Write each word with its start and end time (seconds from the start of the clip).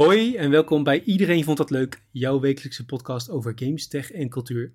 Hoi 0.00 0.36
en 0.36 0.50
welkom 0.50 0.82
bij 0.82 1.02
Iedereen 1.02 1.44
Vond 1.44 1.56
Dat 1.56 1.70
Leuk, 1.70 2.02
jouw 2.10 2.40
wekelijkse 2.40 2.84
podcast 2.84 3.30
over 3.30 3.52
games, 3.56 3.88
tech 3.88 4.12
en 4.12 4.28
cultuur. 4.28 4.72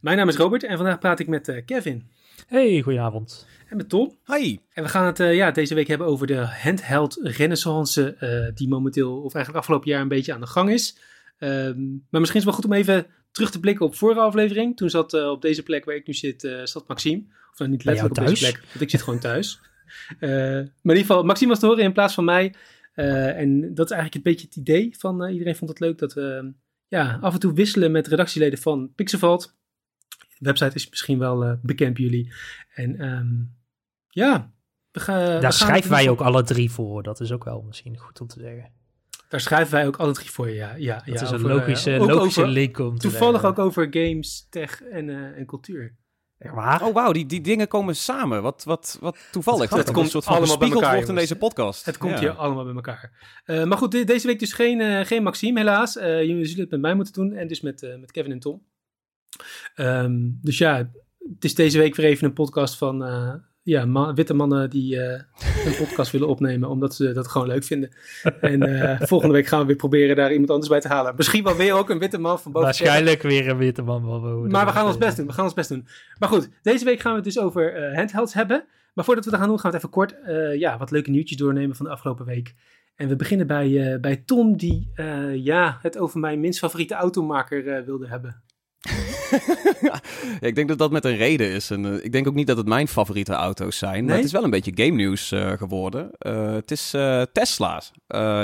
Mijn 0.00 0.16
naam 0.16 0.28
is 0.28 0.36
Robert 0.36 0.64
en 0.64 0.76
vandaag 0.76 0.98
praat 0.98 1.20
ik 1.20 1.28
met 1.28 1.48
uh, 1.48 1.64
Kevin. 1.64 2.10
Hey, 2.46 2.80
goedenavond. 2.82 3.46
En 3.68 3.76
met 3.76 3.88
Tom. 3.88 4.18
Hi. 4.24 4.58
En 4.72 4.82
we 4.82 4.88
gaan 4.88 5.06
het 5.06 5.20
uh, 5.20 5.34
ja, 5.34 5.50
deze 5.50 5.74
week 5.74 5.86
hebben 5.86 6.06
over 6.06 6.26
de 6.26 6.36
handheld 6.36 7.18
renaissance 7.22 8.16
uh, 8.20 8.54
die 8.56 8.68
momenteel, 8.68 9.22
of 9.22 9.34
eigenlijk 9.34 9.64
afgelopen 9.64 9.90
jaar 9.90 10.00
een 10.00 10.08
beetje 10.08 10.32
aan 10.32 10.40
de 10.40 10.46
gang 10.46 10.70
is. 10.70 10.98
Um, 11.38 12.06
maar 12.10 12.20
misschien 12.20 12.40
is 12.40 12.46
het 12.46 12.54
wel 12.54 12.54
goed 12.54 12.64
om 12.64 12.72
even 12.72 13.06
terug 13.30 13.50
te 13.50 13.60
blikken 13.60 13.86
op 13.86 13.94
vorige 13.94 14.20
aflevering. 14.20 14.76
Toen 14.76 14.90
zat 14.90 15.14
op 15.14 15.42
deze 15.42 15.62
plek 15.62 15.84
waar 15.84 15.94
ik 15.94 16.06
nu 16.06 16.14
zit, 16.14 16.48
zat 16.64 16.88
Maxime. 16.88 17.22
Of 17.52 17.58
nou 17.58 17.70
niet 17.70 17.84
letterlijk 17.84 18.18
op 18.18 18.26
deze 18.26 18.50
plek, 18.50 18.64
want 18.68 18.80
ik 18.80 18.90
zit 18.90 19.02
gewoon 19.02 19.20
thuis. 19.20 19.60
maar 20.20 20.60
in 20.60 20.70
ieder 20.82 20.96
geval, 20.96 21.22
Maxime 21.22 21.50
was 21.50 21.58
te 21.58 21.66
horen 21.66 21.84
in 21.84 21.92
plaats 21.92 22.14
van 22.14 22.24
mij. 22.24 22.54
Uh, 22.96 23.38
en 23.38 23.74
dat 23.74 23.90
is 23.90 23.96
eigenlijk 23.96 24.14
een 24.14 24.32
beetje 24.32 24.46
het 24.46 24.56
idee 24.56 24.94
van 24.98 25.24
uh, 25.24 25.32
iedereen 25.32 25.56
vond 25.56 25.70
het 25.70 25.80
leuk 25.80 25.98
dat 25.98 26.12
we 26.12 26.52
ja, 26.88 27.18
af 27.20 27.34
en 27.34 27.40
toe 27.40 27.52
wisselen 27.52 27.92
met 27.92 28.06
redactieleden 28.06 28.58
van 28.58 28.92
Pixelvalt. 28.94 29.56
De 30.18 30.44
website 30.44 30.74
is 30.74 30.88
misschien 30.90 31.18
wel 31.18 31.44
uh, 31.44 31.52
bekend 31.62 31.94
bij 31.94 32.02
jullie. 32.02 32.32
En 32.74 33.08
um, 33.08 33.56
ja, 34.08 34.52
we 34.90 35.00
gaan. 35.00 35.40
Daar 35.40 35.52
schrijven 35.52 35.90
wij 35.90 36.08
ook 36.08 36.20
alle 36.20 36.42
drie 36.42 36.70
voor. 36.70 37.02
Dat 37.02 37.20
is 37.20 37.32
ook 37.32 37.44
wel 37.44 37.62
misschien 37.62 37.98
goed 37.98 38.20
om 38.20 38.26
te 38.26 38.40
zeggen. 38.40 38.70
Daar 39.28 39.40
schrijven 39.40 39.72
wij 39.72 39.86
ook 39.86 39.96
alle 39.96 40.12
drie 40.12 40.30
voor, 40.30 40.50
ja. 40.50 40.74
ja, 40.74 40.94
dat 40.94 41.04
ja, 41.06 41.12
is 41.12 41.20
een 41.20 41.34
over, 41.34 41.48
logische, 41.48 41.96
logische 41.98 42.40
over, 42.40 42.52
link 42.52 42.78
om 42.78 42.98
te 42.98 43.08
Toevallig 43.08 43.32
leggen. 43.32 43.50
ook 43.50 43.58
over 43.58 43.86
games, 43.90 44.46
tech 44.50 44.82
en, 44.82 45.34
en 45.34 45.46
cultuur. 45.46 45.96
Echt 46.38 46.54
waar? 46.54 46.82
Oh 46.82 46.94
wauw, 46.94 47.12
die, 47.12 47.26
die 47.26 47.40
dingen 47.40 47.68
komen 47.68 47.96
samen. 47.96 48.42
Wat, 48.42 48.64
wat, 48.64 48.98
wat 49.00 49.18
toevallig. 49.30 49.70
Het, 49.70 49.84
komt 49.84 50.04
een 50.04 50.10
soort 50.10 50.24
van 50.24 50.36
allemaal 50.36 50.58
bij 50.58 50.70
elkaar, 50.70 50.94
wordt 50.94 51.08
in 51.08 51.14
deze 51.14 51.36
podcast. 51.36 51.84
Het 51.84 51.98
komt 51.98 52.12
Ja. 52.12 52.18
hier 52.18 52.30
allemaal 52.30 52.64
bij 52.64 52.74
elkaar. 52.74 53.10
Uh, 53.46 53.64
maar 53.64 53.78
goed, 53.78 53.92
de, 53.92 54.04
deze 54.04 54.26
week 54.26 54.38
dus 54.38 54.52
geen, 54.52 54.80
uh, 54.80 55.00
geen 55.00 55.22
Maxime 55.22 55.58
helaas. 55.58 55.96
Uh, 55.96 56.22
jullie 56.22 56.44
zullen 56.44 56.60
het 56.60 56.70
met 56.70 56.80
mij 56.80 56.94
moeten 56.94 57.12
doen 57.12 57.32
en 57.32 57.48
dus 57.48 57.60
met, 57.60 57.96
met 58.00 58.12
Kevin 58.12 58.32
en 58.32 58.38
Tom. 58.38 58.62
Um, 59.76 60.38
dus 60.42 60.58
ja, 60.58 60.90
het 61.34 61.44
is 61.44 61.54
deze 61.54 61.78
week 61.78 61.94
weer 61.94 62.06
even 62.06 62.26
een 62.26 62.32
podcast 62.32 62.76
van 62.76 63.02
ja, 63.66 63.84
man, 63.84 64.14
witte 64.14 64.34
mannen 64.34 64.70
die 64.70 64.96
een 64.96 65.76
podcast 65.84 66.10
willen 66.10 66.28
opnemen 66.28 66.68
omdat 66.68 66.94
ze 66.94 67.12
dat 67.12 67.28
gewoon 67.28 67.46
leuk 67.46 67.64
vinden. 67.64 67.90
En 68.40 68.98
volgende 69.06 69.34
week 69.34 69.46
gaan 69.46 69.60
we 69.60 69.66
weer 69.66 69.76
proberen 69.76 70.16
daar 70.16 70.32
iemand 70.32 70.50
anders 70.50 70.68
bij 70.68 70.80
te 70.80 70.88
halen. 70.88 71.14
Misschien 71.16 71.44
wel 71.44 71.56
weer 71.56 71.74
ook 71.74 71.90
een 71.90 71.98
witte 71.98 72.18
man 72.18 72.40
van 72.40 72.52
boven. 72.52 72.68
Waarschijnlijk 72.68 73.22
weer 73.22 73.48
een 73.48 73.56
witte 73.56 73.82
man 73.82 74.00
van 74.00 74.22
boven. 74.22 74.50
Maar 74.50 74.66
we 74.66 74.72
gaan 74.72 74.86
ons 74.86 74.98
best 74.98 75.16
doen. 75.16 75.26
We 75.26 75.32
gaan 75.32 75.44
ons 75.44 75.54
best 75.54 75.68
doen. 75.68 75.86
Maar 76.18 76.28
goed, 76.28 76.48
deze 76.62 76.84
week 76.84 77.00
gaan 77.00 77.10
we 77.10 77.16
het 77.16 77.34
dus 77.34 77.38
over 77.38 77.90
uh, 77.90 77.96
handhelds 77.96 78.34
hebben. 78.34 78.64
Maar 78.94 79.04
voordat 79.04 79.24
we 79.24 79.30
dat 79.30 79.40
gaan 79.40 79.48
doen, 79.48 79.60
gaan 79.60 79.70
we 79.70 79.76
het 79.76 79.86
even 79.86 79.96
kort 79.96 80.14
ja, 80.58 80.78
wat 80.78 80.90
leuke 80.90 81.10
nieuwtjes 81.10 81.38
doornemen 81.38 81.76
van 81.76 81.86
de 81.86 81.92
afgelopen 81.92 82.24
week. 82.24 82.54
En 82.96 83.08
we 83.08 83.16
beginnen 83.16 83.46
bij, 83.46 83.98
bij 84.00 84.16
Tom, 84.16 84.56
die 84.56 84.90
ja, 85.32 85.78
het 85.82 85.98
over 85.98 86.20
mijn 86.20 86.40
minst 86.40 86.58
favoriete 86.58 86.94
automaker 86.94 87.84
wilde 87.84 88.08
hebben. 88.08 88.42
ja, 89.88 90.00
ik 90.40 90.54
denk 90.54 90.68
dat 90.68 90.78
dat 90.78 90.90
met 90.90 91.04
een 91.04 91.16
reden 91.16 91.50
is. 91.50 91.70
En, 91.70 91.84
uh, 91.84 92.04
ik 92.04 92.12
denk 92.12 92.26
ook 92.26 92.34
niet 92.34 92.46
dat 92.46 92.56
het 92.56 92.66
mijn 92.66 92.88
favoriete 92.88 93.32
auto's 93.32 93.78
zijn. 93.78 93.94
Nee? 93.94 94.04
Maar 94.04 94.16
het 94.16 94.24
is 94.24 94.32
wel 94.32 94.44
een 94.44 94.50
beetje 94.50 94.72
game 94.74 94.96
nieuws 94.96 95.32
uh, 95.32 95.52
geworden. 95.52 96.10
Uh, 96.20 96.52
het 96.52 96.70
is 96.70 96.94
Tesla's. 97.32 97.90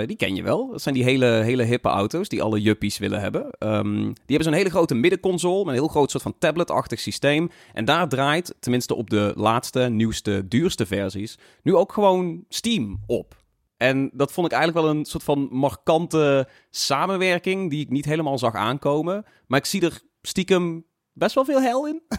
die 0.06 0.16
ken 0.16 0.34
je 0.34 0.42
wel. 0.42 0.70
Dat 0.70 0.82
zijn 0.82 0.94
die 0.94 1.04
hele, 1.04 1.26
hele 1.26 1.62
hippe 1.62 1.88
auto's 1.88 2.28
die 2.28 2.42
alle 2.42 2.60
juppies 2.60 2.98
willen 2.98 3.20
hebben. 3.20 3.46
Um, 3.58 4.02
die 4.02 4.12
hebben 4.26 4.44
zo'n 4.44 4.52
hele 4.52 4.70
grote 4.70 4.94
middenconsole 4.94 5.64
met 5.64 5.74
een 5.74 5.80
heel 5.80 5.88
groot 5.88 6.10
soort 6.10 6.22
van 6.22 6.34
tablet-achtig 6.38 7.00
systeem. 7.00 7.50
En 7.72 7.84
daar 7.84 8.08
draait, 8.08 8.54
tenminste 8.60 8.94
op 8.94 9.10
de 9.10 9.32
laatste, 9.36 9.80
nieuwste, 9.80 10.48
duurste 10.48 10.86
versies, 10.86 11.38
nu 11.62 11.74
ook 11.74 11.92
gewoon 11.92 12.44
Steam 12.48 13.00
op. 13.06 13.40
En 13.76 14.10
dat 14.12 14.32
vond 14.32 14.46
ik 14.46 14.52
eigenlijk 14.52 14.86
wel 14.86 14.96
een 14.96 15.04
soort 15.04 15.22
van 15.22 15.48
markante 15.50 16.48
samenwerking 16.70 17.70
die 17.70 17.80
ik 17.80 17.90
niet 17.90 18.04
helemaal 18.04 18.38
zag 18.38 18.54
aankomen. 18.54 19.24
Maar 19.46 19.58
ik 19.58 19.64
zie 19.64 19.82
er 19.82 20.00
stiekem 20.22 20.86
best 21.12 21.34
wel 21.34 21.44
veel 21.44 21.60
hel 21.60 21.86
in. 21.86 22.02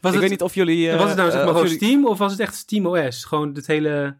Was 0.00 0.14
ik 0.14 0.20
het, 0.20 0.30
weet 0.30 0.30
niet 0.30 0.42
of 0.42 0.54
jullie... 0.54 0.86
Uh, 0.88 0.98
was 0.98 1.08
het 1.08 1.16
nou 1.16 1.30
zeg 1.30 1.38
maar 1.38 1.48
uh, 1.48 1.56
gewoon 1.56 1.70
jullie... 1.70 1.86
Steam 1.86 2.06
of 2.06 2.18
was 2.18 2.30
het 2.30 2.40
echt 2.40 2.54
Steam 2.54 2.86
OS? 2.86 3.24
Gewoon 3.24 3.54
het 3.54 3.66
hele... 3.66 4.18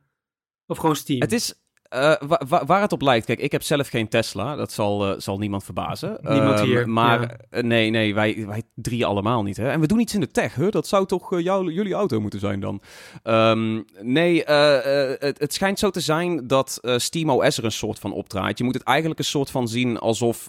Of 0.67 0.79
gewoon 0.79 0.97
Steam? 0.97 1.21
Het 1.21 1.33
is... 1.33 1.55
Uh, 1.95 2.15
wa 2.27 2.43
wa 2.49 2.65
waar 2.65 2.81
het 2.81 2.93
op 2.93 3.03
lijkt. 3.03 3.27
Kijk, 3.27 3.41
ik 3.41 3.53
heb 3.53 3.63
zelf 3.63 3.89
geen 3.89 4.09
Tesla. 4.09 4.57
Dat 4.57 4.73
zal, 4.73 5.09
uh, 5.09 5.15
zal 5.19 5.39
niemand 5.39 5.65
verbazen. 5.65 6.19
Niemand 6.21 6.61
hier. 6.61 6.81
Uh, 6.81 6.87
maar 6.87 7.37
ja. 7.51 7.61
nee, 7.63 7.91
nee, 7.91 8.15
wij, 8.15 8.47
wij 8.47 8.63
drie 8.75 9.07
allemaal 9.07 9.43
niet. 9.43 9.57
Hè? 9.57 9.71
En 9.71 9.81
we 9.81 9.87
doen 9.87 10.01
iets 10.01 10.15
in 10.15 10.21
de 10.21 10.31
tech. 10.31 10.55
Hè? 10.55 10.69
Dat 10.69 10.87
zou 10.87 11.07
toch 11.07 11.41
jou, 11.41 11.73
jullie 11.73 11.95
auto 11.95 12.21
moeten 12.21 12.41
zijn 12.41 12.61
dan? 12.61 12.81
Um, 13.25 13.85
nee, 14.01 14.43
het, 14.45 15.39
het, 15.39 15.55
schijnt 15.55 15.79
zo 15.79 15.91
te 15.91 16.01
zijn 16.01 16.47
dat 16.47 16.81
SteamOS 16.97 17.59
er 17.59 17.65
een 17.65 17.73
soort 17.73 17.99
van 17.99 18.13
opdraait. 18.13 18.59
Je 18.59 18.65
moet 18.65 18.75
het 18.75 18.83
eigenlijk 18.83 19.19
een 19.19 19.25
soort 19.25 19.51
van 19.51 19.69
zien 19.69 19.99
alsof 19.99 20.49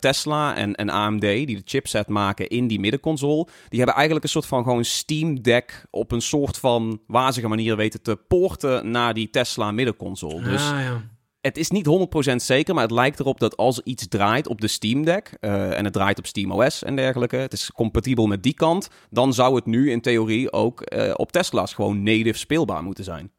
Tesla 0.00 0.56
en, 0.56 0.74
en 0.74 0.90
AMD, 0.90 1.20
die 1.20 1.46
de 1.46 1.62
chipset 1.64 2.08
maken 2.08 2.48
in 2.48 2.66
die 2.66 2.80
middenconsole, 2.80 3.46
die 3.68 3.78
hebben 3.78 3.94
eigenlijk 3.94 4.24
een 4.24 4.30
soort 4.30 4.46
van 4.46 4.62
gewoon 4.62 4.84
Steam 4.84 5.42
Deck 5.42 5.84
op 5.90 6.12
een 6.12 6.22
soort 6.22 6.58
van 6.58 7.00
wazige 7.06 7.48
manier 7.48 7.76
weten 7.76 8.02
te 8.02 8.16
poorten 8.28 8.90
naar 8.90 9.14
die 9.14 9.30
Tesla 9.30 9.70
middenconsole. 9.70 10.31
Dus 10.40 10.70
ah, 10.70 10.80
ja. 10.80 11.02
het 11.40 11.56
is 11.56 11.70
niet 11.70 11.86
100% 12.32 12.34
zeker, 12.36 12.74
maar 12.74 12.82
het 12.82 12.92
lijkt 12.92 13.20
erop 13.20 13.40
dat 13.40 13.56
als 13.56 13.80
iets 13.80 14.08
draait 14.08 14.46
op 14.46 14.60
de 14.60 14.68
Steam 14.68 15.04
Deck 15.04 15.36
uh, 15.40 15.78
en 15.78 15.84
het 15.84 15.92
draait 15.92 16.18
op 16.18 16.26
SteamOS 16.26 16.82
en 16.82 16.96
dergelijke, 16.96 17.36
het 17.36 17.52
is 17.52 17.70
compatibel 17.72 18.26
met 18.26 18.42
die 18.42 18.54
kant, 18.54 18.88
dan 19.10 19.34
zou 19.34 19.54
het 19.54 19.66
nu 19.66 19.90
in 19.90 20.00
theorie 20.00 20.52
ook 20.52 20.92
uh, 20.92 21.12
op 21.16 21.32
Tesla's 21.32 21.74
gewoon 21.74 22.02
native 22.02 22.38
speelbaar 22.38 22.82
moeten 22.82 23.04
zijn. 23.04 23.30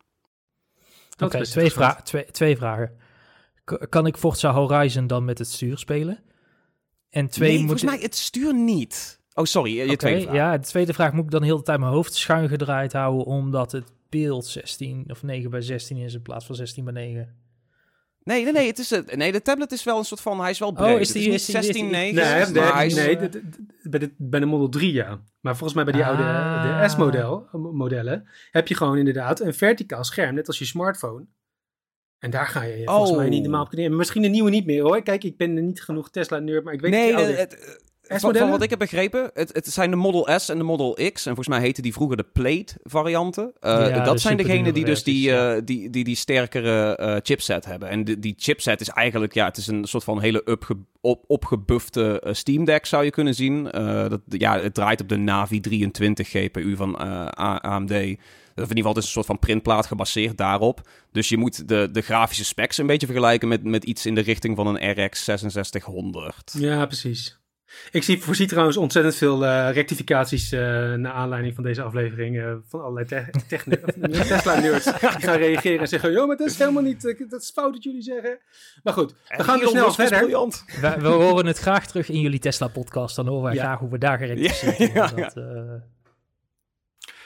Oké, 1.14 1.26
okay, 1.26 1.42
twee, 1.42 1.72
vra 1.72 2.02
twee, 2.04 2.26
twee 2.32 2.58
vragen. 2.58 2.92
K 3.64 3.86
kan 3.90 4.06
ik 4.06 4.18
Forza 4.18 4.52
Horizon 4.52 5.08
dan 5.08 5.26
met 5.26 5.38
het 5.38 5.48
stuur 5.48 5.78
spelen? 5.78 6.20
En 7.10 7.28
twee, 7.28 7.50
nee, 7.50 7.58
moet 7.58 7.68
volgens 7.68 7.92
mij 7.92 8.00
het 8.02 8.16
stuur 8.16 8.54
niet. 8.54 9.20
Oh, 9.34 9.44
sorry, 9.46 9.78
je 9.78 9.84
okay, 9.84 9.96
tweede 9.96 10.22
vraag. 10.22 10.36
Ja, 10.36 10.58
de 10.58 10.68
tweede 10.68 10.94
vraag 10.94 11.14
moet 11.14 11.24
ik 11.24 11.32
dan 11.32 11.42
de 11.42 11.48
hele 11.48 11.62
tijd 11.62 11.80
mijn 11.80 11.92
hoofd 11.92 12.16
schuin 12.16 12.50
gedraaid 12.50 12.94
houden, 12.94 13.26
omdat 13.26 13.72
het 13.72 13.92
beeld 14.20 14.46
16 14.46 15.06
of 15.08 15.24
9 15.24 15.50
bij 15.50 15.62
16 15.62 15.98
is 15.98 16.14
in 16.14 16.22
plaats 16.22 16.46
van 16.46 16.56
16 16.56 16.84
bij 16.84 16.94
9. 16.94 17.42
Nee, 18.24 18.44
nee, 18.44 18.54
nee, 18.54 18.68
het 18.68 18.80
is 18.80 18.90
het. 18.90 19.16
Nee, 19.16 19.32
de 19.32 19.42
tablet 19.42 19.72
is 19.72 19.84
wel 19.84 19.98
een 19.98 20.04
soort 20.04 20.22
van. 20.22 20.40
Hij 20.40 20.50
is 20.50 20.60
wel 20.60 20.72
breed. 20.72 20.94
Oh, 20.96 21.00
is 21.00 21.12
die, 21.12 21.32
het 21.32 21.34
is 21.42 21.48
niet 21.48 21.56
16, 21.64 21.90
9. 21.90 22.16
Nee, 22.16 22.24
maar 22.40 22.52
nee, 22.52 22.64
hij 22.64 22.86
is, 22.86 22.94
nee 22.96 23.18
de, 23.18 23.30
de, 23.30 23.42
bij, 23.90 24.00
de, 24.00 24.14
bij 24.18 24.40
de 24.40 24.46
Model 24.46 24.70
3 24.70 24.94
ja. 24.94 25.22
Maar 25.40 25.54
volgens 25.58 25.74
mij 25.74 25.84
bij 25.84 25.94
die 25.94 26.04
Ah. 26.04 26.08
oude 26.08 26.82
de 26.84 26.90
S-model 26.90 27.48
modellen 27.52 28.28
heb 28.52 28.68
je 28.68 28.76
gewoon 28.76 28.98
inderdaad 28.98 29.40
een 29.40 29.54
verticaal 29.54 30.04
scherm, 30.04 30.36
net 30.36 30.48
als 30.48 30.60
je 30.60 30.66
smartphone. 30.66 31.26
En 32.20 32.32
daar 32.32 32.46
ga 32.46 32.64
je 32.64 32.82
volgens 32.86 33.10
Oh. 33.12 33.18
mij 33.18 33.30
niet 33.30 33.42
normaal 33.42 33.64
op 33.64 33.70
kunnen. 33.70 33.96
Misschien 33.96 34.22
de 34.22 34.28
nieuwe 34.28 34.50
niet 34.50 34.66
meer 34.66 34.82
hoor. 34.84 35.02
Kijk, 35.02 35.24
ik 35.24 35.38
ben 35.38 35.56
er 35.56 35.64
niet 35.64 35.84
genoeg 35.84 36.10
Tesla-nerd, 36.10 36.64
maar 36.64 36.74
ik 36.74 36.82
weet 36.82 36.92
Nee, 36.92 37.16
oude 37.16 37.32
het, 37.34 37.84
van, 38.08 38.50
wat 38.50 38.62
ik 38.62 38.70
heb 38.70 38.80
begrepen, 38.80 39.32
het, 39.34 39.54
het 39.54 39.68
zijn 39.68 39.90
de 39.90 39.96
Model 39.96 40.40
S 40.40 40.50
en 40.50 40.58
de 40.58 40.64
Model 40.64 40.94
X. 40.94 41.26
En 41.26 41.36
volgens 41.36 41.48
mij 41.48 41.60
heten 41.60 41.84
die 41.84 41.94
vroeger 41.94 42.18
de 42.18 42.26
Plate 42.34 42.74
varianten. 42.84 43.44
Uh, 43.62 43.72
Ja, 43.72 44.04
dat 44.04 44.14
de 44.14 44.22
zijn 44.22 44.38
degenen 44.38 44.74
die 44.74 44.86
dus 44.86 45.04
die, 45.04 45.30
uh, 45.30 45.54
die, 45.64 45.90
die, 45.90 46.04
die 46.04 46.16
sterkere 46.16 47.00
uh, 47.02 47.16
chipset 47.24 47.66
hebben. 47.66 47.90
En 47.90 48.04
die, 48.04 48.20
die 48.20 48.36
chipset 48.38 48.82
is 48.82 48.90
eigenlijk, 48.90 49.34
ja, 49.34 49.46
het 49.46 49.58
is 49.58 49.68
een 49.68 49.86
soort 49.86 50.04
van 50.04 50.22
hele 50.22 50.42
upge, 50.46 50.78
op, 51.02 51.24
opgebufte 51.28 52.24
Steam 52.32 52.66
Deck 52.66 52.86
zou 52.86 53.04
je 53.04 53.10
kunnen 53.10 53.36
zien. 53.36 53.64
Dat, 54.10 54.22
ja, 54.28 54.60
het 54.60 54.74
draait 54.74 55.02
op 55.02 55.10
de 55.10 55.18
Navi 55.18 55.60
23 55.60 56.30
GPU 56.30 56.76
van 56.76 56.98
AMD. 57.36 57.92
Of 58.56 58.64
in 58.64 58.78
ieder 58.78 58.78
geval, 58.78 58.94
het 58.94 58.98
is 58.98 59.06
een 59.06 59.12
soort 59.12 59.26
van 59.26 59.40
printplaat 59.40 59.86
gebaseerd 59.86 60.38
daarop. 60.38 60.90
Dus 61.12 61.30
je 61.30 61.38
moet 61.38 61.68
de, 61.68 61.90
de 61.92 62.02
grafische 62.02 62.46
specs 62.46 62.78
een 62.78 62.88
beetje 62.88 63.06
vergelijken 63.06 63.48
met, 63.48 63.64
met 63.64 63.84
iets 63.84 64.06
in 64.06 64.16
de 64.16 64.22
richting 64.22 64.56
van 64.56 64.68
een 64.68 65.06
RX 65.06 65.24
6600. 65.24 66.54
Ja, 66.58 66.86
precies. 66.86 67.38
Ik 67.92 68.04
zie, 68.04 68.22
voorzie 68.22 68.48
trouwens 68.48 68.78
ontzettend 68.78 69.16
veel 69.16 69.44
uh, 69.44 69.70
rectificaties 69.72 70.54
uh, 70.54 70.60
naar 70.94 71.12
aanleiding 71.12 71.56
van 71.56 71.64
deze 71.64 71.82
aflevering 71.82 72.36
uh, 72.36 72.54
van 72.68 72.82
allerlei 72.82 73.06
te 73.06 73.26
te 73.48 73.80
Tesla-nerds 74.28 74.86
die 74.86 75.10
gaan 75.10 75.38
reageren 75.38 75.80
en 75.80 75.88
zeggen, 75.88 76.12
joh, 76.12 76.28
maar 76.28 76.38
dat 76.38 76.48
is 76.48 76.58
helemaal 76.58 76.84
niet, 76.84 77.04
uh, 77.04 77.30
dat 77.30 77.42
is 77.42 77.52
fout 77.52 77.74
wat 77.74 77.84
jullie 77.84 78.02
zeggen. 78.02 78.40
Maar 78.84 78.94
goed, 78.94 79.12
we 79.12 79.36
en 79.36 79.44
gaan 79.44 79.60
dus 79.60 79.70
snel 79.70 79.92
verder. 79.92 80.28
We, 80.82 80.96
we, 81.00 81.08
horen 81.08 81.46
het 81.46 81.58
graag 81.58 81.88
terug 81.88 82.10
in 82.10 82.20
jullie 82.20 82.40
Tesla-podcast, 82.40 83.16
dan 83.16 83.28
horen 83.28 83.44
wij 83.44 83.54
ja. 83.54 83.62
graag 83.62 83.80
hoe 83.80 83.90
we 83.90 83.98
daar 83.98 84.18
gerectificeerd 84.18 84.78
ja, 84.78 85.12
ja, 85.16 85.32
dat, 85.32 85.34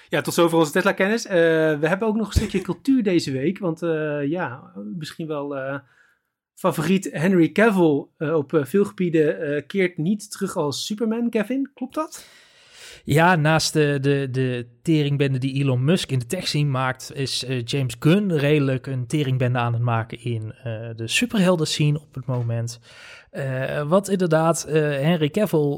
ja, 0.09 0.21
tot 0.21 0.33
zover 0.33 0.57
onze 0.57 0.71
Tesla-kennis. 0.71 1.25
Uh, 1.25 1.31
we 1.79 1.87
hebben 1.87 2.07
ook 2.07 2.15
nog 2.15 2.27
een 2.27 2.33
stukje 2.33 2.61
cultuur 2.61 3.03
deze 3.03 3.31
week, 3.31 3.59
want 3.59 3.83
uh, 3.83 4.29
ja, 4.29 4.73
misschien 4.97 5.27
wel 5.27 5.57
uh, 5.57 5.77
favoriet 6.57 7.09
Henry 7.11 7.51
Cavill 7.51 8.05
uh, 8.17 8.35
op 8.35 8.59
veel 8.61 8.85
gebieden 8.85 9.65
keert 9.65 9.97
niet 9.97 10.31
terug 10.31 10.55
als 10.55 10.85
Superman, 10.85 11.29
Kevin. 11.29 11.69
Klopt 11.73 11.95
dat? 11.95 12.25
Ja, 13.03 13.35
naast 13.35 13.73
de, 13.73 13.97
de, 14.01 14.27
de 14.31 14.67
teringbende 14.81 15.37
die 15.37 15.53
Elon 15.53 15.83
Musk 15.83 16.11
in 16.11 16.19
de 16.19 16.25
tech 16.25 16.47
scene 16.47 16.69
maakt, 16.69 17.11
is 17.15 17.45
James 17.65 17.95
Gunn 17.99 18.33
redelijk 18.33 18.87
een 18.87 19.07
teringbende 19.07 19.59
aan 19.59 19.73
het 19.73 19.81
maken 19.81 20.23
in 20.23 20.53
de 20.95 21.07
superhelden 21.07 21.67
scene 21.67 21.99
op 21.99 22.15
het 22.15 22.25
moment. 22.25 22.79
Wat 23.87 24.09
inderdaad, 24.09 24.65
Henry 24.69 25.29
Cavill 25.29 25.77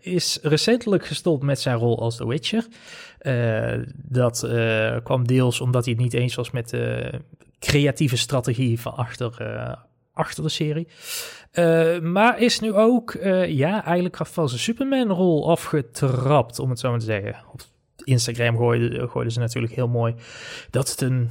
is 0.00 0.38
recentelijk 0.42 1.06
gestopt 1.06 1.42
met 1.42 1.60
zijn 1.60 1.76
rol 1.76 2.00
als 2.00 2.16
The 2.16 2.26
Witcher. 2.28 2.66
dat 3.94 4.48
kwam 5.02 5.26
deels 5.26 5.60
omdat 5.60 5.84
hij 5.84 5.92
het 5.92 6.02
niet 6.02 6.14
eens 6.14 6.34
was 6.34 6.50
met 6.50 6.72
creatieve 7.60 8.16
strategie 8.16 8.80
van 8.80 8.94
achter 8.94 9.78
achter 10.12 10.42
de 10.42 10.48
serie. 10.48 10.88
maar 12.02 12.40
is 12.40 12.60
nu 12.60 12.72
ook, 12.72 13.18
ja, 13.46 13.84
eigenlijk 13.84 14.16
van 14.26 14.48
zijn 14.48 14.60
Superman-rol 14.60 15.50
afgetrapt, 15.50 16.58
om 16.58 16.70
het 16.70 16.78
zo 16.78 16.90
maar 16.90 16.98
te 16.98 17.04
zeggen. 17.04 17.36
Op 17.52 17.60
Instagram 18.04 18.56
gooiden, 18.56 19.08
gooiden 19.08 19.32
ze 19.32 19.38
natuurlijk 19.38 19.74
heel 19.74 19.88
mooi 19.88 20.14
dat 20.70 20.90
het 20.90 21.00
een 21.00 21.30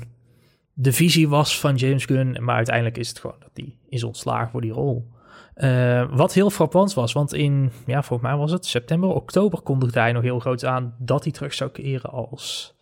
de 0.82 0.94
visie 0.94 1.30
was 1.30 1.60
van 1.60 1.76
James 1.76 2.06
Gunn. 2.06 2.38
Maar 2.44 2.56
uiteindelijk 2.56 2.98
is 2.98 3.10
het 3.10 3.20
gewoon 3.20 3.36
dat 3.40 3.50
hij 3.54 3.76
is 3.90 4.04
ontslagen 4.04 4.50
voor 4.50 4.62
die 4.62 4.72
rol. 4.72 5.08
Uh, 5.56 6.06
wat 6.12 6.34
heel 6.34 6.50
frappant 6.50 6.94
was, 6.94 7.14
want 7.14 7.34
in, 7.34 7.72
ja, 7.86 8.04
volgens 8.04 8.30
mij 8.30 8.38
was 8.38 8.52
het 8.52 8.66
september, 8.66 9.10
oktober 9.10 9.62
kondigde 9.62 10.00
hij 10.00 10.12
nog 10.12 10.24
heel 10.24 10.40
groot 10.40 10.66
aan 10.66 10.96
dat 11.00 11.24
hij 11.24 11.32
terug 11.32 11.54
zou 11.54 11.70
keren 11.70 12.10
als, 12.10 12.76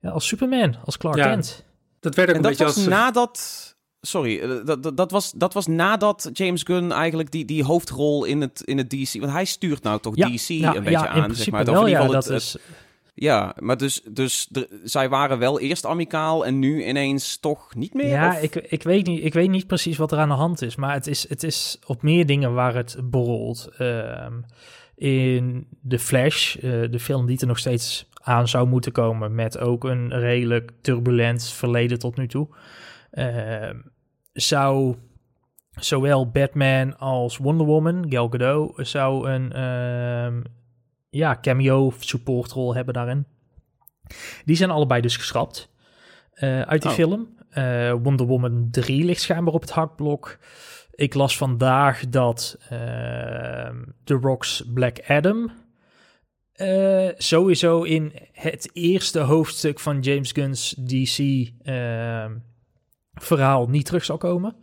ja, 0.00 0.10
als 0.10 0.26
Superman, 0.26 0.76
als 0.84 0.96
Clark 0.96 1.16
ja, 1.16 1.24
Kent. 1.24 1.66
Dat 2.00 2.14
werd 2.14 2.28
ook 2.28 2.34
en 2.34 2.44
een 2.44 2.48
dat 2.48 2.58
beetje 2.58 2.64
was 2.64 2.76
als... 2.76 2.86
nadat... 2.86 3.66
Sorry, 4.00 4.38
eh, 4.38 4.48
dat, 4.64 4.82
dat, 4.82 4.96
dat, 4.96 5.10
was, 5.10 5.32
dat 5.32 5.54
was 5.54 5.66
nadat 5.66 6.30
James 6.32 6.62
Gunn 6.62 6.92
eigenlijk 6.92 7.30
die, 7.30 7.44
die 7.44 7.64
hoofdrol 7.64 8.24
in 8.24 8.40
het, 8.40 8.62
in 8.64 8.78
het 8.78 8.90
DC... 8.90 9.20
Want 9.20 9.32
hij 9.32 9.44
stuurt 9.44 9.82
nou 9.82 10.00
toch 10.00 10.14
DC 10.14 10.48
een 10.48 10.84
beetje 10.84 11.08
aan, 11.08 11.34
zeg 11.34 11.50
maar. 11.50 11.64
Wel, 11.64 11.86
ja, 11.86 12.06
dat 12.06 12.30
is... 12.30 12.56
Ja, 13.14 13.54
maar 13.58 13.76
dus, 13.76 14.02
dus 14.10 14.48
zij 14.84 15.08
waren 15.08 15.38
wel 15.38 15.60
eerst 15.60 15.86
amicaal 15.86 16.46
en 16.46 16.58
nu 16.58 16.84
ineens 16.84 17.36
toch 17.36 17.74
niet 17.74 17.94
meer? 17.94 18.08
Ja, 18.08 18.36
ik, 18.36 18.54
ik, 18.54 18.82
weet 18.82 19.06
niet, 19.06 19.24
ik 19.24 19.34
weet 19.34 19.50
niet 19.50 19.66
precies 19.66 19.96
wat 19.96 20.12
er 20.12 20.18
aan 20.18 20.28
de 20.28 20.34
hand 20.34 20.62
is, 20.62 20.76
maar 20.76 20.92
het 20.92 21.06
is, 21.06 21.28
het 21.28 21.42
is 21.42 21.78
op 21.86 22.02
meer 22.02 22.26
dingen 22.26 22.54
waar 22.54 22.74
het 22.74 22.96
borrelt. 23.04 23.68
Ehm, 23.78 24.32
in 24.94 25.66
The 25.88 25.98
Flash, 25.98 26.56
uh, 26.56 26.62
de 26.90 27.00
film 27.00 27.26
die 27.26 27.40
er 27.40 27.46
nog 27.46 27.58
steeds 27.58 28.08
aan 28.28 28.48
zou 28.48 28.68
moeten 28.68 28.92
komen, 28.92 29.34
met 29.34 29.58
ook 29.58 29.84
een 29.84 30.18
redelijk 30.18 30.72
turbulent 30.80 31.48
verleden 31.48 31.98
tot 31.98 32.16
nu 32.16 32.28
toe, 32.28 32.48
uh, 33.12 33.70
zou 34.32 34.96
zowel 35.70 36.30
Batman 36.30 36.98
als 36.98 37.36
Wonder 37.36 37.66
Woman, 37.66 38.06
Gal 38.08 38.28
Gadot, 38.28 38.72
zou 38.76 39.30
een 39.30 39.52
uh, 39.56 40.42
ja, 41.10 41.38
cameo 41.40 41.92
supportrol 41.98 42.74
hebben 42.74 42.94
daarin. 42.94 43.26
Die 44.44 44.56
zijn 44.56 44.70
allebei 44.70 45.00
dus 45.00 45.16
geschrapt 45.16 45.70
uh, 46.34 46.60
uit 46.60 46.82
die 46.82 46.90
oh. 46.90 46.96
film. 46.96 47.36
Uh, 47.58 47.92
Wonder 48.02 48.26
Woman 48.26 48.68
3 48.70 49.04
ligt 49.04 49.20
schijnbaar 49.20 49.54
op 49.54 49.60
het 49.60 49.70
hakblok. 49.70 50.38
Ik 50.90 51.14
las 51.14 51.36
vandaag 51.36 52.08
dat 52.08 52.58
uh, 52.62 52.68
The 54.04 54.14
Rock's 54.14 54.64
Black 54.74 55.00
Adam 55.06 55.50
sowieso 57.16 57.82
in 57.82 58.12
het 58.32 58.70
eerste 58.72 59.20
hoofdstuk 59.20 59.80
van 59.80 60.00
James 60.00 60.32
Gunn's 60.32 60.74
DC 60.78 61.48
verhaal 63.14 63.68
niet 63.68 63.86
terug 63.86 64.04
zal 64.04 64.16
komen. 64.16 64.56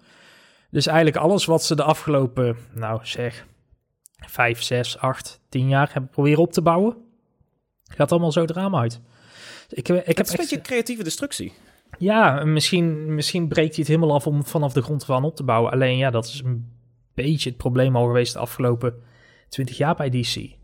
Dus 0.69 0.87
eigenlijk 0.87 1.17
alles 1.17 1.45
wat 1.45 1.63
ze 1.63 1.75
de 1.75 1.83
afgelopen, 1.83 2.57
nou 2.73 2.99
zeg, 3.03 3.45
vijf, 4.27 4.61
zes, 4.61 4.97
acht, 4.97 5.41
tien 5.49 5.69
jaar 5.69 5.89
hebben 5.93 6.11
proberen 6.11 6.41
op 6.41 6.51
te 6.51 6.61
bouwen. 6.61 6.97
Gaat 7.83 8.11
allemaal 8.11 8.31
zo 8.31 8.45
drama 8.45 8.79
uit. 8.79 9.01
Ik, 9.69 9.89
ik 9.89 10.17
heb 10.17 10.25
is 10.25 10.31
een 10.31 10.37
beetje 10.37 10.61
creatieve 10.61 11.03
destructie. 11.03 11.53
Ja, 11.97 12.43
misschien, 12.43 13.15
misschien 13.15 13.47
breekt 13.47 13.75
hij 13.75 13.79
het 13.79 13.87
helemaal 13.87 14.15
af 14.15 14.27
om 14.27 14.45
vanaf 14.45 14.73
de 14.73 14.81
grond 14.81 15.05
van 15.05 15.23
op 15.23 15.35
te 15.35 15.43
bouwen. 15.43 15.71
Alleen 15.71 15.97
ja, 15.97 16.09
dat 16.09 16.25
is 16.25 16.41
een 16.45 16.71
beetje 17.13 17.49
het 17.49 17.57
probleem 17.57 17.95
al 17.95 18.05
geweest 18.05 18.33
de 18.33 18.39
afgelopen 18.39 19.03
twintig 19.49 19.77
jaar 19.77 19.95
bij 19.95 20.09
DC 20.09 20.55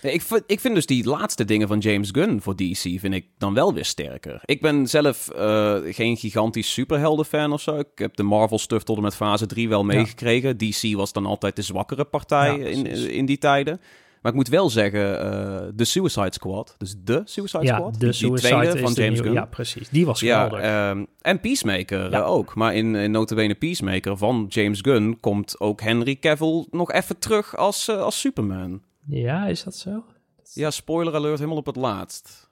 ik, 0.00 0.22
vind, 0.22 0.42
ik 0.46 0.60
vind 0.60 0.74
dus 0.74 0.86
die 0.86 1.04
laatste 1.04 1.44
dingen 1.44 1.68
van 1.68 1.78
James 1.78 2.08
Gunn 2.12 2.40
voor 2.40 2.56
DC 2.56 3.00
vind 3.00 3.14
ik 3.14 3.26
dan 3.38 3.54
wel 3.54 3.74
weer 3.74 3.84
sterker. 3.84 4.40
Ik 4.44 4.60
ben 4.60 4.86
zelf 4.86 5.30
uh, 5.36 5.76
geen 5.84 6.16
gigantisch 6.16 6.72
superhelden-fan 6.72 7.52
of 7.52 7.60
zo. 7.60 7.78
Ik 7.78 7.88
heb 7.94 8.16
de 8.16 8.22
Marvel-stuff 8.22 8.84
tot 8.84 8.96
en 8.96 9.02
met 9.02 9.14
fase 9.14 9.46
3 9.46 9.68
wel 9.68 9.84
meegekregen. 9.84 10.58
DC 10.58 10.94
was 10.96 11.12
dan 11.12 11.26
altijd 11.26 11.56
de 11.56 11.62
zwakkere 11.62 12.04
partij 12.04 12.58
in, 12.58 12.86
in 13.10 13.26
die 13.26 13.38
tijden. 13.38 13.80
Maar 14.26 14.34
ik 14.34 14.40
moet 14.40 14.48
wel 14.48 14.70
zeggen, 14.70 15.24
uh, 15.24 15.60
de 15.74 15.84
Suicide 15.84 16.32
Squad, 16.32 16.74
dus 16.78 16.94
de 17.04 17.22
Suicide 17.24 17.64
ja, 17.64 17.76
Squad, 17.76 17.92
de 17.94 17.98
die, 17.98 18.12
Suicide 18.12 18.56
tweede 18.56 18.78
van 18.78 18.92
James 18.92 19.20
Gunn. 19.20 19.32
Ja, 19.32 19.44
precies. 19.44 19.88
Die 19.88 20.06
was 20.06 20.18
geweldig. 20.18 20.60
Ja, 20.60 20.90
um, 20.90 21.06
en 21.20 21.40
Peacemaker 21.40 22.10
ja. 22.10 22.22
ook. 22.22 22.54
Maar 22.54 22.74
in, 22.74 22.94
in 22.94 23.10
notabene 23.10 23.54
Peacemaker 23.54 24.16
van 24.16 24.46
James 24.48 24.80
Gunn 24.80 25.20
komt 25.20 25.60
ook 25.60 25.80
Henry 25.80 26.16
Cavill 26.16 26.66
nog 26.70 26.92
even 26.92 27.18
terug 27.18 27.56
als, 27.56 27.88
uh, 27.88 28.02
als 28.02 28.20
Superman. 28.20 28.80
Ja, 29.06 29.46
is 29.46 29.62
dat 29.62 29.76
zo? 29.76 30.04
Ja, 30.52 30.70
spoiler 30.70 31.14
alert 31.14 31.38
helemaal 31.38 31.58
op 31.58 31.66
het 31.66 31.76
laatst. 31.76 32.50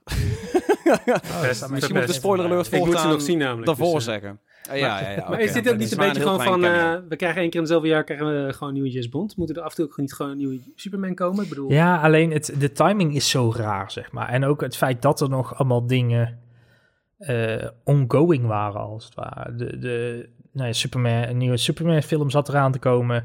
oh, 0.84 1.70
Misschien 1.70 1.96
moet 1.96 2.06
de 2.06 2.12
spoiler 2.12 2.46
alert 2.46 2.66
ze 2.66 3.06
nog 3.08 3.22
zien 3.22 3.38
namelijk. 3.38 3.66
Daarvoor 3.66 3.94
dus, 3.94 4.06
uh, 4.06 4.12
zeggen. 4.12 4.40
Uh, 4.70 4.78
ja, 4.78 5.00
ja, 5.00 5.10
ja, 5.10 5.28
maar 5.28 5.40
is 5.40 5.52
dit 5.52 5.70
ook 5.70 5.76
niet 5.76 5.92
een 5.92 5.98
beetje 5.98 6.20
gewoon 6.20 6.42
van... 6.42 6.64
Uh, 6.64 6.94
we 7.08 7.16
krijgen 7.16 7.40
één 7.40 7.50
keer 7.50 7.60
in 7.60 7.60
hetzelfde 7.60 7.88
jaar 7.88 8.04
krijgen 8.04 8.46
we 8.46 8.52
gewoon 8.52 8.68
een 8.68 8.74
nieuwe 8.74 8.90
James 8.90 9.08
Bond. 9.08 9.36
Moeten 9.36 9.56
er 9.56 9.62
af 9.62 9.70
en 9.70 9.76
toe 9.76 9.84
ook 9.84 9.96
niet 9.96 10.12
gewoon 10.12 10.32
een 10.32 10.38
nieuwe 10.38 10.60
Superman 10.74 11.14
komen? 11.14 11.42
Ik 11.42 11.48
bedoel... 11.48 11.70
Ja, 11.70 12.00
alleen 12.00 12.30
het, 12.30 12.54
de 12.58 12.72
timing 12.72 13.14
is 13.14 13.30
zo 13.30 13.52
raar, 13.56 13.90
zeg 13.90 14.12
maar. 14.12 14.28
En 14.28 14.44
ook 14.44 14.60
het 14.60 14.76
feit 14.76 15.02
dat 15.02 15.20
er 15.20 15.28
nog 15.28 15.58
allemaal 15.58 15.86
dingen 15.86 16.38
uh, 17.18 17.68
ongoing 17.84 18.46
waren, 18.46 18.80
als 18.80 19.04
het 19.04 19.14
ware. 19.14 19.54
De, 19.54 19.78
de 19.78 20.28
nou 20.52 20.66
ja, 20.66 20.72
Superman, 20.72 21.22
een 21.22 21.36
nieuwe 21.36 21.56
Superman 21.56 22.02
film 22.02 22.30
zat 22.30 22.48
eraan 22.48 22.72
te 22.72 22.78
komen... 22.78 23.24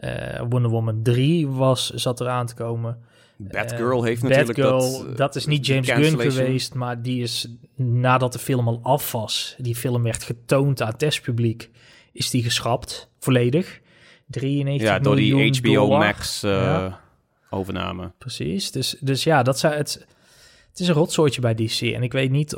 Uh, 0.00 0.42
Wonder 0.48 0.70
Woman 0.70 1.02
3 1.02 1.48
was, 1.48 1.90
zat 1.90 2.20
eraan 2.20 2.46
te 2.46 2.54
komen. 2.54 2.98
Batgirl 3.36 4.02
heeft 4.02 4.22
natuurlijk 4.22 4.58
dat... 4.58 5.04
Uh, 5.08 5.16
dat 5.16 5.34
is 5.34 5.46
niet 5.46 5.66
James 5.66 5.90
Gunn 5.90 6.20
geweest, 6.20 6.74
maar 6.74 7.02
die 7.02 7.22
is 7.22 7.48
nadat 7.74 8.32
de 8.32 8.38
film 8.38 8.68
al 8.68 8.80
af 8.82 9.12
was, 9.12 9.54
die 9.58 9.76
film 9.76 10.02
werd 10.02 10.22
getoond 10.22 10.82
aan 10.82 10.96
testpubliek, 10.96 11.70
is 12.12 12.30
die 12.30 12.42
geschrapt, 12.42 13.10
volledig. 13.18 13.80
93 14.26 14.88
Ja, 14.88 14.98
door 14.98 15.16
die 15.16 15.58
HBO 15.58 15.88
Max 15.88 16.44
uh, 16.44 16.94
overname. 17.50 18.12
Precies, 18.18 18.70
dus, 18.70 18.96
dus 19.00 19.24
ja, 19.24 19.42
dat 19.42 19.58
zou 19.58 19.74
het... 19.74 20.06
Het 20.70 20.84
is 20.84 20.90
een 20.90 21.00
rotsoortje 21.00 21.40
bij 21.40 21.54
DC 21.54 21.80
en 21.80 22.02
ik 22.02 22.12
weet 22.12 22.30
niet 22.30 22.56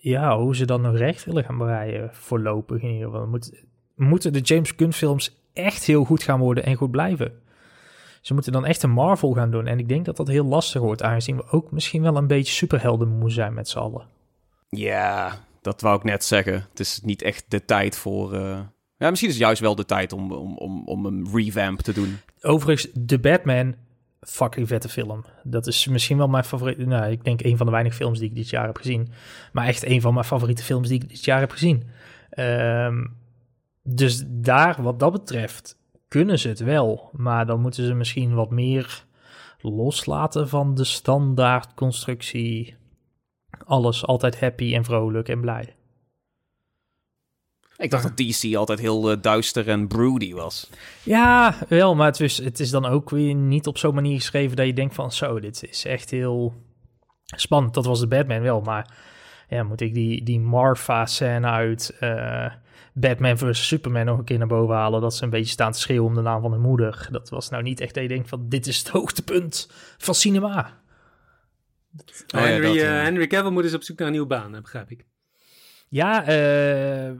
ja, 0.00 0.38
hoe 0.38 0.56
ze 0.56 0.64
dan 0.64 0.80
nog 0.80 0.96
recht 0.96 1.24
willen 1.24 1.44
gaan 1.44 1.58
bereiden 1.58 2.10
voorlopig 2.12 2.82
in 2.82 2.90
ieder 2.90 3.10
geval. 3.10 3.26
Moet, 3.26 3.62
moeten 3.94 4.32
de 4.32 4.40
James 4.40 4.72
Gunn 4.76 4.92
films 4.92 5.37
echt 5.58 5.84
heel 5.84 6.04
goed 6.04 6.22
gaan 6.22 6.40
worden 6.40 6.64
en 6.64 6.74
goed 6.74 6.90
blijven. 6.90 7.32
Ze 8.20 8.34
moeten 8.34 8.52
dan 8.52 8.66
echt 8.66 8.82
een 8.82 8.90
Marvel 8.90 9.32
gaan 9.32 9.50
doen. 9.50 9.66
En 9.66 9.78
ik 9.78 9.88
denk 9.88 10.04
dat 10.04 10.16
dat 10.16 10.28
heel 10.28 10.44
lastig 10.44 10.80
wordt, 10.80 11.02
aangezien 11.02 11.36
we 11.36 11.50
ook 11.50 11.70
misschien 11.70 12.02
wel 12.02 12.16
een 12.16 12.26
beetje 12.26 12.52
superhelden 12.52 13.08
moeten 13.08 13.30
zijn 13.30 13.54
met 13.54 13.68
z'n 13.68 13.78
allen. 13.78 14.06
Ja, 14.68 15.38
dat 15.60 15.80
wou 15.80 15.96
ik 15.96 16.04
net 16.04 16.24
zeggen. 16.24 16.66
Het 16.70 16.80
is 16.80 17.00
niet 17.02 17.22
echt 17.22 17.44
de 17.48 17.64
tijd 17.64 17.96
voor. 17.96 18.34
Uh... 18.34 18.58
Ja, 18.96 19.10
misschien 19.10 19.30
is 19.30 19.34
het 19.34 19.44
juist 19.44 19.60
wel 19.60 19.74
de 19.74 19.84
tijd 19.84 20.12
om, 20.12 20.32
om, 20.32 20.56
om, 20.56 20.82
om 20.86 21.06
een 21.06 21.28
revamp 21.32 21.80
te 21.80 21.92
doen. 21.92 22.18
Overigens, 22.40 22.92
The 23.06 23.18
Batman, 23.18 23.74
fucking 24.20 24.68
vette 24.68 24.88
film. 24.88 25.24
Dat 25.42 25.66
is 25.66 25.86
misschien 25.86 26.16
wel 26.16 26.28
mijn 26.28 26.44
favoriete. 26.44 26.84
Nou, 26.84 27.10
ik 27.10 27.24
denk 27.24 27.42
een 27.42 27.56
van 27.56 27.66
de 27.66 27.72
weinige 27.72 27.96
films 27.96 28.18
die 28.18 28.28
ik 28.28 28.34
dit 28.34 28.50
jaar 28.50 28.66
heb 28.66 28.76
gezien. 28.76 29.08
Maar 29.52 29.66
echt 29.66 29.84
een 29.86 30.00
van 30.00 30.14
mijn 30.14 30.26
favoriete 30.26 30.62
films 30.62 30.88
die 30.88 31.02
ik 31.02 31.08
dit 31.08 31.24
jaar 31.24 31.40
heb 31.40 31.50
gezien. 31.50 31.84
Um, 32.38 33.16
dus 33.94 34.24
daar, 34.26 34.82
wat 34.82 35.00
dat 35.00 35.12
betreft, 35.12 35.78
kunnen 36.08 36.38
ze 36.38 36.48
het 36.48 36.60
wel. 36.60 37.10
Maar 37.12 37.46
dan 37.46 37.60
moeten 37.60 37.86
ze 37.86 37.94
misschien 37.94 38.34
wat 38.34 38.50
meer 38.50 39.04
loslaten 39.60 40.48
van 40.48 40.74
de 40.74 40.84
standaard 40.84 41.74
constructie. 41.74 42.76
Alles 43.64 44.06
altijd 44.06 44.40
happy 44.40 44.74
en 44.74 44.84
vrolijk 44.84 45.28
en 45.28 45.40
blij. 45.40 45.76
Ik 47.76 47.90
dacht 47.90 48.02
dat 48.02 48.16
DC 48.16 48.54
altijd 48.54 48.78
heel 48.78 49.10
uh, 49.10 49.16
duister 49.20 49.68
en 49.68 49.88
broody 49.88 50.34
was. 50.34 50.70
Ja, 51.02 51.54
wel, 51.68 51.94
maar 51.94 52.06
het 52.06 52.20
is, 52.20 52.38
het 52.38 52.60
is 52.60 52.70
dan 52.70 52.86
ook 52.86 53.10
weer 53.10 53.34
niet 53.34 53.66
op 53.66 53.78
zo'n 53.78 53.94
manier 53.94 54.16
geschreven 54.16 54.56
dat 54.56 54.66
je 54.66 54.72
denkt 54.72 54.94
van 54.94 55.12
zo, 55.12 55.40
dit 55.40 55.68
is 55.70 55.84
echt 55.84 56.10
heel 56.10 56.54
spannend. 57.24 57.74
Dat 57.74 57.86
was 57.86 58.00
de 58.00 58.06
Batman 58.06 58.40
wel, 58.40 58.60
maar 58.60 58.94
ja, 59.48 59.62
moet 59.62 59.80
ik 59.80 59.94
die, 59.94 60.24
die 60.24 60.40
Marfa-scène 60.40 61.46
uit 61.46 61.96
uh, 62.00 62.52
Batman 63.00 63.38
vs. 63.38 63.66
Superman 63.66 64.04
nog 64.04 64.18
een 64.18 64.24
keer 64.24 64.38
naar 64.38 64.46
boven 64.46 64.74
halen. 64.74 65.00
Dat 65.00 65.14
ze 65.14 65.24
een 65.24 65.30
beetje 65.30 65.52
staan 65.52 65.72
te 65.72 65.78
schreeuwen 65.78 66.06
om 66.06 66.14
de 66.14 66.20
naam 66.20 66.40
van 66.40 66.52
hun 66.52 66.60
moeder. 66.60 67.08
Dat 67.10 67.28
was 67.28 67.48
nou 67.48 67.62
niet 67.62 67.80
echt 67.80 67.94
dat 67.94 68.02
je 68.02 68.08
denkt 68.08 68.28
van 68.28 68.48
dit 68.48 68.66
is 68.66 68.78
het 68.78 68.88
hoogtepunt 68.98 69.70
van 69.98 70.14
cinema. 70.14 70.80
Oh, 72.34 72.40
Henry, 72.40 72.76
uh, 72.76 72.82
Henry 72.82 73.26
Cavill 73.26 73.50
moet 73.50 73.64
eens 73.64 73.74
op 73.74 73.82
zoek 73.82 73.98
naar 73.98 74.06
een 74.06 74.12
nieuwe 74.12 74.28
baan, 74.28 74.52
begrijp 74.52 74.90
ik. 74.90 75.04
Ja, 75.88 76.20
uh, 76.20 77.14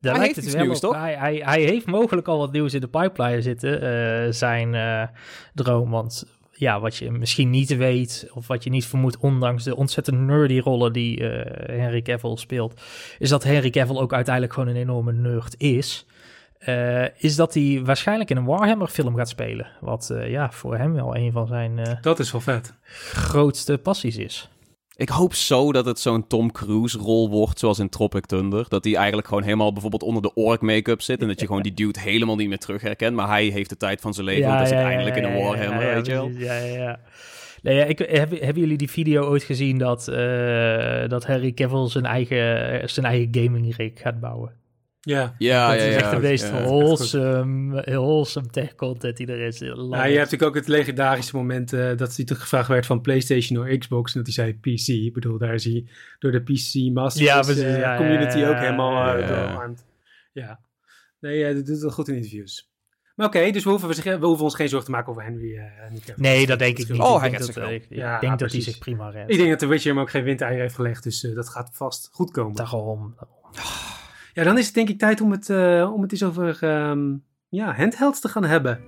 daar 0.00 0.18
lijkt 0.18 0.36
het 0.36 0.52
wel 0.52 0.64
nieuws, 0.64 0.80
op. 0.80 0.94
Hij, 0.94 1.14
hij, 1.14 1.36
hij, 1.36 1.62
heeft 1.62 1.86
mogelijk 1.86 2.28
al 2.28 2.38
wat 2.38 2.52
nieuws 2.52 2.74
in 2.74 2.80
de 2.80 2.88
pipeline 2.88 3.42
zitten. 3.42 3.82
Uh, 3.82 4.32
zijn 4.32 5.10
droom, 5.54 5.90
want 5.90 6.26
ja, 6.62 6.80
wat 6.80 6.96
je 6.96 7.10
misschien 7.10 7.50
niet 7.50 7.76
weet 7.76 8.28
of 8.32 8.46
wat 8.46 8.64
je 8.64 8.70
niet 8.70 8.86
vermoedt, 8.86 9.16
ondanks 9.16 9.64
de 9.64 9.76
ontzettend 9.76 10.18
nerdy 10.20 10.58
rollen 10.58 10.92
die 10.92 11.20
uh, 11.20 11.28
Henry 11.66 12.02
Cavill 12.02 12.36
speelt, 12.36 12.80
is 13.18 13.28
dat 13.28 13.44
Henry 13.44 13.70
Cavill 13.70 13.96
ook 13.96 14.12
uiteindelijk 14.12 14.54
gewoon 14.54 14.68
een 14.68 14.76
enorme 14.76 15.12
nerd 15.12 15.54
is. 15.58 16.06
Uh, 16.68 17.04
is 17.16 17.36
dat 17.36 17.54
hij 17.54 17.80
waarschijnlijk 17.84 18.30
in 18.30 18.36
een 18.36 18.44
Warhammer 18.44 18.88
film 18.88 19.16
gaat 19.16 19.28
spelen. 19.28 19.66
Wat 19.80 20.08
uh, 20.12 20.30
ja, 20.30 20.50
voor 20.50 20.76
hem 20.76 20.92
wel 20.92 21.16
een 21.16 21.32
van 21.32 21.46
zijn... 21.46 21.98
dat 22.00 22.18
is 22.18 22.32
wel 22.32 22.40
vet. 22.40 22.74
Grootste 23.12 23.78
passies 23.78 24.16
is. 24.16 24.51
Ik 25.02 25.08
hoop 25.08 25.34
zo 25.34 25.72
dat 25.72 25.86
het 25.86 26.00
zo'n 26.00 26.26
Tom 26.26 26.52
Cruise 26.52 26.98
rol 26.98 27.30
wordt, 27.30 27.58
zoals 27.58 27.78
in 27.78 27.88
Tropic 27.88 28.26
Thunder. 28.26 28.66
Dat 28.68 28.84
hij 28.84 28.96
eigenlijk 28.96 29.28
gewoon 29.28 29.42
helemaal 29.42 29.72
bijvoorbeeld 29.72 30.02
onder 30.02 30.22
de 30.22 30.34
ork 30.34 30.60
make-up 30.60 31.02
zit. 31.02 31.20
En 31.20 31.28
dat 31.28 31.40
je 31.40 31.46
gewoon 31.46 31.62
die 31.62 31.74
dude 31.74 32.00
helemaal 32.00 32.36
niet 32.36 32.48
meer 32.48 32.58
terug 32.58 32.82
herkent. 32.82 33.16
Maar 33.16 33.28
hij 33.28 33.44
heeft 33.44 33.68
de 33.68 33.76
tijd 33.76 34.00
van 34.00 34.14
zijn 34.14 34.26
leven, 34.26 34.42
ja, 34.42 34.48
want 34.48 34.58
hij 34.58 34.68
zit 34.68 34.86
eindelijk 34.86 35.16
in 35.16 35.24
een 35.24 35.42
Warhammer, 35.42 35.94
weet 35.94 36.06
je 36.06 36.12
wel. 36.12 36.28
Ja, 36.28 36.56
ja, 36.56 36.76
ja. 36.76 37.00
Nee, 37.62 37.76
ja, 37.76 37.84
ik, 37.84 37.98
hebben 37.98 38.60
jullie 38.60 38.76
die 38.76 38.90
video 38.90 39.24
ooit 39.24 39.42
gezien 39.42 39.78
dat, 39.78 40.08
uh, 40.08 41.08
dat 41.08 41.26
Harry 41.26 41.52
Cavill 41.52 41.88
zijn 41.88 42.04
eigen, 42.04 42.90
zijn 42.90 43.06
eigen 43.06 43.28
gaming 43.30 43.76
rig 43.76 43.92
gaat 43.94 44.20
bouwen? 44.20 44.52
Ja, 45.04 45.34
ja, 45.38 45.70
dat 45.70 45.80
ja, 45.80 45.86
is 45.86 45.94
echt 45.94 46.10
de 46.10 46.18
meest 46.18 46.48
ja, 46.48 46.62
wholesome, 46.62 47.82
wholesome 47.82 48.46
tech 48.46 48.74
content 48.74 49.16
die 49.16 49.26
er 49.26 49.40
is. 49.40 49.58
Ja, 49.58 49.66
je 49.66 49.72
hebt 49.72 50.14
natuurlijk 50.14 50.42
ook 50.42 50.54
het 50.54 50.68
legendarische 50.68 51.36
moment 51.36 51.72
uh, 51.72 51.96
dat 51.96 52.16
hij 52.16 52.24
toch 52.24 52.40
gevraagd 52.40 52.68
werd 52.68 52.86
van 52.86 53.00
PlayStation 53.00 53.58
of 53.58 53.78
Xbox 53.78 54.14
en 54.14 54.22
dat 54.22 54.34
hij 54.34 54.44
zei 54.44 54.74
PC. 54.74 54.86
Ik 54.86 55.12
bedoel, 55.12 55.38
daar 55.38 55.54
is 55.54 55.64
hij 55.64 55.86
door 56.18 56.32
de 56.32 56.40
PC 56.40 56.92
Masters 56.92 57.26
ja, 57.26 57.92
uh, 57.92 57.96
community 57.96 58.44
ook 58.44 58.58
helemaal 58.58 59.18
uh, 59.18 59.28
doorarmd. 59.28 59.84
Ja, 60.32 60.60
nee, 61.20 61.48
uh, 61.48 61.54
dat 61.54 61.66
doet 61.66 61.82
het 61.82 61.92
goed 61.92 62.08
in 62.08 62.14
interviews. 62.14 62.70
Maar 63.14 63.26
oké, 63.26 63.50
dus 63.50 63.64
we 63.64 63.70
hoeven, 63.70 63.88
we, 63.88 64.18
we 64.18 64.26
hoeven 64.26 64.44
ons 64.44 64.54
geen 64.54 64.68
zorgen 64.68 64.86
te 64.86 64.94
maken 64.94 65.10
over 65.10 65.22
Henry. 65.22 65.54
Uh, 65.54 65.64
nee, 66.16 66.46
dat 66.46 66.58
denk 66.58 66.78
ik 66.78 66.88
niet. 66.88 67.00
Oh, 67.00 67.24
ik 67.24 67.30
denk, 67.30 67.54
dat, 67.54 67.70
ik 67.70 67.86
ja, 67.88 68.20
denk 68.20 68.38
dat 68.38 68.52
hij 68.52 68.60
zich 68.60 68.78
prima 68.78 69.10
redt. 69.10 69.30
Ik 69.30 69.36
denk 69.36 69.50
dat 69.50 69.60
de 69.60 69.66
Witcher 69.66 69.92
hem 69.92 70.00
ook 70.00 70.10
geen 70.10 70.24
windeier 70.24 70.60
heeft 70.60 70.74
gelegd, 70.74 71.02
dus 71.02 71.24
uh, 71.24 71.34
dat 71.34 71.48
gaat 71.48 71.70
vast 71.72 72.08
goed 72.12 72.30
komen. 72.30 72.54
Daarom. 72.54 73.14
Ja, 74.34 74.44
dan 74.44 74.58
is 74.58 74.66
het 74.66 74.74
denk 74.74 74.88
ik 74.88 74.98
tijd 74.98 75.20
om 75.20 75.30
het, 75.30 75.48
uh, 75.48 75.92
om 75.94 76.02
het 76.02 76.12
eens 76.12 76.22
over 76.22 76.64
um, 76.88 77.24
ja, 77.48 77.74
handhelds 77.74 78.20
te 78.20 78.28
gaan 78.28 78.44
hebben. 78.44 78.80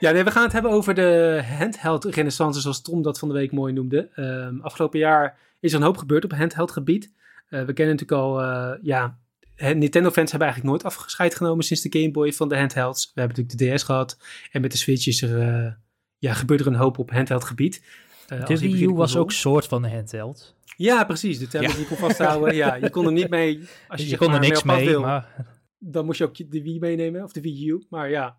Ja, 0.00 0.24
we 0.24 0.30
gaan 0.30 0.42
het 0.42 0.52
hebben 0.52 0.70
over 0.70 0.94
de 0.94 1.42
handheld 1.58 2.04
renaissance, 2.04 2.60
zoals 2.60 2.82
Tom 2.82 3.02
dat 3.02 3.18
van 3.18 3.28
de 3.28 3.34
week 3.34 3.52
mooi 3.52 3.72
noemde. 3.72 4.08
Um, 4.16 4.60
afgelopen 4.60 4.98
jaar 4.98 5.38
is 5.60 5.72
er 5.72 5.78
een 5.78 5.84
hoop 5.84 5.96
gebeurd 5.96 6.24
op 6.24 6.32
handheld 6.32 6.70
gebied. 6.70 7.12
we 7.48 7.72
kennen 7.72 7.96
natuurlijk 7.96 8.12
al, 8.12 8.42
ja, 8.82 9.18
Nintendo-fans 9.56 10.30
hebben 10.30 10.48
eigenlijk 10.48 10.64
nooit 10.64 10.84
afgescheid 10.84 11.34
genomen 11.34 11.64
sinds 11.64 11.82
de 11.82 11.98
Game 11.98 12.10
Boy 12.10 12.32
van 12.32 12.48
de 12.48 12.58
handhelds. 12.58 13.12
We 13.14 13.20
hebben 13.20 13.36
natuurlijk 13.36 13.70
de 13.70 13.76
DS 13.76 13.82
gehad. 13.82 14.18
En 14.52 14.60
met 14.60 14.72
de 14.72 14.78
Switch 14.78 15.06
is 15.06 15.22
er, 15.22 15.78
ja, 16.18 16.32
gebeurt 16.34 16.60
er 16.60 16.66
een 16.66 16.74
hoop 16.74 16.98
op 16.98 17.10
handheld 17.10 17.44
gebied. 17.44 17.82
De 18.26 18.58
Wii 18.58 18.84
U 18.84 18.92
was 18.92 19.16
ook 19.16 19.32
soort 19.32 19.66
van 19.66 19.84
een 19.84 19.90
handheld. 19.90 20.55
Ja, 20.76 21.04
precies. 21.04 21.38
De 21.38 21.48
tablet 21.48 21.70
ja. 21.70 21.76
die 21.76 21.86
kon 21.86 21.96
vasthouden. 21.96 22.54
ja, 22.54 22.74
je 22.74 22.90
kon 22.90 23.06
er 23.06 23.12
niet 23.12 23.30
mee. 23.30 23.68
Als 23.88 24.02
je, 24.02 24.08
je 24.08 24.16
kon 24.16 24.32
er 24.32 24.40
niks 24.40 24.62
mee, 24.62 24.86
wil, 24.86 25.00
maar... 25.00 25.46
dan 25.78 26.04
moest 26.04 26.18
je 26.18 26.24
ook 26.24 26.50
de 26.50 26.62
Wii 26.62 26.78
meenemen 26.78 27.22
of 27.22 27.32
de 27.32 27.40
Wii 27.40 27.68
U. 27.68 27.84
Maar 27.90 28.10
ja. 28.10 28.38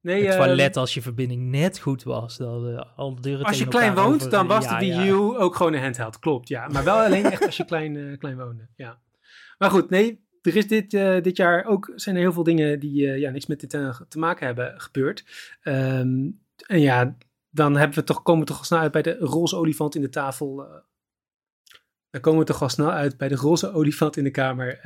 Nee, 0.00 0.24
het 0.24 0.34
uh, 0.34 0.44
toilet 0.44 0.76
als 0.76 0.94
je 0.94 1.02
verbinding 1.02 1.50
net 1.50 1.78
goed 1.78 2.02
was. 2.02 2.36
Dan, 2.36 2.68
uh, 2.68 2.82
al 2.96 3.18
als 3.42 3.58
je 3.58 3.68
klein 3.68 3.94
woont, 3.94 4.30
dan 4.30 4.46
was 4.46 4.64
ja, 4.64 4.78
de 4.78 4.86
Wii 4.86 5.08
U 5.08 5.12
ook 5.14 5.56
gewoon 5.56 5.72
een 5.72 5.82
handheld. 5.82 6.18
Klopt, 6.18 6.48
ja. 6.48 6.68
Maar 6.68 6.84
wel 6.84 6.96
alleen 6.96 7.24
echt 7.24 7.46
als 7.46 7.56
je 7.56 7.64
klein, 7.64 8.18
klein 8.18 8.36
woonde. 8.36 8.68
Ja. 8.76 9.00
Maar 9.58 9.70
goed, 9.70 9.90
nee, 9.90 10.24
er 10.42 10.56
is 10.56 10.68
dit, 10.68 10.92
uh, 10.92 11.20
dit 11.20 11.36
jaar 11.36 11.64
ook 11.64 11.92
zijn 11.94 12.14
er 12.16 12.20
heel 12.20 12.32
veel 12.32 12.42
dingen 12.42 12.80
die 12.80 13.06
ja, 13.06 13.30
niks 13.30 13.46
met 13.46 13.60
dit 13.60 13.70
te 14.08 14.18
maken 14.18 14.46
hebben 14.46 14.80
gebeurd. 14.80 15.24
Um, 15.62 16.40
en 16.66 16.80
ja, 16.80 17.16
dan 17.50 17.76
hebben 17.76 17.98
we 17.98 18.04
toch, 18.04 18.22
komen 18.22 18.46
we 18.46 18.52
toch 18.52 18.66
snel 18.66 18.78
uit 18.78 18.92
bij 18.92 19.02
de 19.02 19.16
roze 19.18 19.56
olifant 19.56 19.94
in 19.94 20.00
de 20.00 20.08
tafel. 20.08 20.66
Dan 22.16 22.24
komen 22.24 22.46
we 22.46 22.52
toch 22.52 22.62
al 22.62 22.68
snel 22.68 22.90
uit 22.90 23.16
bij 23.16 23.28
de 23.28 23.34
roze 23.34 23.72
olifant 23.72 24.16
in 24.16 24.24
de 24.24 24.30
kamer. 24.30 24.80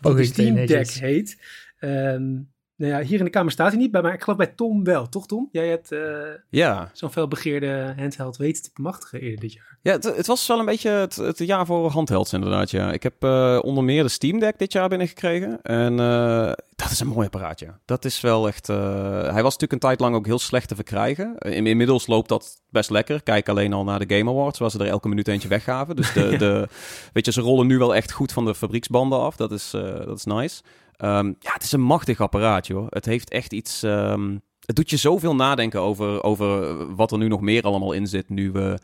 die 0.00 0.14
de 0.14 0.24
Steam 0.24 0.66
Deck 0.66 0.90
heet. 0.90 1.42
Um, 1.80 2.50
nou 2.80 2.92
ja, 2.92 3.00
hier 3.00 3.18
in 3.18 3.24
de 3.24 3.30
kamer 3.30 3.52
staat 3.52 3.70
hij 3.70 3.80
niet, 3.80 3.90
bij, 3.90 4.02
maar 4.02 4.12
ik 4.12 4.22
geloof 4.22 4.38
bij 4.38 4.46
Tom 4.46 4.84
wel, 4.84 5.08
toch 5.08 5.26
Tom? 5.26 5.48
Jij 5.52 5.68
hebt 5.68 5.92
uh, 5.92 6.00
ja. 6.48 6.90
zo'n 6.92 7.10
felbegeerde 7.10 7.94
handheld 7.96 8.36
weten 8.36 8.62
te 8.62 8.70
bemachtigen 8.74 9.20
eerder 9.20 9.40
dit 9.40 9.52
jaar. 9.52 9.78
Ja, 9.82 9.92
het, 9.92 10.04
het 10.04 10.26
was 10.26 10.46
wel 10.46 10.58
een 10.58 10.64
beetje 10.64 10.90
het, 10.90 11.16
het, 11.16 11.38
jaar 11.38 11.66
voor 11.66 11.90
handhelds 11.90 12.32
inderdaad, 12.32 12.70
ja. 12.70 12.92
Ik 12.92 13.02
heb 13.02 13.24
uh, 13.24 13.58
onder 13.62 13.84
meer 13.84 14.02
de 14.02 14.08
Steam 14.08 14.38
Deck 14.38 14.58
dit 14.58 14.72
jaar 14.72 14.88
binnengekregen 14.88 15.62
en 15.62 15.92
uh, 15.92 16.52
dat 16.76 16.90
is 16.90 17.00
een 17.00 17.06
mooi 17.06 17.26
apparaatje. 17.26 17.74
Dat 17.84 18.04
is 18.04 18.20
wel 18.20 18.46
echt... 18.46 18.66
hij 18.66 19.42
was 19.42 19.42
natuurlijk 19.42 19.72
een 19.72 19.78
tijd 19.78 20.00
lang 20.00 20.14
ook 20.14 20.26
heel 20.26 20.38
slecht 20.38 20.68
te 20.68 20.74
verkrijgen. 20.74 21.38
In, 21.38 21.66
inmiddels 21.66 22.06
loopt 22.06 22.28
dat 22.28 22.60
best 22.70 22.90
lekker. 22.90 23.22
Kijk 23.22 23.48
alleen 23.48 23.72
al 23.72 23.84
naar 23.84 24.06
de 24.06 24.16
Game 24.16 24.30
Awards, 24.30 24.58
waar 24.58 24.70
ze 24.70 24.78
er 24.78 24.86
elke 24.86 25.08
minuut 25.08 25.28
eentje 25.28 25.48
weggaven. 25.48 25.96
Dus 25.96 26.12
de, 26.12 26.36
de, 26.38 26.68
weet 27.12 27.26
je, 27.26 27.32
ze 27.32 27.40
rollen 27.40 27.66
nu 27.66 27.78
wel 27.78 27.94
echt 27.94 28.12
goed 28.12 28.32
van 28.32 28.44
de 28.44 28.54
fabrieksbanden 28.54 29.20
af. 29.20 29.36
Dat 29.36 29.52
is, 29.52 29.70
dat 29.70 30.16
is 30.16 30.24
nice. 30.24 30.62
Um, 31.04 31.36
ja, 31.38 31.52
het 31.52 31.62
is 31.62 31.72
een 31.72 31.80
machtig 31.80 32.20
apparaat, 32.20 32.66
joh. 32.66 32.86
Het 32.88 33.04
heeft 33.04 33.30
echt 33.30 33.52
iets... 33.52 33.82
Um, 33.82 34.42
het 34.60 34.76
doet 34.76 34.90
je 34.90 34.96
zoveel 34.96 35.34
nadenken 35.34 35.80
over, 35.80 36.22
over 36.22 36.76
wat 36.94 37.12
er 37.12 37.18
nu 37.18 37.28
nog 37.28 37.40
meer 37.40 37.62
allemaal 37.62 37.92
in 37.92 38.06
zit... 38.06 38.28
nu 38.28 38.52
we 38.52 38.78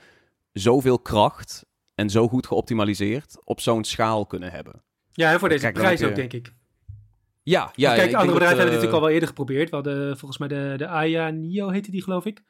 zoveel 0.53 0.99
kracht 0.99 1.65
en 1.95 2.11
zo 2.11 2.29
goed 2.29 2.47
geoptimaliseerd 2.47 3.37
op 3.45 3.61
zo'n 3.61 3.85
schaal 3.85 4.27
kunnen 4.27 4.51
hebben. 4.51 4.83
Ja, 5.13 5.33
en 5.33 5.39
voor 5.39 5.49
deze 5.49 5.73
prijs 5.73 6.03
ook, 6.03 6.15
denk 6.15 6.33
ik. 6.33 6.53
Ja, 7.43 7.71
ja. 7.75 7.95
kijk, 7.95 8.15
andere 8.15 8.33
bedrijven 8.33 8.47
hebben 8.47 8.57
het 8.57 8.67
natuurlijk 8.67 8.93
al 8.93 9.01
wel 9.01 9.11
eerder 9.11 9.29
geprobeerd. 9.29 9.71
We 9.71 9.75
hadden 9.75 10.19
volgens 10.19 10.39
mij 10.39 10.49
de, 10.49 10.75
de 10.77 10.87
Aya 10.87 11.31
Nio 11.31 11.69
heette 11.69 11.91
die, 11.91 12.03
geloof 12.03 12.25
ik. 12.25 12.43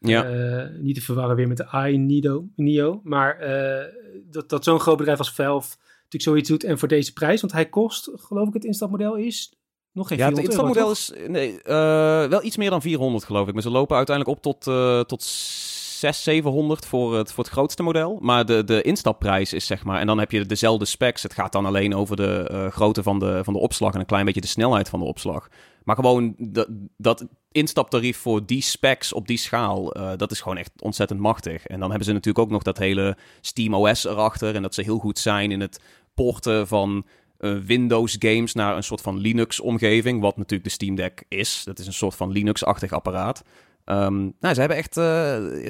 Ja. 0.00 0.30
Uh, 0.30 0.80
niet 0.80 0.94
te 0.94 1.00
verwarren 1.00 1.36
weer 1.36 1.48
met 1.48 1.56
de 1.56 1.66
AI 1.66 1.98
Nio, 1.98 2.48
Nio. 2.56 3.00
Maar 3.04 3.48
uh, 3.48 3.84
dat, 4.30 4.48
dat 4.48 4.64
zo'n 4.64 4.80
groot 4.80 4.96
bedrijf 4.96 5.18
als 5.18 5.32
Valve 5.32 5.76
natuurlijk 6.14 6.44
zoiets 6.44 6.48
doet 6.48 6.70
en 6.70 6.78
voor 6.78 6.88
deze 6.88 7.12
prijs. 7.12 7.40
Want 7.40 7.52
hij 7.52 7.68
kost, 7.68 8.10
geloof 8.14 8.48
ik, 8.48 8.54
het 8.54 8.64
instapmodel 8.64 9.14
is 9.14 9.52
nog 9.92 10.08
geen 10.08 10.18
Ja, 10.18 10.28
het 10.28 10.38
instapmodel 10.38 10.90
is 10.90 11.12
nee, 11.28 11.52
uh, 11.52 12.26
wel 12.26 12.44
iets 12.44 12.56
meer 12.56 12.70
dan 12.70 12.82
400 12.82 13.24
geloof 13.24 13.48
ik. 13.48 13.52
Maar 13.52 13.62
ze 13.62 13.70
lopen 13.70 13.96
uiteindelijk 13.96 14.36
op 14.36 14.42
tot, 14.42 14.66
uh, 14.66 15.00
tot 15.00 15.22
600, 15.22 16.24
700 16.24 16.86
voor 16.86 17.16
het, 17.16 17.32
voor 17.32 17.44
het 17.44 17.52
grootste 17.52 17.82
model. 17.82 18.18
Maar 18.20 18.46
de, 18.46 18.64
de 18.64 18.82
instapprijs 18.82 19.52
is 19.52 19.66
zeg 19.66 19.84
maar... 19.84 20.00
En 20.00 20.06
dan 20.06 20.18
heb 20.18 20.30
je 20.30 20.46
dezelfde 20.46 20.84
specs. 20.84 21.22
Het 21.22 21.34
gaat 21.34 21.52
dan 21.52 21.66
alleen 21.66 21.94
over 21.94 22.16
de 22.16 22.50
uh, 22.52 22.66
grootte 22.66 23.02
van 23.02 23.18
de, 23.18 23.44
van 23.44 23.52
de 23.52 23.58
opslag... 23.58 23.94
en 23.94 24.00
een 24.00 24.06
klein 24.06 24.24
beetje 24.24 24.40
de 24.40 24.46
snelheid 24.46 24.88
van 24.88 24.98
de 24.98 25.06
opslag. 25.06 25.48
Maar 25.84 25.96
gewoon 25.96 26.34
dat, 26.38 26.68
dat 26.96 27.26
instaptarief 27.50 28.18
voor 28.18 28.46
die 28.46 28.62
specs 28.62 29.12
op 29.12 29.26
die 29.26 29.38
schaal... 29.38 29.92
Dat 30.16 30.30
is 30.30 30.40
gewoon 30.40 30.58
echt 30.58 30.70
ontzettend 30.80 31.20
machtig. 31.20 31.66
En 31.66 31.80
dan 31.80 31.88
hebben 31.88 32.06
ze 32.06 32.12
natuurlijk 32.12 32.44
ook 32.44 32.50
nog 32.50 32.62
dat 32.62 32.78
hele 32.78 33.16
Steam 33.40 33.74
OS 33.74 34.04
erachter... 34.04 34.54
en 34.54 34.62
dat 34.62 34.74
ze 34.74 34.82
heel 34.82 34.98
goed 34.98 35.18
zijn 35.18 35.50
in 35.50 35.60
het 35.60 35.80
porten 36.14 36.66
van 36.66 37.06
uh, 37.38 37.58
Windows 37.58 38.16
games 38.18 38.54
naar 38.54 38.76
een 38.76 38.82
soort 38.82 39.00
van 39.00 39.18
Linux-omgeving, 39.18 40.20
wat 40.20 40.36
natuurlijk 40.36 40.64
de 40.64 40.70
Steam 40.70 40.94
Deck 40.94 41.24
is. 41.28 41.62
Dat 41.64 41.78
is 41.78 41.86
een 41.86 41.92
soort 41.92 42.14
van 42.14 42.30
Linux-achtig 42.30 42.92
apparaat. 42.92 43.42
Um, 43.86 44.34
nou, 44.40 44.54
ze 44.54 44.60
hebben 44.60 44.78
echt 44.78 44.96
uh, 44.96 45.04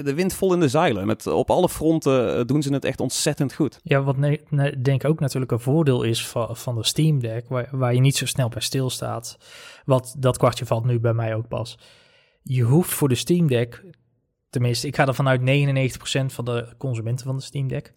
de 0.04 0.12
wind 0.14 0.34
vol 0.34 0.52
in 0.52 0.60
de 0.60 0.68
zeilen. 0.68 1.06
Met, 1.06 1.26
op 1.26 1.50
alle 1.50 1.68
fronten 1.68 2.38
uh, 2.38 2.44
doen 2.44 2.62
ze 2.62 2.72
het 2.72 2.84
echt 2.84 3.00
ontzettend 3.00 3.54
goed. 3.54 3.80
Ja, 3.82 4.02
wat 4.02 4.16
ne 4.16 4.80
denk 4.82 5.02
ik 5.02 5.10
ook 5.10 5.20
natuurlijk 5.20 5.52
een 5.52 5.60
voordeel 5.60 6.02
is 6.02 6.26
van, 6.26 6.56
van 6.56 6.74
de 6.74 6.84
Steam 6.84 7.20
Deck, 7.20 7.48
waar, 7.48 7.68
waar 7.70 7.94
je 7.94 8.00
niet 8.00 8.16
zo 8.16 8.26
snel 8.26 8.48
bij 8.48 8.60
stilstaat. 8.60 9.38
Wat 9.84 10.14
dat 10.18 10.36
kwartje 10.36 10.66
valt 10.66 10.84
nu 10.84 11.00
bij 11.00 11.12
mij 11.12 11.34
ook 11.34 11.48
pas. 11.48 11.78
Je 12.42 12.62
hoeft 12.62 12.90
voor 12.90 13.08
de 13.08 13.14
Steam 13.14 13.46
Deck, 13.46 13.84
tenminste, 14.50 14.86
ik 14.86 14.96
ga 14.96 15.06
er 15.06 15.14
vanuit 15.14 15.40
99% 15.40 15.44
van 16.26 16.44
de 16.44 16.68
consumenten 16.78 17.26
van 17.26 17.36
de 17.36 17.42
Steam 17.42 17.68
Deck, 17.68 17.92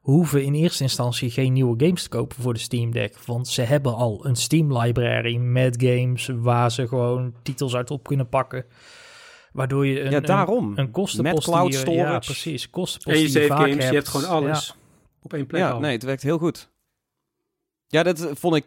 hoeven 0.00 0.44
in 0.44 0.54
eerste 0.54 0.82
instantie 0.82 1.30
geen 1.30 1.52
nieuwe 1.52 1.84
games 1.84 2.02
te 2.02 2.08
kopen 2.08 2.42
voor 2.42 2.54
de 2.54 2.60
Steam 2.60 2.92
Deck. 2.92 3.18
Want 3.18 3.48
ze 3.48 3.62
hebben 3.62 3.94
al 3.94 4.26
een 4.26 4.36
Steam 4.36 4.78
library 4.78 5.36
met 5.36 5.82
games 5.82 6.30
waar 6.34 6.70
ze 6.70 6.88
gewoon 6.88 7.34
titels 7.42 7.74
uit 7.76 7.90
op 7.90 8.04
kunnen 8.04 8.28
pakken. 8.28 8.64
Waardoor 9.52 9.86
je 9.86 10.00
een, 10.00 10.10
ja, 10.10 10.20
daarom. 10.20 10.70
een, 10.70 10.78
een 10.78 10.90
kostenpost... 10.90 11.34
Met 11.34 11.44
cloud 11.44 11.74
storage. 11.74 12.12
Ja, 12.12 12.18
precies. 12.18 12.70
Kostenpost 12.70 13.16
en 13.16 13.22
je 13.22 13.28
save 13.28 13.46
games, 13.48 13.70
hebt. 13.70 13.88
je 13.88 13.94
hebt 13.94 14.08
gewoon 14.08 14.28
alles 14.28 14.66
ja. 14.66 14.74
op 15.22 15.32
één 15.32 15.46
plek 15.46 15.60
Ja, 15.60 15.70
al. 15.70 15.80
nee, 15.80 15.92
het 15.92 16.02
werkt 16.02 16.22
heel 16.22 16.38
goed. 16.38 16.70
Ja, 17.86 18.02
dat 18.02 18.30
vond 18.34 18.56
ik 18.56 18.64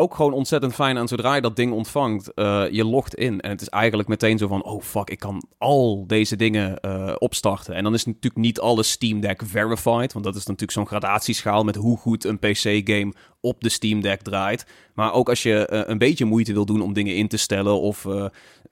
ook 0.00 0.14
gewoon 0.14 0.32
ontzettend 0.32 0.74
fijn 0.74 0.98
aan 0.98 1.08
zodra 1.08 1.34
je 1.34 1.40
dat 1.40 1.56
ding 1.56 1.72
ontvangt. 1.72 2.30
Uh, 2.34 2.64
je 2.70 2.84
logt 2.84 3.14
in 3.14 3.40
en 3.40 3.50
het 3.50 3.60
is 3.60 3.68
eigenlijk 3.68 4.08
meteen 4.08 4.38
zo 4.38 4.46
van... 4.46 4.64
oh 4.64 4.82
fuck, 4.82 5.10
ik 5.10 5.18
kan 5.18 5.44
al 5.58 6.04
deze 6.06 6.36
dingen 6.36 6.78
uh, 6.82 7.12
opstarten. 7.18 7.74
En 7.74 7.82
dan 7.82 7.94
is 7.94 8.04
natuurlijk 8.04 8.36
niet 8.36 8.60
alles 8.60 8.90
Steam 8.90 9.20
Deck 9.20 9.42
verified... 9.44 10.12
want 10.12 10.24
dat 10.24 10.34
is 10.34 10.46
natuurlijk 10.46 10.72
zo'n 10.72 10.86
gradatieschaal... 10.86 11.64
met 11.64 11.76
hoe 11.76 11.98
goed 11.98 12.24
een 12.24 12.38
PC-game 12.38 13.12
op 13.40 13.60
de 13.60 13.68
Steam 13.68 14.00
Deck 14.00 14.22
draait. 14.22 14.66
Maar 14.94 15.12
ook 15.12 15.28
als 15.28 15.42
je 15.42 15.68
uh, 15.72 15.80
een 15.84 15.98
beetje 15.98 16.24
moeite 16.24 16.52
wil 16.52 16.64
doen 16.64 16.82
om 16.82 16.92
dingen 16.92 17.16
in 17.16 17.28
te 17.28 17.36
stellen... 17.36 17.80
of 17.80 18.06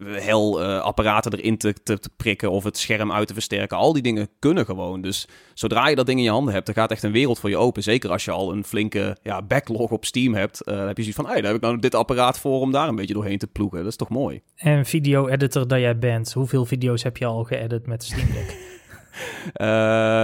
hel 0.04 0.62
apparaten 0.62 1.32
erin 1.32 1.58
te, 1.58 1.75
te, 1.82 1.98
te, 1.98 2.10
prikken... 2.16 2.50
of 2.50 2.64
het 2.64 2.78
scherm 2.78 3.12
uit 3.12 3.26
te 3.26 3.32
versterken. 3.32 3.76
Al 3.76 3.92
die 3.92 4.02
dingen 4.02 4.28
kunnen 4.38 4.64
gewoon. 4.64 5.00
Dus 5.00 5.28
zodra 5.54 5.88
je 5.88 5.96
dat 5.96 6.06
ding 6.06 6.18
in 6.18 6.25
je 6.25 6.30
handen 6.30 6.54
hebt... 6.54 6.66
dan 6.66 6.75
gaat 6.75 6.90
echt 6.90 7.02
een 7.02 7.12
wereld 7.12 7.38
voor 7.38 7.50
je 7.50 7.56
open. 7.56 7.82
Zeker 7.82 8.10
als 8.10 8.25
je 8.25 8.30
al 8.30 8.52
een 8.52 8.64
flinke 8.64 9.16
ja, 9.22 9.42
backlog 9.42 9.90
op 9.90 10.04
Steam 10.04 10.34
hebt... 10.34 10.60
dan 10.64 10.87
heb 10.87 10.96
je 10.96 11.02
zoiets 11.02 11.20
van... 11.20 11.26
Hey, 11.26 11.40
daar 11.40 11.52
heb 11.52 11.56
ik 11.56 11.62
nou 11.62 11.78
dit 11.78 11.94
apparaat 11.94 12.38
voor 12.38 12.60
om 12.60 12.72
daar 12.72 12.88
een 12.88 12.96
beetje 12.96 13.14
doorheen 13.14 13.38
te 13.38 13.46
ploegen. 13.46 13.78
Dat 13.78 13.88
is 13.88 13.96
toch 13.96 14.08
mooi? 14.08 14.42
En 14.56 14.87
video-editor 14.87 15.68
dat 15.68 15.80
jij 15.80 15.98
bent, 15.98 16.32
hoeveel 16.32 16.64
video's 16.64 17.02
heb 17.02 17.16
je 17.16 17.26
al 17.26 17.44
geëdit 17.44 17.87
met 17.87 18.04
Steam 18.04 18.32
Deck? 18.32 18.67
Uh, 19.54 19.66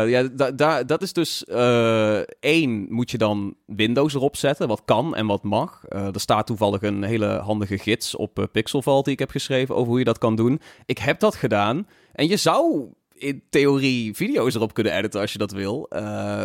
ja, 0.09 0.23
da, 0.33 0.51
da, 0.51 0.83
dat 0.83 1.03
is 1.03 1.13
dus 1.13 1.45
uh, 1.49 2.19
één, 2.41 2.87
moet 2.89 3.11
je 3.11 3.19
dan 3.19 3.55
Windows 3.67 4.15
erop 4.15 4.37
zetten, 4.37 4.69
wat 4.69 4.83
kan 4.85 5.15
en 5.15 5.27
wat 5.27 5.43
mag. 5.43 5.83
Uh, 5.89 6.15
er 6.15 6.21
staat 6.21 6.47
toevallig 6.47 6.83
een 6.83 7.03
hele 7.03 7.27
handige 7.27 7.79
gids 7.79 8.17
op 8.17 8.49
Pixelval 8.53 9.03
die 9.03 9.13
ik 9.13 9.19
heb 9.19 9.31
geschreven 9.31 9.75
over 9.75 9.89
hoe 9.89 9.99
je 9.99 10.05
dat 10.05 10.19
kan 10.19 10.37
doen. 10.37 10.61
Ik 10.87 10.99
heb 10.99 11.21
dat 11.21 11.35
gedaan 11.35 11.87
en 12.13 12.29
je 12.29 12.37
zou 12.37 12.89
in 13.15 13.43
theorie 13.51 14.15
video's 14.15 14.55
erop 14.55 14.75
kunnen 14.75 14.97
editen 14.97 15.21
als 15.21 15.33
je 15.33 15.39
dat 15.39 15.53
wil. 15.53 15.87
Uh, 15.91 16.01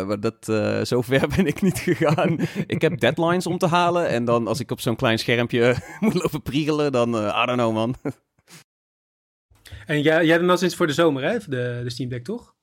maar 0.06 0.20
dat, 0.20 0.48
uh, 0.50 0.80
zover 0.82 1.28
ben 1.36 1.46
ik 1.46 1.62
niet 1.62 1.78
gegaan. 1.78 2.38
ik 2.66 2.80
heb 2.80 3.00
deadlines 3.00 3.46
om 3.46 3.58
te 3.58 3.66
halen. 3.66 4.08
En 4.08 4.24
dan 4.24 4.46
als 4.46 4.60
ik 4.60 4.70
op 4.70 4.80
zo'n 4.80 4.96
klein 4.96 5.18
schermpje 5.18 5.76
moet 6.00 6.14
lopen 6.14 6.42
priegelen, 6.42 6.92
dan 6.92 7.14
uh, 7.14 7.40
I 7.42 7.46
don't 7.46 7.58
know 7.58 7.74
man. 7.74 7.94
en 9.90 10.02
jij, 10.02 10.20
jij 10.20 10.30
hebt 10.30 10.40
hem 10.40 10.50
al 10.50 10.56
sinds 10.56 10.74
voor 10.74 10.86
de 10.86 10.92
zomer 10.92 11.22
hè, 11.22 11.38
de, 11.38 11.80
de 11.82 11.90
Steam 11.90 12.08
Deck 12.08 12.24
toch? 12.24 12.54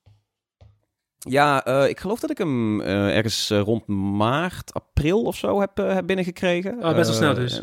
Ja, 1.18 1.64
ik 1.66 2.00
geloof 2.00 2.20
dat 2.20 2.30
ik 2.30 2.38
hem 2.38 2.80
ergens 2.80 3.50
rond 3.50 3.86
maart, 3.86 4.74
april 4.74 5.22
of 5.22 5.36
zo 5.36 5.60
heb, 5.60 5.76
heb 5.76 6.06
binnengekregen. 6.06 6.74
Oh, 6.74 6.94
best 6.94 7.08
wel 7.08 7.16
snel 7.16 7.34
dus. 7.34 7.62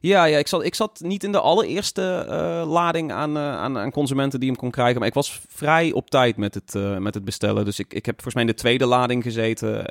Ja, 0.00 0.24
ja 0.24 0.38
ik, 0.38 0.48
zat, 0.48 0.64
ik 0.64 0.74
zat 0.74 1.00
niet 1.00 1.24
in 1.24 1.32
de 1.32 1.40
allereerste 1.40 2.26
uh, 2.28 2.70
lading 2.72 3.12
aan, 3.12 3.36
uh, 3.36 3.56
aan, 3.56 3.78
aan, 3.78 3.90
consumenten 3.90 4.40
die 4.40 4.48
hem 4.48 4.58
kon 4.58 4.70
krijgen. 4.70 4.98
Maar 4.98 5.08
ik 5.08 5.14
was 5.14 5.40
vrij 5.48 5.92
op 5.92 6.10
tijd 6.10 6.36
met 6.36 6.54
het, 6.54 6.74
uh, 6.74 6.98
met 6.98 7.14
het 7.14 7.24
bestellen. 7.24 7.64
Dus 7.64 7.78
ik, 7.78 7.94
ik 7.94 8.06
heb 8.06 8.14
volgens 8.14 8.34
mij 8.34 8.42
in 8.44 8.50
de 8.50 8.56
tweede 8.56 8.86
lading 8.86 9.22
gezeten. 9.22 9.84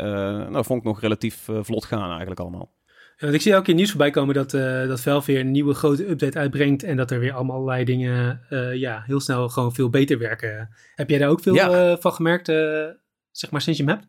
nou, 0.51 0.65
vond 0.65 0.79
ik 0.79 0.85
nog 0.85 1.01
relatief 1.01 1.49
vlot 1.61 1.85
gaan 1.85 2.09
eigenlijk 2.09 2.39
allemaal. 2.39 2.71
Ja, 3.17 3.27
ik 3.27 3.41
zie 3.41 3.51
elke 3.51 3.65
keer 3.65 3.73
nieuws 3.73 3.89
voorbij 3.89 4.09
komen 4.09 4.35
dat, 4.35 4.51
dat 4.87 5.01
Valve 5.01 5.31
weer 5.31 5.39
een 5.39 5.51
nieuwe 5.51 5.73
grote 5.73 6.09
update 6.09 6.39
uitbrengt. 6.39 6.83
En 6.83 6.97
dat 6.97 7.11
er 7.11 7.19
weer 7.19 7.33
allemaal 7.33 7.55
allerlei 7.55 7.83
dingen 7.83 8.41
ja, 8.73 9.03
heel 9.05 9.19
snel 9.19 9.49
gewoon 9.49 9.73
veel 9.73 9.89
beter 9.89 10.17
werken. 10.17 10.69
Heb 10.95 11.09
jij 11.09 11.19
daar 11.19 11.29
ook 11.29 11.41
veel 11.41 11.53
ja. 11.53 11.97
van 11.97 12.13
gemerkt, 12.13 12.45
zeg 13.31 13.51
maar, 13.51 13.61
sinds 13.61 13.79
je 13.79 13.85
hem 13.85 13.93
hebt? 13.93 14.07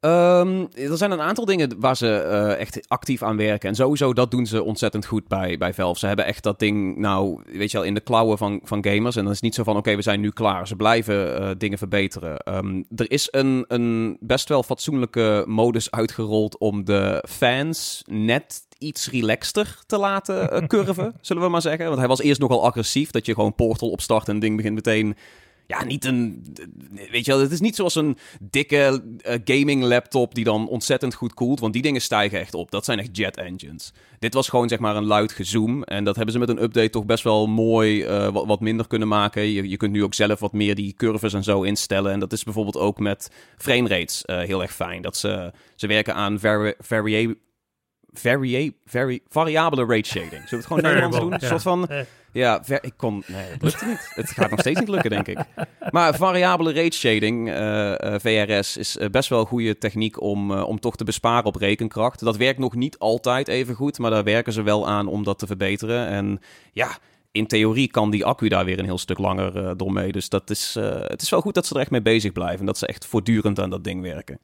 Um, 0.00 0.68
er 0.74 0.96
zijn 0.96 1.10
een 1.10 1.20
aantal 1.20 1.44
dingen 1.44 1.80
waar 1.80 1.96
ze 1.96 2.24
uh, 2.26 2.60
echt 2.60 2.88
actief 2.88 3.22
aan 3.22 3.36
werken. 3.36 3.68
En 3.68 3.74
sowieso, 3.74 4.12
dat 4.12 4.30
doen 4.30 4.46
ze 4.46 4.62
ontzettend 4.62 5.06
goed 5.06 5.28
bij, 5.28 5.58
bij 5.58 5.74
Valve. 5.74 5.98
Ze 5.98 6.06
hebben 6.06 6.24
echt 6.24 6.42
dat 6.42 6.58
ding, 6.58 6.96
nou, 6.96 7.40
weet 7.44 7.70
je 7.70 7.76
wel, 7.76 7.86
in 7.86 7.94
de 7.94 8.00
klauwen 8.00 8.38
van, 8.38 8.60
van 8.62 8.84
gamers. 8.84 9.16
En 9.16 9.22
dan 9.22 9.30
is 9.30 9.36
het 9.36 9.44
niet 9.44 9.54
zo 9.54 9.62
van, 9.62 9.76
oké, 9.76 9.96
we 9.96 10.02
zijn 10.02 10.20
nu 10.20 10.30
klaar. 10.30 10.66
Ze 10.66 10.76
blijven 10.76 11.42
uh, 11.42 11.50
dingen 11.58 11.78
verbeteren. 11.78 12.54
Um, 12.54 12.86
er 12.96 13.10
is 13.10 13.28
een, 13.30 13.64
een 13.68 14.16
best 14.20 14.48
wel 14.48 14.62
fatsoenlijke 14.62 15.44
modus 15.46 15.90
uitgerold 15.90 16.58
om 16.58 16.84
de 16.84 17.24
fans 17.28 18.02
net 18.06 18.66
iets 18.78 19.10
relaxter 19.10 19.78
te 19.86 19.98
laten 19.98 20.62
uh, 20.62 20.68
curven, 20.76 21.14
zullen 21.20 21.42
we 21.42 21.48
maar 21.48 21.62
zeggen. 21.62 21.86
Want 21.86 21.98
hij 21.98 22.08
was 22.08 22.20
eerst 22.20 22.40
nogal 22.40 22.64
agressief, 22.64 23.10
dat 23.10 23.26
je 23.26 23.34
gewoon 23.34 23.54
Portal 23.54 23.90
opstart 23.90 24.28
en 24.28 24.38
ding 24.38 24.56
begint 24.56 24.74
meteen 24.74 25.16
ja, 25.66 25.84
niet 25.84 26.04
een. 26.04 26.44
Weet 27.10 27.24
je 27.24 27.32
wel, 27.32 27.40
het 27.40 27.50
is 27.50 27.60
niet 27.60 27.76
zoals 27.76 27.94
een 27.94 28.16
dikke 28.40 29.02
uh, 29.26 29.34
gaming 29.44 29.82
laptop 29.82 30.34
die 30.34 30.44
dan 30.44 30.68
ontzettend 30.68 31.14
goed 31.14 31.34
koelt. 31.34 31.60
Want 31.60 31.72
die 31.72 31.82
dingen 31.82 32.00
stijgen 32.00 32.40
echt 32.40 32.54
op. 32.54 32.70
Dat 32.70 32.84
zijn 32.84 32.98
echt 32.98 33.16
jet 33.16 33.36
engines. 33.36 33.92
Dit 34.18 34.34
was 34.34 34.48
gewoon 34.48 34.68
zeg 34.68 34.78
maar 34.78 34.96
een 34.96 35.06
luid 35.06 35.32
gezoom. 35.32 35.82
En 35.82 36.04
dat 36.04 36.16
hebben 36.16 36.32
ze 36.32 36.38
met 36.38 36.48
een 36.48 36.62
update 36.62 36.90
toch 36.90 37.04
best 37.04 37.24
wel 37.24 37.46
mooi 37.46 38.04
uh, 38.04 38.28
wat, 38.28 38.46
wat, 38.46 38.60
minder 38.60 38.86
kunnen 38.86 39.08
maken. 39.08 39.42
Je, 39.42 39.68
je 39.68 39.76
kunt 39.76 39.92
nu 39.92 40.04
ook 40.04 40.14
zelf 40.14 40.40
wat 40.40 40.52
meer 40.52 40.74
die 40.74 40.94
curves 40.94 41.32
en 41.32 41.44
zo 41.44 41.62
instellen. 41.62 42.12
En 42.12 42.20
dat 42.20 42.32
is 42.32 42.44
bijvoorbeeld 42.44 42.76
ook 42.76 42.98
met 42.98 43.30
frame 43.56 43.88
rates 43.88 44.22
uh, 44.26 44.38
heel 44.38 44.62
erg 44.62 44.74
fijn. 44.74 45.02
Dat 45.02 45.16
ze, 45.16 45.52
ze 45.74 45.86
werken 45.86 46.14
aan 46.14 46.38
vari 46.40 46.74
varia 46.78 47.34
vari 48.84 49.20
variabele 49.28 49.84
rate 49.86 50.08
shading. 50.08 50.30
Zullen 50.30 50.48
we 50.48 50.56
het 50.56 50.66
gewoon 50.66 50.82
Nederlands 50.92 51.18
doen? 51.18 51.32
Een 51.32 51.40
soort 51.40 51.62
van... 51.62 51.88
Ja, 52.36 52.62
ik 52.80 52.92
kon... 52.96 53.22
Nee, 53.26 53.44
het 53.44 53.62
lukte 53.62 53.86
niet. 53.86 54.10
Het 54.14 54.30
gaat 54.30 54.50
nog 54.50 54.60
steeds 54.60 54.80
niet 54.80 54.88
lukken, 54.88 55.10
denk 55.10 55.28
ik. 55.28 55.38
Maar 55.90 56.14
variabele 56.14 56.72
rate 56.72 56.96
shading, 56.96 57.48
uh, 57.48 57.54
uh, 57.54 58.14
VRS, 58.18 58.76
is 58.76 58.96
uh, 58.96 59.08
best 59.08 59.28
wel 59.28 59.40
een 59.40 59.46
goede 59.46 59.78
techniek 59.78 60.20
om, 60.20 60.52
om 60.52 60.80
toch 60.80 60.96
te 60.96 61.04
besparen 61.04 61.44
op 61.44 61.56
rekenkracht. 61.56 62.20
Dat 62.20 62.36
werkt 62.36 62.58
nog 62.58 62.74
niet 62.74 62.98
altijd 62.98 63.48
even 63.48 63.74
goed, 63.74 63.98
maar 63.98 64.10
daar 64.10 64.24
werken 64.24 64.52
ze 64.52 64.62
wel 64.62 64.88
aan 64.88 65.06
om 65.06 65.24
dat 65.24 65.38
te 65.38 65.46
verbeteren. 65.46 66.06
En 66.06 66.40
ja, 66.72 66.98
in 67.32 67.46
theorie 67.46 67.90
kan 67.90 68.10
die 68.10 68.24
accu 68.24 68.48
daar 68.48 68.64
weer 68.64 68.78
een 68.78 68.84
heel 68.84 68.98
stuk 68.98 69.18
langer 69.18 69.76
door 69.76 69.92
mee. 69.92 70.12
Dus 70.12 70.28
dat 70.28 70.50
is, 70.50 70.76
het 71.06 71.22
is 71.22 71.30
wel 71.30 71.40
goed 71.40 71.54
dat 71.54 71.66
ze 71.66 71.74
er 71.74 71.80
echt 71.80 71.90
mee 71.90 72.02
bezig 72.02 72.32
blijven. 72.32 72.60
En 72.60 72.66
dat 72.66 72.78
ze 72.78 72.86
echt 72.86 73.06
voortdurend 73.06 73.60
aan 73.60 73.70
dat 73.70 73.84
ding 73.84 74.02
werken. 74.02 74.38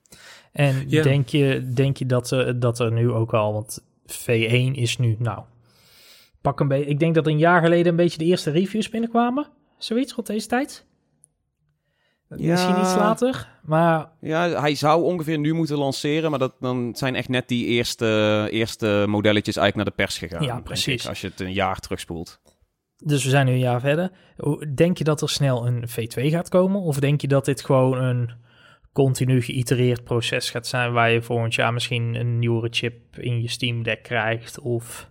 En 0.52 0.84
ja. 0.86 1.02
denk, 1.02 1.28
je, 1.28 1.68
denk 1.74 1.96
je 1.96 2.06
dat, 2.06 2.36
dat 2.56 2.78
er 2.78 2.92
nu 2.92 3.10
ook 3.10 3.34
al, 3.34 3.52
want 3.52 3.82
V1 4.06 4.72
is 4.72 4.98
nu, 4.98 5.16
nou, 5.18 5.42
pak 6.42 6.60
een 6.60 6.68
beetje. 6.68 6.90
Ik 6.90 6.98
denk 6.98 7.14
dat 7.14 7.26
een 7.26 7.38
jaar 7.38 7.62
geleden 7.62 7.86
een 7.86 7.96
beetje 7.96 8.18
de 8.18 8.24
eerste 8.24 8.50
reviews 8.50 8.88
binnenkwamen. 8.88 9.46
Zoiets 9.78 10.12
rond 10.12 10.26
deze 10.26 10.46
tijd. 10.46 10.86
Ja, 12.36 12.50
Misschien 12.50 12.80
iets 12.80 12.94
later, 12.94 13.48
maar... 13.62 14.10
Ja, 14.20 14.60
hij 14.60 14.74
zou 14.74 15.02
ongeveer 15.02 15.38
nu 15.38 15.52
moeten 15.52 15.78
lanceren, 15.78 16.30
maar 16.30 16.38
dat, 16.38 16.54
dan 16.60 16.94
zijn 16.94 17.14
echt 17.14 17.28
net 17.28 17.48
die 17.48 17.66
eerste, 17.66 18.48
eerste 18.50 19.04
modelletjes 19.08 19.56
eigenlijk 19.56 19.76
naar 19.76 19.96
de 19.96 20.02
pers 20.02 20.18
gegaan. 20.18 20.42
Ja, 20.42 20.60
precies. 20.60 21.02
Ik, 21.02 21.08
als 21.08 21.20
je 21.20 21.26
het 21.26 21.40
een 21.40 21.52
jaar 21.52 21.78
terugspoelt. 21.78 22.40
Dus 23.04 23.24
we 23.24 23.30
zijn 23.30 23.46
nu 23.46 23.52
een 23.52 23.58
jaar 23.58 23.80
verder. 23.80 24.10
Denk 24.74 24.98
je 24.98 25.04
dat 25.04 25.22
er 25.22 25.28
snel 25.28 25.66
een 25.66 25.84
V2 25.88 26.30
gaat 26.30 26.48
komen? 26.48 26.80
Of 26.80 26.98
denk 26.98 27.20
je 27.20 27.28
dat 27.28 27.44
dit 27.44 27.64
gewoon 27.64 27.98
een 27.98 28.30
continu 28.92 29.42
geïtereerd 29.42 30.04
proces 30.04 30.50
gaat 30.50 30.66
zijn... 30.66 30.92
waar 30.92 31.10
je 31.10 31.22
volgend 31.22 31.54
jaar 31.54 31.72
misschien 31.72 32.14
een 32.14 32.38
nieuwere 32.38 32.68
chip 32.70 33.18
in 33.18 33.42
je 33.42 33.48
Steam 33.48 33.82
Deck 33.82 34.02
krijgt? 34.02 34.60
Of... 34.60 35.10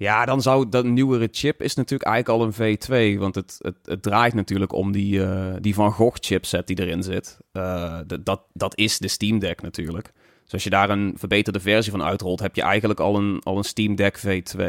Ja, 0.00 0.24
dan 0.24 0.42
zou 0.42 0.68
dat 0.68 0.84
nieuwere 0.84 1.28
chip 1.30 1.62
is 1.62 1.74
natuurlijk 1.74 2.10
eigenlijk 2.10 2.40
al 2.42 2.46
een 2.46 2.78
V2. 2.78 3.18
Want 3.18 3.34
het, 3.34 3.56
het, 3.58 3.76
het 3.84 4.02
draait 4.02 4.34
natuurlijk 4.34 4.72
om 4.72 4.92
die, 4.92 5.18
uh, 5.18 5.52
die 5.60 5.74
Van 5.74 5.92
Gogh 5.92 6.16
chipset 6.20 6.66
die 6.66 6.80
erin 6.80 7.02
zit. 7.02 7.38
Uh, 7.52 7.98
dat, 8.20 8.42
dat 8.52 8.76
is 8.78 8.98
de 8.98 9.08
Steam 9.08 9.38
Deck 9.38 9.62
natuurlijk. 9.62 10.12
Dus 10.42 10.52
als 10.52 10.64
je 10.64 10.70
daar 10.70 10.90
een 10.90 11.14
verbeterde 11.16 11.60
versie 11.60 11.92
van 11.92 12.02
uitrolt, 12.02 12.40
heb 12.40 12.56
je 12.56 12.62
eigenlijk 12.62 13.00
al 13.00 13.16
een, 13.16 13.40
al 13.42 13.56
een 13.56 13.64
Steam 13.64 13.94
Deck 13.94 14.18
V2. 14.18 14.62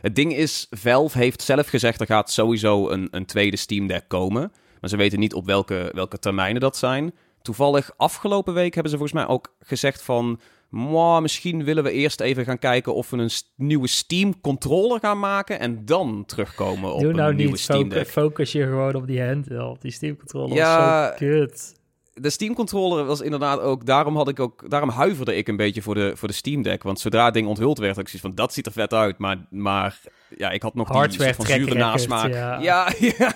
Het 0.00 0.14
ding 0.14 0.34
is, 0.34 0.66
Valve 0.70 1.18
heeft 1.18 1.42
zelf 1.42 1.68
gezegd 1.68 2.00
er 2.00 2.06
gaat 2.06 2.30
sowieso 2.30 2.90
een, 2.90 3.08
een 3.10 3.26
tweede 3.26 3.56
Steam 3.56 3.86
Deck 3.86 4.04
komen. 4.08 4.52
Maar 4.80 4.90
ze 4.90 4.96
weten 4.96 5.18
niet 5.18 5.34
op 5.34 5.46
welke, 5.46 5.90
welke 5.94 6.18
termijnen 6.18 6.60
dat 6.60 6.76
zijn. 6.76 7.14
Toevallig 7.42 7.90
afgelopen 7.96 8.54
week 8.54 8.74
hebben 8.74 8.92
ze 8.92 8.98
volgens 8.98 9.18
mij 9.18 9.28
ook 9.28 9.54
gezegd 9.60 10.02
van 10.02 10.40
maar 10.70 11.22
misschien 11.22 11.64
willen 11.64 11.84
we 11.84 11.90
eerst 11.90 12.20
even 12.20 12.44
gaan 12.44 12.58
kijken 12.58 12.94
of 12.94 13.10
we 13.10 13.16
een 13.16 13.30
nieuwe 13.56 13.88
Steam 13.88 14.40
controller 14.40 15.00
gaan 15.00 15.18
maken 15.18 15.60
en 15.60 15.84
dan 15.84 16.24
terugkomen 16.26 16.94
op 16.94 17.00
Doe 17.00 17.12
nou 17.12 17.30
een 17.30 17.36
nieuwe 17.36 17.50
niet, 17.50 17.60
Steam 17.60 17.88
Deck. 17.88 18.06
Focus 18.06 18.52
je 18.52 18.64
gewoon 18.64 18.94
op 18.94 19.06
die 19.06 19.22
handheld, 19.22 19.82
die 19.82 19.90
Steam 19.90 20.16
controller. 20.16 20.56
Ja, 20.56 21.08
zo 21.08 21.14
kut. 21.16 21.74
De 22.12 22.30
Steam 22.30 22.54
controller 22.54 23.04
was 23.04 23.20
inderdaad 23.20 23.60
ook, 23.60 23.86
daarom 23.86 24.16
had 24.16 24.28
ik 24.28 24.40
ook, 24.40 24.70
daarom 24.70 24.88
huiverde 24.88 25.36
ik 25.36 25.48
een 25.48 25.56
beetje 25.56 25.82
voor 25.82 25.94
de, 25.94 26.12
voor 26.16 26.28
de 26.28 26.34
Steam 26.34 26.62
Deck, 26.62 26.82
want 26.82 27.00
zodra 27.00 27.24
het 27.24 27.34
ding 27.34 27.46
onthuld 27.46 27.78
werd, 27.78 27.90
had 27.90 28.00
ik 28.00 28.08
zoiets 28.08 28.26
van 28.26 28.34
dat 28.34 28.52
ziet 28.52 28.66
er 28.66 28.72
vet 28.72 28.94
uit, 28.94 29.18
maar, 29.18 29.46
maar 29.50 30.00
ja, 30.36 30.50
ik 30.50 30.62
had 30.62 30.74
nog 30.74 30.88
Hardware 30.88 31.24
die 31.24 31.34
van 31.34 31.46
zure 31.46 31.74
nasmaak. 31.74 32.32
Ja. 32.32 32.58
Ja, 32.60 32.92
ja, 33.18 33.34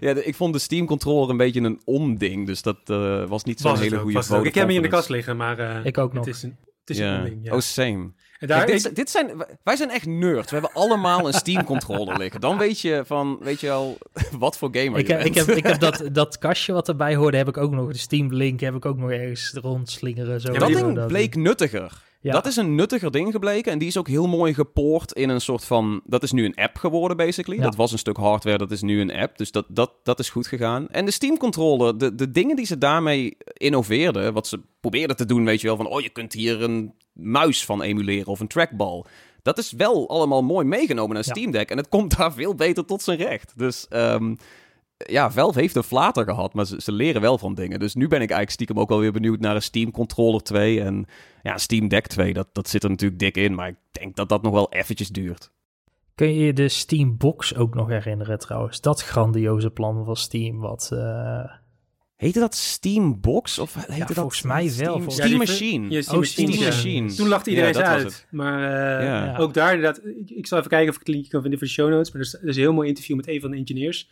ja, 0.00 0.14
ik 0.14 0.34
vond 0.34 0.52
de 0.52 0.58
Steam 0.58 0.86
controller 0.86 1.30
een 1.30 1.36
beetje 1.36 1.60
een 1.60 1.80
onding, 1.84 2.46
dus 2.46 2.62
dat 2.62 2.78
uh, 2.86 3.24
was 3.24 3.44
niet 3.44 3.60
zo'n 3.60 3.78
hele 3.78 3.98
goede 3.98 4.22
foto. 4.22 4.44
Ik 4.44 4.54
heb 4.54 4.66
hem 4.66 4.76
in 4.76 4.82
de 4.82 4.88
kast 4.88 5.08
liggen, 5.08 5.36
maar 5.36 5.60
uh, 5.60 5.84
ik 5.84 5.98
ook 5.98 6.12
nog. 6.12 6.24
Het 6.24 6.34
is 6.34 6.42
een, 6.42 6.56
het 6.80 6.90
is 6.90 6.98
een 6.98 7.16
onding, 7.16 7.40
ja. 7.42 7.54
Oh, 7.54 7.60
same. 7.60 8.12
Daar 8.46 8.66
dit, 8.66 8.96
dit, 8.96 9.10
zijn, 9.10 9.44
wij 9.62 9.76
zijn 9.76 9.90
echt 9.90 10.06
nerds. 10.06 10.50
We 10.50 10.56
hebben 10.56 10.74
allemaal 10.74 11.26
een 11.26 11.32
Steam 11.32 11.64
controller 11.64 12.18
liggen. 12.18 12.40
Dan 12.40 12.58
weet 12.58 12.80
je 12.80 13.02
van, 13.06 13.38
weet 13.40 13.60
je 13.60 13.66
wel, 13.66 13.98
wat 14.38 14.58
voor 14.58 14.68
gamer 14.72 14.98
ik, 14.98 15.06
je 15.06 15.12
heb, 15.12 15.24
ik 15.24 15.34
heb, 15.34 15.48
ik 15.48 15.66
heb 15.66 15.80
dat, 15.80 16.02
dat 16.12 16.38
kastje 16.38 16.72
wat 16.72 16.88
erbij 16.88 17.14
hoorde, 17.14 17.36
heb 17.36 17.48
ik 17.48 17.56
ook 17.56 17.70
nog. 17.70 17.92
De 17.92 17.98
Steam 17.98 18.34
Link 18.34 18.60
heb 18.60 18.74
ik 18.74 18.84
ook 18.84 18.96
nog 18.96 19.10
ergens 19.10 19.52
rondslingeren. 19.54 20.40
Zo 20.40 20.52
ja, 20.52 20.58
dat 20.58 20.68
ding 20.68 21.06
bleek 21.06 21.34
nuttiger. 21.34 22.08
Ja. 22.22 22.32
Dat 22.32 22.46
is 22.46 22.56
een 22.56 22.74
nuttiger 22.74 23.10
ding 23.10 23.32
gebleken. 23.32 23.72
En 23.72 23.78
die 23.78 23.88
is 23.88 23.96
ook 23.96 24.08
heel 24.08 24.28
mooi 24.28 24.54
gepoord 24.54 25.12
in 25.12 25.28
een 25.28 25.40
soort 25.40 25.64
van. 25.64 26.00
Dat 26.04 26.22
is 26.22 26.32
nu 26.32 26.44
een 26.44 26.54
app 26.54 26.76
geworden, 26.76 27.16
basically. 27.16 27.60
Dat 27.60 27.76
was 27.76 27.92
een 27.92 27.98
stuk 27.98 28.16
hardware, 28.16 28.58
dat 28.58 28.70
is 28.70 28.82
nu 28.82 29.00
een 29.00 29.12
app. 29.12 29.38
Dus 29.38 29.50
dat, 29.50 29.66
dat, 29.68 29.92
dat 30.02 30.18
is 30.18 30.30
goed 30.30 30.46
gegaan. 30.46 30.88
En 30.88 31.04
de 31.04 31.10
Steam 31.10 31.36
controller, 31.36 31.98
de, 31.98 32.14
de 32.14 32.30
dingen 32.30 32.56
die 32.56 32.66
ze 32.66 32.78
daarmee 32.78 33.36
innoveerden. 33.52 34.32
Wat 34.32 34.46
ze 34.46 34.60
probeerden 34.80 35.16
te 35.16 35.24
doen, 35.24 35.44
weet 35.44 35.60
je 35.60 35.66
wel. 35.66 35.76
Van 35.76 35.86
oh, 35.86 36.00
je 36.00 36.10
kunt 36.10 36.32
hier 36.32 36.62
een 36.62 36.94
muis 37.12 37.64
van 37.64 37.82
emuleren 37.82 38.26
of 38.26 38.40
een 38.40 38.48
trackball. 38.48 39.04
Dat 39.42 39.58
is 39.58 39.72
wel 39.72 40.08
allemaal 40.08 40.42
mooi 40.42 40.66
meegenomen 40.66 41.14
naar 41.14 41.24
Steam 41.24 41.50
Deck. 41.50 41.70
En 41.70 41.76
het 41.76 41.88
komt 41.88 42.16
daar 42.16 42.32
veel 42.32 42.54
beter 42.54 42.84
tot 42.84 43.02
zijn 43.02 43.18
recht. 43.18 43.52
Dus. 43.56 43.86
Um, 43.90 44.36
ja, 45.06 45.30
Valve 45.30 45.60
heeft 45.60 45.76
een 45.76 45.82
flater 45.82 46.24
gehad, 46.24 46.54
maar 46.54 46.66
ze, 46.66 46.80
ze, 46.80 46.92
leren 46.92 47.20
wel 47.20 47.38
van 47.38 47.54
dingen. 47.54 47.78
Dus 47.78 47.94
nu 47.94 48.02
ben 48.02 48.22
ik 48.22 48.30
eigenlijk 48.30 48.50
stiekem 48.50 48.78
ook 48.78 48.88
wel 48.88 48.98
weer 48.98 49.12
benieuwd 49.12 49.40
naar 49.40 49.54
een 49.54 49.62
Steam 49.62 49.90
Controller 49.90 50.42
2 50.42 50.80
en 50.80 51.06
ja, 51.42 51.58
Steam 51.58 51.88
Deck 51.88 52.06
2. 52.06 52.32
Dat, 52.32 52.48
dat 52.52 52.68
zit 52.68 52.82
er 52.82 52.90
natuurlijk 52.90 53.20
dik 53.20 53.36
in, 53.36 53.54
maar 53.54 53.68
ik 53.68 53.76
denk 53.90 54.16
dat 54.16 54.28
dat 54.28 54.42
nog 54.42 54.52
wel 54.52 54.72
eventjes 54.72 55.08
duurt. 55.08 55.50
Kun 56.14 56.34
je 56.34 56.44
je 56.44 56.52
de 56.52 56.68
Steam 56.68 57.16
Box 57.16 57.54
ook 57.54 57.74
nog 57.74 57.88
herinneren 57.88 58.38
trouwens? 58.38 58.80
Dat 58.80 59.02
grandioze 59.02 59.70
plan 59.70 60.04
van 60.04 60.16
Steam, 60.16 60.58
wat... 60.58 60.90
Uh... 60.92 61.52
Heette 62.16 62.38
dat 62.38 62.54
Steam 62.54 63.20
Box? 63.20 63.58
Of 63.58 63.74
heette 63.74 63.92
ja, 63.96 64.04
dat 64.06 64.16
volgens 64.16 64.42
mij 64.42 64.62
wel. 64.62 64.94
Steam, 64.94 65.10
Steam 65.10 65.36
Machine. 65.36 66.02
Steam, 66.02 66.18
oh, 66.18 66.24
Steam 66.24 66.64
Machine. 66.64 67.14
Toen 67.14 67.28
lachte 67.28 67.50
iedereen 67.50 67.72
ja, 67.72 67.82
uit. 67.82 68.26
Maar 68.30 68.58
uh, 69.00 69.06
ja. 69.06 69.36
ook 69.36 69.54
daar, 69.54 69.74
inderdaad, 69.74 70.04
ik, 70.04 70.30
ik 70.30 70.46
zal 70.46 70.58
even 70.58 70.70
kijken 70.70 70.88
of 70.88 70.94
ik 70.94 71.00
het 71.00 71.08
linkje 71.08 71.30
kan 71.30 71.40
vinden 71.40 71.58
voor 71.58 71.68
de 71.68 71.74
show 71.74 71.90
notes. 71.90 72.12
Maar 72.12 72.20
er 72.20 72.26
is, 72.26 72.34
er 72.34 72.48
is 72.48 72.56
een 72.56 72.62
heel 72.62 72.72
mooi 72.72 72.88
interview 72.88 73.16
met 73.16 73.28
een 73.28 73.40
van 73.40 73.50
de 73.50 73.56
engineers. 73.56 74.08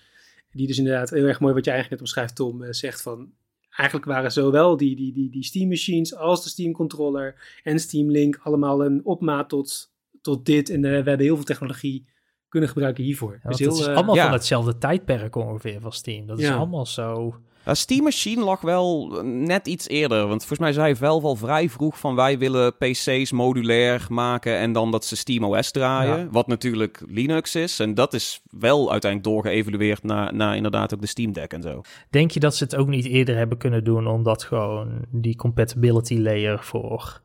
Die 0.51 0.67
dus 0.67 0.79
inderdaad 0.79 1.11
heel 1.11 1.25
erg 1.27 1.41
mooi 1.41 1.55
wat 1.55 1.65
je 1.65 1.71
eigenlijk 1.71 2.01
net 2.01 2.11
omschrijft, 2.11 2.37
Tom, 2.37 2.63
uh, 2.63 2.69
zegt 2.73 3.03
van... 3.03 3.33
Eigenlijk 3.77 4.09
waren 4.09 4.33
zowel 4.33 4.77
die, 4.77 4.97
die, 4.97 5.13
die, 5.13 5.31
die 5.31 5.45
Steam 5.45 5.69
Machines 5.69 6.15
als 6.15 6.43
de 6.43 6.49
Steam 6.49 6.73
Controller 6.73 7.61
en 7.63 7.79
Steam 7.79 8.11
Link 8.11 8.39
allemaal 8.43 8.85
een 8.85 9.05
opmaat 9.05 9.49
tot, 9.49 9.93
tot 10.21 10.47
dit. 10.47 10.71
En 10.71 10.83
uh, 10.83 10.91
we 10.91 10.95
hebben 10.95 11.19
heel 11.21 11.35
veel 11.35 11.45
technologie 11.45 12.07
kunnen 12.49 12.69
gebruiken 12.69 13.05
hiervoor. 13.05 13.41
Ja, 13.43 13.49
dus 13.49 13.59
het 13.59 13.73
is 13.73 13.87
eh, 13.87 13.95
allemaal 13.95 14.15
ja. 14.15 14.25
van 14.25 14.33
hetzelfde 14.33 14.79
tijdperk 14.79 15.35
ongeveer 15.35 15.81
van 15.81 15.93
Steam. 15.93 16.27
Dat 16.27 16.39
is 16.39 16.45
Ja. 16.45 16.57
allemaal 16.57 16.87
zo... 16.87 17.35
Ja, 17.69 17.75
Steam 17.75 18.03
Machine 18.03 18.45
lag 18.45 18.61
wel 18.61 19.21
net 19.25 19.67
iets 19.67 19.89
eerder. 19.89 20.19
Want 20.19 20.39
volgens 20.39 20.59
mij 20.59 20.73
zei 20.73 20.97
Valve 20.97 21.27
al 21.27 21.37
vrij 21.37 21.69
vroeg 21.69 21.99
van 21.99 22.15
wij 22.15 22.39
willen 22.39 22.77
PC's 22.77 23.33
modulair 23.33 24.07
maken 24.09 24.59
en 24.59 24.73
dan 24.73 24.91
dat 24.91 25.05
ze 25.05 25.17
Steam 25.17 25.45
OS 25.45 25.71
draaien. 25.71 26.19
Ja. 26.19 26.29
Wat 26.31 26.47
natuurlijk 26.47 27.03
Linux 27.07 27.55
is. 27.55 27.81
En 27.81 27.95
dat 27.95 28.15
is 28.15 28.43
wel 28.51 28.91
uiteindelijk 28.91 29.33
doorgeëvalueerd 29.33 30.03
naar, 30.03 30.35
naar 30.35 30.57
inderdaad 30.57 30.95
ook 30.95 31.01
de 31.01 31.07
Steam 31.07 31.33
Deck 31.33 31.53
en 31.53 31.63
zo. 31.63 31.81
Denk 32.11 32.31
je 32.31 32.41
dat 32.41 32.57
ze 32.57 32.65
het 32.65 32.77
ook 32.77 32.89
niet 32.89 33.05
eerder 33.07 33.37
hebben 33.37 33.59
kunnen 33.59 33.85
doen, 33.85 34.07
omdat 34.07 34.43
gewoon 34.45 35.05
die 35.11 35.37
compatibility 35.37 36.19
layer 36.19 36.63
voor 36.65 37.21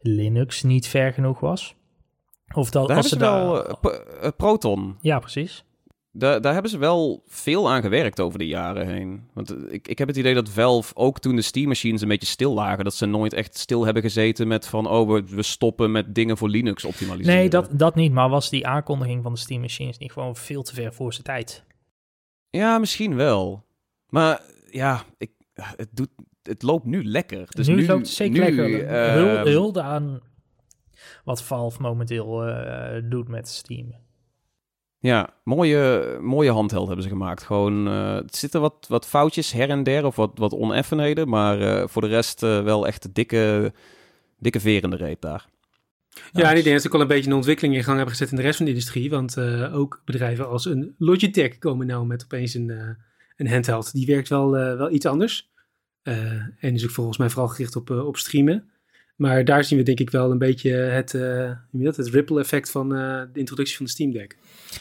Linux 0.00 0.62
niet 0.62 0.86
ver 0.86 1.12
genoeg 1.12 1.40
was? 1.40 1.74
Of 2.54 2.70
dat 2.70 2.88
Daar 2.88 2.96
als 2.96 3.10
hebben 3.10 3.28
ze 3.28 3.32
daar- 3.34 3.44
wel 3.44 3.66
eh, 3.92 4.26
eh, 4.26 4.30
Proton. 4.36 4.96
Ja, 5.00 5.18
precies. 5.18 5.64
Daar, 6.16 6.40
daar 6.40 6.52
hebben 6.52 6.70
ze 6.70 6.78
wel 6.78 7.22
veel 7.26 7.70
aan 7.70 7.82
gewerkt 7.82 8.20
over 8.20 8.38
de 8.38 8.46
jaren 8.46 8.88
heen. 8.88 9.28
Want 9.32 9.50
eh, 9.50 9.72
ik, 9.72 9.88
ik 9.88 9.98
heb 9.98 10.08
het 10.08 10.16
idee 10.16 10.34
dat 10.34 10.48
Valve, 10.48 10.96
ook 10.96 11.18
toen 11.18 11.36
de 11.36 11.42
Steam 11.42 11.68
Machines 11.68 12.00
een 12.00 12.08
beetje 12.08 12.26
stil 12.26 12.54
lagen, 12.54 12.84
dat 12.84 12.94
ze 12.94 13.06
nooit 13.06 13.32
echt 13.32 13.58
stil 13.58 13.84
hebben 13.84 14.02
gezeten 14.02 14.48
met 14.48 14.66
van, 14.66 14.88
oh, 14.88 15.10
we, 15.10 15.24
we 15.28 15.42
stoppen 15.42 15.92
met 15.92 16.14
dingen 16.14 16.36
voor 16.36 16.48
Linux 16.48 16.84
optimaliseren. 16.84 17.38
Nee, 17.38 17.48
dat, 17.48 17.68
dat 17.72 17.94
niet. 17.94 18.12
Maar 18.12 18.28
was 18.28 18.50
die 18.50 18.66
aankondiging 18.66 19.22
van 19.22 19.32
de 19.32 19.38
Steam 19.38 19.60
Machines 19.60 19.98
niet 19.98 20.12
gewoon 20.12 20.36
veel 20.36 20.62
te 20.62 20.74
ver 20.74 20.92
voor 20.92 21.12
zijn 21.12 21.24
tijd? 21.24 21.64
Ja, 22.50 22.78
misschien 22.78 23.14
wel. 23.16 23.64
Maar 24.08 24.42
ja, 24.70 25.04
ik, 25.18 25.30
het, 25.54 25.88
doet, 25.90 26.10
het 26.42 26.62
loopt 26.62 26.84
nu 26.84 27.04
lekker. 27.04 27.46
Dus 27.48 27.66
nu, 27.66 27.74
nu, 27.74 27.86
loopt 27.86 28.06
het 28.06 28.16
zeker 28.16 28.50
nu, 28.50 28.56
lekker. 28.56 29.46
hulde 29.46 29.82
aan 29.82 30.20
wat 31.24 31.42
Valve 31.42 31.82
momenteel 31.82 32.46
eh, 32.46 33.02
doet 33.04 33.28
met 33.28 33.48
Steam. 33.48 33.94
Ja, 35.04 35.34
mooie, 35.42 36.18
mooie 36.20 36.50
handheld 36.50 36.86
hebben 36.86 37.04
ze 37.04 37.10
gemaakt. 37.10 37.42
Gewoon, 37.42 37.86
eh, 37.86 38.16
er 38.16 38.24
zitten 38.30 38.60
wat, 38.60 38.86
wat 38.88 39.06
foutjes 39.06 39.52
her 39.52 39.70
en 39.70 39.82
der 39.82 40.04
of 40.04 40.16
wat, 40.16 40.30
wat 40.34 40.52
oneffenheden. 40.52 41.28
Maar 41.28 41.60
eh, 41.60 41.88
voor 41.88 42.02
de 42.02 42.08
rest 42.08 42.42
eh, 42.42 42.62
wel 42.62 42.86
echt 42.86 43.04
een 43.04 43.12
dikke, 43.12 43.72
dikke 44.38 44.58
de 44.88 44.96
reet 44.96 45.20
daar. 45.20 45.48
Ja, 46.32 46.50
en 46.50 46.56
ik 46.56 46.62
denk 46.62 46.74
dat 46.74 46.82
ze 46.82 46.88
ook 46.88 46.94
al 46.94 47.00
een 47.00 47.06
beetje 47.06 47.30
een 47.30 47.36
ontwikkeling 47.36 47.74
in 47.74 47.84
gang 47.84 47.96
hebben 47.96 48.14
gezet 48.14 48.30
in 48.30 48.36
de 48.36 48.42
rest 48.42 48.56
van 48.56 48.64
de 48.64 48.70
industrie. 48.70 49.10
Want 49.10 49.38
ook 49.72 50.02
bedrijven 50.04 50.48
als 50.48 50.64
een 50.64 50.94
Logitech 50.98 51.58
komen 51.58 51.86
nou 51.86 52.06
met 52.06 52.24
opeens 52.24 52.54
een, 52.54 52.96
een 53.36 53.48
handheld. 53.48 53.92
Die 53.92 54.06
werkt 54.06 54.28
wel, 54.28 54.50
wel 54.50 54.90
iets 54.90 55.06
anders. 55.06 55.50
En 56.02 56.74
is 56.74 56.84
ook 56.84 56.90
volgens 56.90 57.18
mij 57.18 57.30
vooral 57.30 57.48
gericht 57.48 57.76
op, 57.76 57.90
op 57.90 58.16
streamen. 58.16 58.70
Maar 59.14 59.44
daar 59.44 59.64
zien 59.64 59.78
we 59.78 59.84
denk 59.84 60.00
ik 60.00 60.10
wel 60.10 60.30
een 60.30 60.38
beetje 60.38 60.70
het, 60.70 61.14
eh, 61.14 61.20
hoe 61.20 61.66
noem 61.70 61.82
je 61.82 61.86
dat, 61.86 61.96
het 61.96 62.08
ripple 62.08 62.40
effect 62.40 62.70
van 62.70 62.94
eh, 62.94 63.22
de 63.32 63.38
introductie 63.38 63.76
van 63.76 63.86
de 63.86 63.90
Steam 63.90 64.12
Deck. 64.12 64.36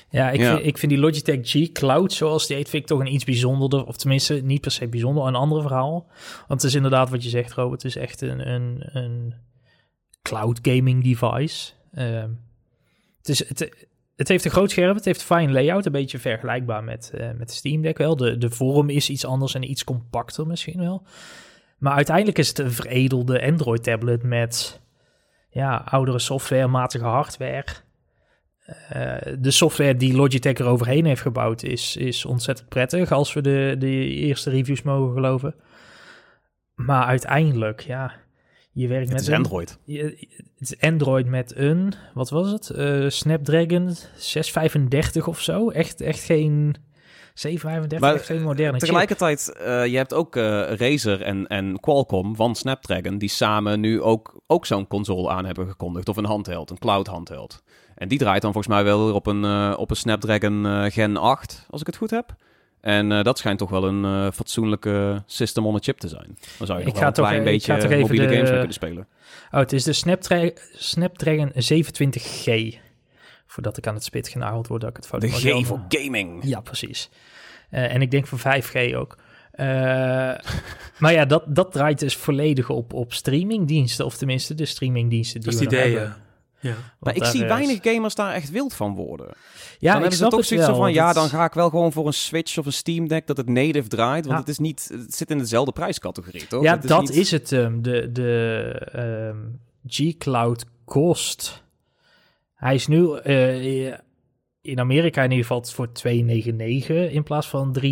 Ja, 0.10 0.32
ik, 0.32 0.40
Ja. 0.40 0.56
Vind, 0.56 0.68
ik 0.68 0.78
vind 0.78 0.92
die 0.92 1.02
Logitech 1.02 1.40
G 1.42 1.72
Cloud, 1.72 2.14
zoals 2.14 2.48
die 2.48 2.56
heet, 2.56 2.70
vind 2.70 2.82
ik 2.84 2.90
toch 2.90 3.00
een 3.00 3.14
iets 3.14 3.24
bijzonderder. 3.24 3.86
Of 3.86 3.98
tenminste, 3.98 4.34
niet 4.34 4.62
per 4.62 4.72
se 4.72 4.88
bijzonder, 4.88 5.26
een 5.26 5.36
ander 5.36 5.62
verhaal. 5.62 6.08
Want 6.48 6.62
het 6.62 6.64
is 6.64 6.76
inderdaad 6.76 7.10
wat 7.10 7.24
je 7.24 7.30
zegt, 7.30 7.54
Robert. 7.54 7.82
Het 7.84 7.96
is 7.96 8.02
echt 8.02 8.22
een, 8.22 8.50
een, 8.50 8.90
een 8.94 9.34
cloud 10.22 10.60
gaming 10.62 11.04
device. 11.04 11.72
Ehm, 11.94 12.30
het, 13.18 13.30
is, 13.30 13.48
het, 13.48 13.88
het 14.16 14.28
heeft 14.28 14.46
een 14.46 14.52
groot 14.52 14.72
scherm, 14.72 14.96
het 14.96 15.06
heeft 15.06 15.30
een 15.30 15.38
fine 15.38 15.52
layout. 15.52 15.86
Een 15.86 15.92
beetje 15.92 16.20
vergelijkbaar 16.20 16.84
met, 16.84 17.12
eh, 17.14 17.32
met 17.38 17.48
de 17.48 17.54
Steam 17.54 17.82
Deck 17.82 17.98
wel. 17.98 18.16
De, 18.16 18.38
de 18.38 18.50
vorm 18.50 18.90
is 18.90 19.10
iets 19.10 19.26
anders 19.26 19.56
en 19.56 19.70
iets 19.70 19.84
compacter 19.84 20.48
misschien 20.48 20.80
wel. 20.80 21.04
Maar 21.78 21.94
uiteindelijk 21.96 22.38
is 22.38 22.48
het 22.48 22.60
een 22.60 22.72
veredelde 22.72 23.42
Android-tablet 23.46 24.24
met 24.24 24.82
ja, 25.50 25.76
oudere 25.86 26.20
software, 26.20 26.68
matige 26.68 27.06
hardware. 27.06 27.66
Eh, 28.90 29.34
de 29.40 29.52
software 29.52 29.96
die 29.98 30.16
Logitech 30.16 30.58
er 30.58 30.66
overheen 30.66 31.06
heeft 31.06 31.22
gebouwd 31.22 31.64
is, 31.64 31.96
is 31.96 32.26
ontzettend 32.26 32.70
prettig, 32.70 33.12
als 33.12 33.34
we 33.34 33.42
de, 33.42 33.76
de 33.80 33.88
eerste 34.06 34.50
reviews 34.50 34.82
mogen 34.82 35.14
geloven. 35.14 35.56
Maar 36.76 37.06
uiteindelijk, 37.06 37.80
ja, 37.82 38.14
je 38.72 38.88
werkt 38.88 39.04
Het 39.04 39.12
met 39.14 39.22
is 39.22 39.28
een- 39.28 39.36
Android. 39.36 39.78
je- 39.84 40.28
het 40.58 40.72
is 40.72 40.80
Android 40.80 41.26
met 41.28 41.56
een, 41.56 41.94
wat 42.14 42.30
was 42.30 42.52
het? 42.52 42.70
Eh, 42.70 43.10
Snapdragon 43.10 43.96
635 44.16 45.28
of 45.28 45.42
zo. 45.42 45.70
Echt, 45.70 46.02
echt 46.02 46.24
geen 46.24 46.76
735, 47.34 48.00
Maar, 48.00 48.14
echt 48.14 48.26
geen 48.26 48.42
moderne. 48.42 48.78
Tegelijkertijd, 48.80 49.54
eh, 49.58 49.86
je 49.86 49.98
hebt 49.98 50.14
ook 50.14 50.36
eh, 50.36 50.44
Razer 50.74 51.22
en, 51.22 51.48
en 51.48 51.80
Qualcomm 51.80 52.36
van 52.36 52.56
Snapdragon... 52.56 53.18
die 53.18 53.30
samen 53.30 53.80
nu 53.80 54.02
ook, 54.02 54.42
ook 54.48 54.66
zo'n 54.66 54.88
console 54.88 55.30
aan 55.30 55.46
hebben 55.46 55.68
gekondigd. 55.68 56.10
Of 56.10 56.18
een 56.18 56.26
handheld, 56.26 56.70
een 56.70 56.78
cloud 56.80 57.08
handheld. 57.08 57.64
En 57.96 58.08
die 58.08 58.18
draait 58.18 58.42
dan 58.42 58.52
volgens 58.54 58.74
mij 58.74 58.84
wel 58.84 59.06
weer 59.06 59.14
op 59.14 59.28
een, 59.28 59.44
eh, 59.46 59.74
op 59.78 59.90
een 59.90 59.96
Snapdragon 59.96 60.66
eh, 60.66 60.84
Gen 60.92 61.18
8, 61.18 61.66
als 61.70 61.82
ik 61.82 61.88
het 61.88 61.96
goed 61.96 62.10
heb. 62.12 62.36
En 62.82 63.12
eh, 63.12 63.24
dat 63.24 63.38
schijnt 63.38 63.60
toch 63.60 63.70
wel 63.70 63.84
een 63.88 64.06
eh, 64.06 64.32
fatsoenlijke 64.34 65.24
system 65.26 65.66
on 65.66 65.76
a 65.76 65.80
chip 65.82 65.98
te 65.98 66.08
zijn. 66.08 66.38
Dan 66.58 66.68
zou 66.68 66.80
je 66.80 66.86
Ik 66.86 66.92
nog 66.92 67.00
wel 67.00 67.08
een 67.08 67.14
klein 67.14 67.44
beetje 67.44 68.00
mobiele 68.00 68.28
de- 68.28 68.34
games 68.34 68.50
mee 68.50 68.58
kunnen 68.58 68.74
spelen. 68.74 69.08
Oh, 69.52 69.60
het 69.60 69.74
is 69.74 69.84
de 69.84 69.94
Snapdra 69.94 70.50
Snapdragon 70.74 71.52
27G. 71.52 72.76
Voordat 73.54 73.78
ik 73.78 73.88
aan 73.88 73.94
het 73.94 74.04
spit 74.04 74.28
genageld 74.28 74.68
word 74.68 74.82
dat 74.82 74.90
ik 74.90 74.96
het 74.96 75.08
fout 75.08 75.22
De 75.22 75.30
G 75.30 75.66
voor 75.66 75.82
gaming. 75.90 76.44
Ja, 76.44 76.60
precies. 76.62 77.10
Eh, 77.70 77.94
en 77.94 78.02
ik 78.02 78.12
denk 78.12 78.28
voor 78.28 78.40
5G 78.40 78.96
ook. 78.96 79.18
Eh, 79.52 79.66
maar 81.00 81.14
ja, 81.14 81.26
dat, 81.26 81.44
dat 81.48 81.72
draait 81.72 82.00
dus 82.00 82.16
volledig 82.16 82.70
op, 82.70 82.94
op 82.94 83.14
streamingdiensten. 83.14 84.06
Of 84.06 84.18
tenminste, 84.18 84.56
de 84.56 84.66
streamingdiensten 84.66 85.40
die 85.42 85.52
Dat 85.52 85.62
is 85.62 85.68
we 85.68 85.76
idee, 85.76 85.94
hebben. 85.98 86.16
ja. 86.60 86.74
Maar 87.00 87.16
ik 87.16 87.26
zie 87.26 87.46
weinig 87.46 87.80
gamers 87.82 88.16
daar 88.16 88.34
echt 88.34 88.50
wild 88.52 88.74
van 88.74 88.96
worden. 88.96 89.28
Ja, 89.28 89.34
dan 89.34 89.36
ik 89.80 89.92
hebben 89.92 90.12
ze 90.12 90.18
snap 90.18 90.30
toch 90.32 90.46
zoiets 90.46 90.68
wel. 90.68 90.76
van, 90.76 90.94
ja, 90.94 91.14
dan 91.14 91.30
ga 91.30 91.46
ik 91.46 91.54
wel 91.54 91.70
gewoon 91.70 91.92
voor 91.92 92.08
een 92.08 92.14
Switch 92.14 92.58
of 92.58 92.66
een 92.66 92.74
Steam 92.74 93.08
Deck 93.08 93.28
dat 93.28 93.38
het 93.38 93.50
native 93.50 93.88
draait. 93.88 94.26
Want 94.26 94.34
Ja. 94.34 94.40
het, 94.40 94.50
is 94.50 94.58
niet, 94.60 94.90
het 94.92 95.16
zit 95.16 95.30
in 95.30 95.38
dezelfde 95.38 95.72
prijscategorie, 95.72 96.48
toch? 96.48 96.64
Ja, 96.64 96.74
Het 96.78 96.88
dat 96.88 97.02
niet- 97.02 97.10
is 97.16 97.32
het. 97.32 97.52
ehm, 97.52 97.82
de 97.82 98.12
de 98.12 98.72
ehm, 98.92 99.38
G-Cloud 99.88 100.66
kost. 100.86 101.62
Hij 102.64 102.76
is 102.76 102.88
nu 102.88 103.16
eh, 103.18 103.86
in 104.62 104.80
Amerika 104.80 105.24
in 105.24 105.32
ieder 105.32 105.46
geval 105.46 105.64
voor 105.64 105.88
2,99 105.88 107.12
in 107.12 107.24
plaats 107.24 107.48
van 107.48 107.78
3,49 107.82 107.88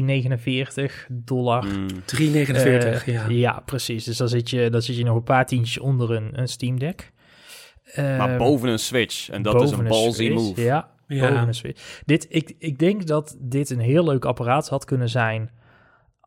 dollar. 1.09 1.63
Hmm. 1.65 1.87
3,49, 1.89 1.95
Eh, 2.17 3.05
ja. 3.05 3.25
Ja, 3.29 3.61
precies. 3.65 4.03
Dus 4.03 4.17
dan 4.17 4.29
zit 4.29 4.49
je, 4.49 4.69
dan 4.69 4.81
zit 4.81 4.97
je 4.97 5.03
nog 5.03 5.15
een 5.15 5.23
paar 5.23 5.45
tientjes 5.45 5.79
onder 5.79 6.11
een, 6.11 6.39
een 6.39 6.47
Steam 6.47 6.79
Deck. 6.79 7.11
Maar 7.95 8.29
Ehm, 8.29 8.37
boven 8.37 8.69
een 8.69 8.79
Switch. 8.79 9.29
En 9.29 9.41
dat 9.41 9.61
is 9.61 9.71
een 9.71 9.83
ballsy 9.87 10.23
Switch, 10.23 10.33
move. 10.33 10.61
Ja, 10.61 10.91
Ja. 11.07 11.29
boven 11.29 11.47
een 11.47 11.53
Switch. 11.53 12.01
Dit, 12.05 12.25
ik, 12.29 12.53
ik 12.57 12.79
denk 12.79 13.07
dat 13.07 13.37
dit 13.39 13.69
een 13.69 13.79
heel 13.79 14.03
leuk 14.03 14.25
apparaat 14.25 14.69
had 14.69 14.85
kunnen 14.85 15.09
zijn 15.09 15.49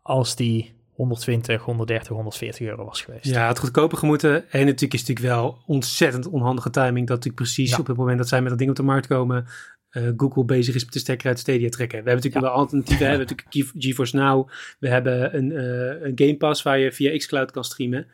als 0.03 0.37
die 0.37 0.74
120, 0.95 1.63
130, 1.63 2.09
140 2.09 2.67
euro 2.67 2.85
was 2.85 3.03
geweest. 3.03 3.25
Ja, 3.25 3.49
het 3.49 3.59
goedkoper 3.59 3.99
gemoeten. 3.99 4.35
En 4.51 4.65
natuurlijk 4.67 4.95
is 4.95 5.01
het 5.01 5.09
natuurlijk 5.09 5.37
wel 5.37 5.59
ontzettend 5.67 6.27
onhandige 6.27 6.71
timing. 6.71 7.07
Dat 7.07 7.17
natuurlijk 7.17 7.43
precies 7.43 7.71
Ja. 7.71 7.79
op 7.79 7.87
het 7.87 7.97
moment 7.97 8.19
dat 8.19 8.29
zij 8.29 8.41
met 8.41 8.49
dat 8.49 8.59
ding 8.59 8.71
op 8.71 8.77
de 8.77 8.83
markt 8.83 9.07
komen. 9.07 9.47
eh, 9.91 10.09
Google 10.17 10.45
bezig 10.45 10.75
is 10.75 10.85
met 10.85 10.93
de 10.93 10.99
stekker 10.99 11.29
uit 11.29 11.39
Stadia 11.39 11.69
trekken. 11.69 12.03
We 12.03 12.11
hebben 12.11 12.15
natuurlijk 12.15 12.45
wel 12.45 12.55
alternatieven. 12.61 13.03
We 13.05 13.11
hebben 13.11 13.27
natuurlijk 13.29 13.71
Ge- 13.73 13.81
GeForce 13.89 14.17
Now. 14.17 14.49
We 14.79 14.89
hebben 14.89 15.37
een, 15.37 15.53
eh, 15.53 16.07
een 16.07 16.13
Game 16.15 16.37
Pass 16.37 16.63
waar 16.63 16.79
je 16.79 16.93
via 16.93 17.17
xCloud 17.17 17.51
kan 17.51 17.65
streamen. 17.65 18.07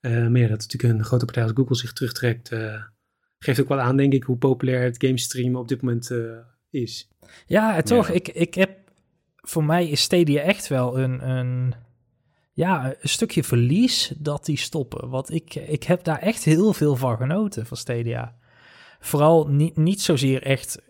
Eh, 0.00 0.10
maar 0.12 0.40
ja, 0.40 0.48
dat 0.48 0.58
natuurlijk 0.60 0.94
een 0.98 1.04
grote 1.04 1.24
partij 1.24 1.42
als 1.42 1.52
Google 1.54 1.76
zich 1.76 1.92
terugtrekt. 1.92 2.52
eh, 2.52 2.82
geeft 3.38 3.60
ook 3.60 3.68
wel 3.68 3.80
aan, 3.80 3.96
denk 3.96 4.12
ik, 4.12 4.22
hoe 4.22 4.36
populair 4.36 4.82
het 4.82 5.04
gamestreamen 5.04 5.60
op 5.60 5.68
dit 5.68 5.82
moment 5.82 6.10
eh, 6.10 6.18
is. 6.70 7.08
Ja, 7.46 7.76
en 7.76 7.84
toch, 7.84 8.08
Ja. 8.08 8.14
Ik, 8.14 8.28
ik 8.28 8.54
heb, 8.54 8.70
voor 9.36 9.64
mij 9.64 9.88
is 9.88 10.00
Stadia 10.02 10.40
echt 10.42 10.68
wel 10.68 10.98
een, 10.98 11.28
een, 11.30 11.74
ja, 12.58 12.94
een 13.00 13.08
stukje 13.08 13.44
verlies 13.44 14.12
dat 14.16 14.44
die 14.44 14.56
stoppen. 14.56 15.08
Want 15.08 15.34
ik, 15.34 15.54
ik 15.54 15.82
heb 15.82 16.04
daar 16.04 16.18
echt 16.18 16.44
heel 16.44 16.72
veel 16.72 16.96
van 16.96 17.16
genoten, 17.16 17.66
van 17.66 17.76
Stadia. 17.76 18.36
Vooral 19.00 19.46
niet, 19.48 19.76
niet 19.76 20.00
zozeer 20.00 20.42
echt 20.42 20.82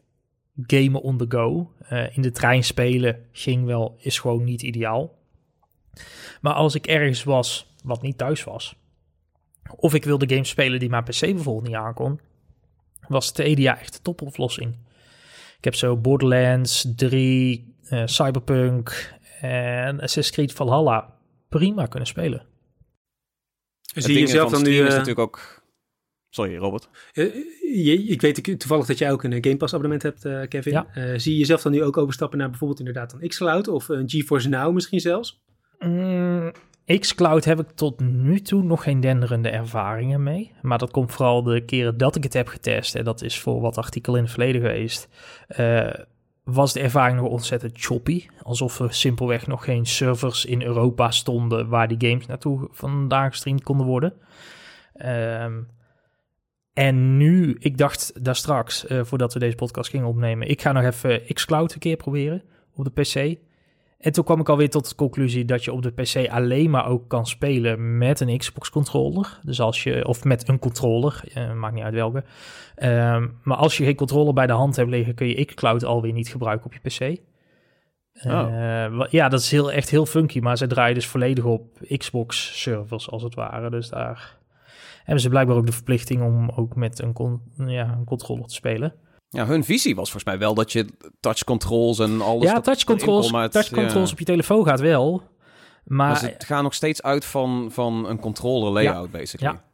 gamen 0.66 1.02
on 1.02 1.16
the 1.16 1.24
go. 1.28 1.72
Eh, 1.78 2.16
in 2.16 2.22
de 2.22 2.31
trein 2.31 2.64
spelen 2.64 3.26
ging 3.33 3.64
wel, 3.64 3.96
is 3.98 4.18
gewoon 4.18 4.44
niet 4.44 4.62
ideaal. 4.62 5.18
Maar 6.40 6.52
als 6.52 6.74
ik 6.74 6.87
ergens 6.87 7.24
was, 7.24 7.74
wat 7.85 8.02
niet 8.02 8.18
thuis 8.18 8.44
was, 8.44 8.76
of 9.76 9.94
ik 9.94 10.04
wilde 10.04 10.28
games 10.28 10.48
spelen 10.48 10.78
die 10.78 10.88
mijn 10.88 11.04
PC 11.04 11.20
bijvoorbeeld 11.20 11.66
niet 11.66 11.76
aankon, 11.76 12.20
was 13.09 13.26
Stadia 13.26 13.78
echt 13.78 13.92
de 13.92 14.02
topoplossing. 14.02 14.76
Ik 15.59 15.64
heb 15.64 15.74
zo 15.74 15.96
Borderlands 15.96 16.92
3, 16.96 17.74
eh, 17.88 18.02
Cyberpunk 18.04 19.18
en 19.40 19.94
Assassin's 19.94 20.31
Creed 20.31 20.52
Valhalla 20.52 21.16
prima 21.49 21.87
kunnen 21.87 22.09
spelen. 22.09 22.47
Het 23.93 24.05
Zie 24.05 24.15
je 24.15 24.21
jezelf 24.21 24.51
dan 24.51 24.63
nu... 24.63 24.71
Is 24.71 24.79
eh, 24.79 24.85
natuurlijk 24.85 25.19
ook... 25.19 25.63
Sorry, 26.31 26.57
Robert. 26.57 26.89
Eh, 27.13 27.35
je, 27.85 28.05
ik 28.05 28.21
weet 28.21 28.59
toevallig 28.61 28.87
dat 28.87 28.99
jij 28.99 29.13
ook 29.13 29.23
een 29.23 29.45
Game 29.45 29.57
Pass 29.57 29.75
abonnement 29.75 30.03
hebt, 30.03 30.25
eh, 30.25 30.41
Kevin. 30.49 30.73
Ja. 30.73 30.87
Eh, 30.95 31.19
zie 31.19 31.33
je 31.33 31.39
jezelf 31.39 31.63
dan 31.63 31.73
nu 31.73 31.83
ook 31.83 31.97
overstappen 31.97 32.39
naar 32.39 32.51
bijvoorbeeld 32.51 32.79
inderdaad 32.79 33.13
een 33.13 33.29
xCloud 33.29 33.69
of 33.69 33.89
een 33.89 34.11
GeForce 34.11 34.49
Now 34.49 34.75
misschien 34.75 35.01
zelfs? 35.01 35.43
Mm, 35.79 36.53
Xcloud 36.99 37.45
heb 37.45 37.61
ik 37.61 37.71
tot 37.71 38.01
nu 38.01 38.41
toe 38.41 38.63
nog 38.63 38.83
geen 38.83 39.01
denderende 39.01 39.49
ervaringen 39.49 40.23
mee. 40.23 40.53
Maar 40.63 40.79
dat 40.79 40.91
komt 40.91 41.13
vooral 41.13 41.43
de 41.43 41.65
keren 41.65 41.97
dat 41.97 42.17
ik 42.17 42.23
het 42.23 42.33
heb 42.33 42.49
getest. 42.49 42.95
En 42.95 43.05
dat 43.05 43.23
is 43.23 43.41
voor 43.41 43.61
wat 43.61 43.77
artikel 43.77 44.17
in 44.17 44.23
het 44.23 44.31
verleden 44.31 44.61
geweest. 44.61 45.09
Eh, 46.49 46.55
was 46.55 46.73
de 46.73 46.81
ervaring 46.81 47.21
nog 47.21 47.29
ontzettend 47.29 47.73
choppy. 47.75 48.27
Alsof 48.43 48.81
er 48.81 48.95
simpelweg 48.95 49.47
nog 49.47 49.65
geen 49.65 49.87
servers 49.87 50.45
in 50.45 50.63
Europa 50.63 51.11
stonden 51.11 51.69
waar 51.69 51.89
die 51.89 52.09
games 52.09 52.27
naartoe 52.27 52.69
vandaan 52.71 53.31
gestreamd 53.31 53.63
konden 53.63 53.87
worden. 53.87 54.13
Ehm, 54.93 55.63
en 56.73 57.17
nu, 57.17 57.57
ik 57.59 57.79
dacht 57.79 58.25
daar 58.25 58.37
straks, 58.37 58.91
uh, 58.91 59.05
voordat 59.05 59.33
we 59.33 59.39
deze 59.39 59.57
podcast 59.57 59.91
gingen 59.91 60.07
opnemen, 60.07 60.49
ik 60.49 60.63
ga 60.63 60.73
nog 60.73 60.85
even 60.85 61.23
xCloud 61.33 61.73
een 61.73 61.79
keer 61.79 61.97
proberen 61.97 62.43
op 62.75 62.85
de 62.85 62.91
PC. 62.91 63.39
En 63.99 64.13
toen 64.13 64.25
kwam 64.25 64.41
ik 64.41 64.49
alweer 64.49 64.71
tot 64.71 64.89
de 64.89 64.95
conclusie 64.95 65.45
dat 65.45 65.65
je 65.65 65.73
op 65.73 65.83
de 65.83 65.91
PC 65.91 66.29
alleen 66.31 66.71
maar 66.71 66.87
ook 66.87 67.09
kan 67.09 67.27
spelen 67.27 67.99
met 67.99 68.21
een 68.21 68.39
Xbox 68.39 68.71
controller. 68.71 69.39
Dus 69.43 69.61
als 69.61 69.83
je, 69.83 70.07
of 70.07 70.25
met 70.25 70.49
een 70.49 70.59
controller, 70.59 71.23
uh, 71.35 71.53
maakt 71.53 71.75
niet 71.75 71.85
uit 71.85 71.95
welke. 71.95 72.25
Um, 72.83 73.39
maar 73.43 73.57
als 73.57 73.77
je 73.77 73.85
geen 73.85 73.95
controller 73.95 74.35
bij 74.35 74.47
de 74.47 74.53
hand 74.53 74.77
hebt 74.77 74.91
liggen, 74.91 75.15
kun 75.15 75.27
je 75.27 75.45
xCloud 75.45 75.85
alweer 75.85 76.13
niet 76.13 76.29
gebruiken 76.29 76.67
op 76.67 76.73
je 76.73 76.81
PC. 76.81 77.21
Oh. 78.25 78.49
Uh, 78.51 79.07
ja, 79.11 79.29
dat 79.29 79.41
is 79.41 79.51
heel, 79.51 79.73
echt 79.73 79.91
heel 79.91 80.07
funky, 80.07 80.41
maar 80.41 80.57
ze 80.57 80.67
draaien 80.67 80.95
dus 80.95 81.07
volledig 81.07 81.45
op 81.45 81.67
Xbox 81.97 82.61
servers 82.63 83.11
als 83.11 83.23
het 83.23 83.35
ware. 83.35 83.71
Dus 83.71 83.89
daar 83.89 84.37
hebben 85.05 85.23
ze 85.23 85.29
blijkbaar 85.29 85.57
ook 85.57 85.67
de 85.67 85.73
verplichting 85.73 86.23
om 86.23 86.51
ook 86.51 86.77
met 86.77 86.99
een, 86.99 87.13
con 87.13 87.43
ja, 87.57 87.93
een 87.99 88.05
controller 88.05 88.47
te 88.47 88.55
spelen. 88.55 88.95
Ja, 89.31 89.47
hun 89.47 89.64
visie 89.64 89.95
was 89.95 90.11
volgens 90.11 90.25
mij 90.25 90.38
wel 90.38 90.55
dat 90.55 90.73
je 90.73 90.87
touch 91.21 91.45
controls 91.45 91.99
en 91.99 92.21
alles... 92.21 92.45
Ja, 92.45 92.61
touch 92.61 92.85
controls, 92.85 93.31
touch 93.51 93.71
controls 93.71 94.12
op 94.12 94.19
je 94.19 94.25
telefoon 94.25 94.67
gaat 94.67 94.81
wel. 94.81 95.23
Maar, 95.85 96.12
maar 96.12 96.23
het 96.23 96.45
gaat 96.45 96.62
nog 96.62 96.75
steeds 96.75 97.03
uit 97.03 97.25
van, 97.25 97.69
van 97.73 98.09
een 98.09 98.19
controller 98.19 98.73
layout, 98.73 99.09
ja, 99.12 99.19
basically. 99.19 99.53
Ja. 99.53 99.64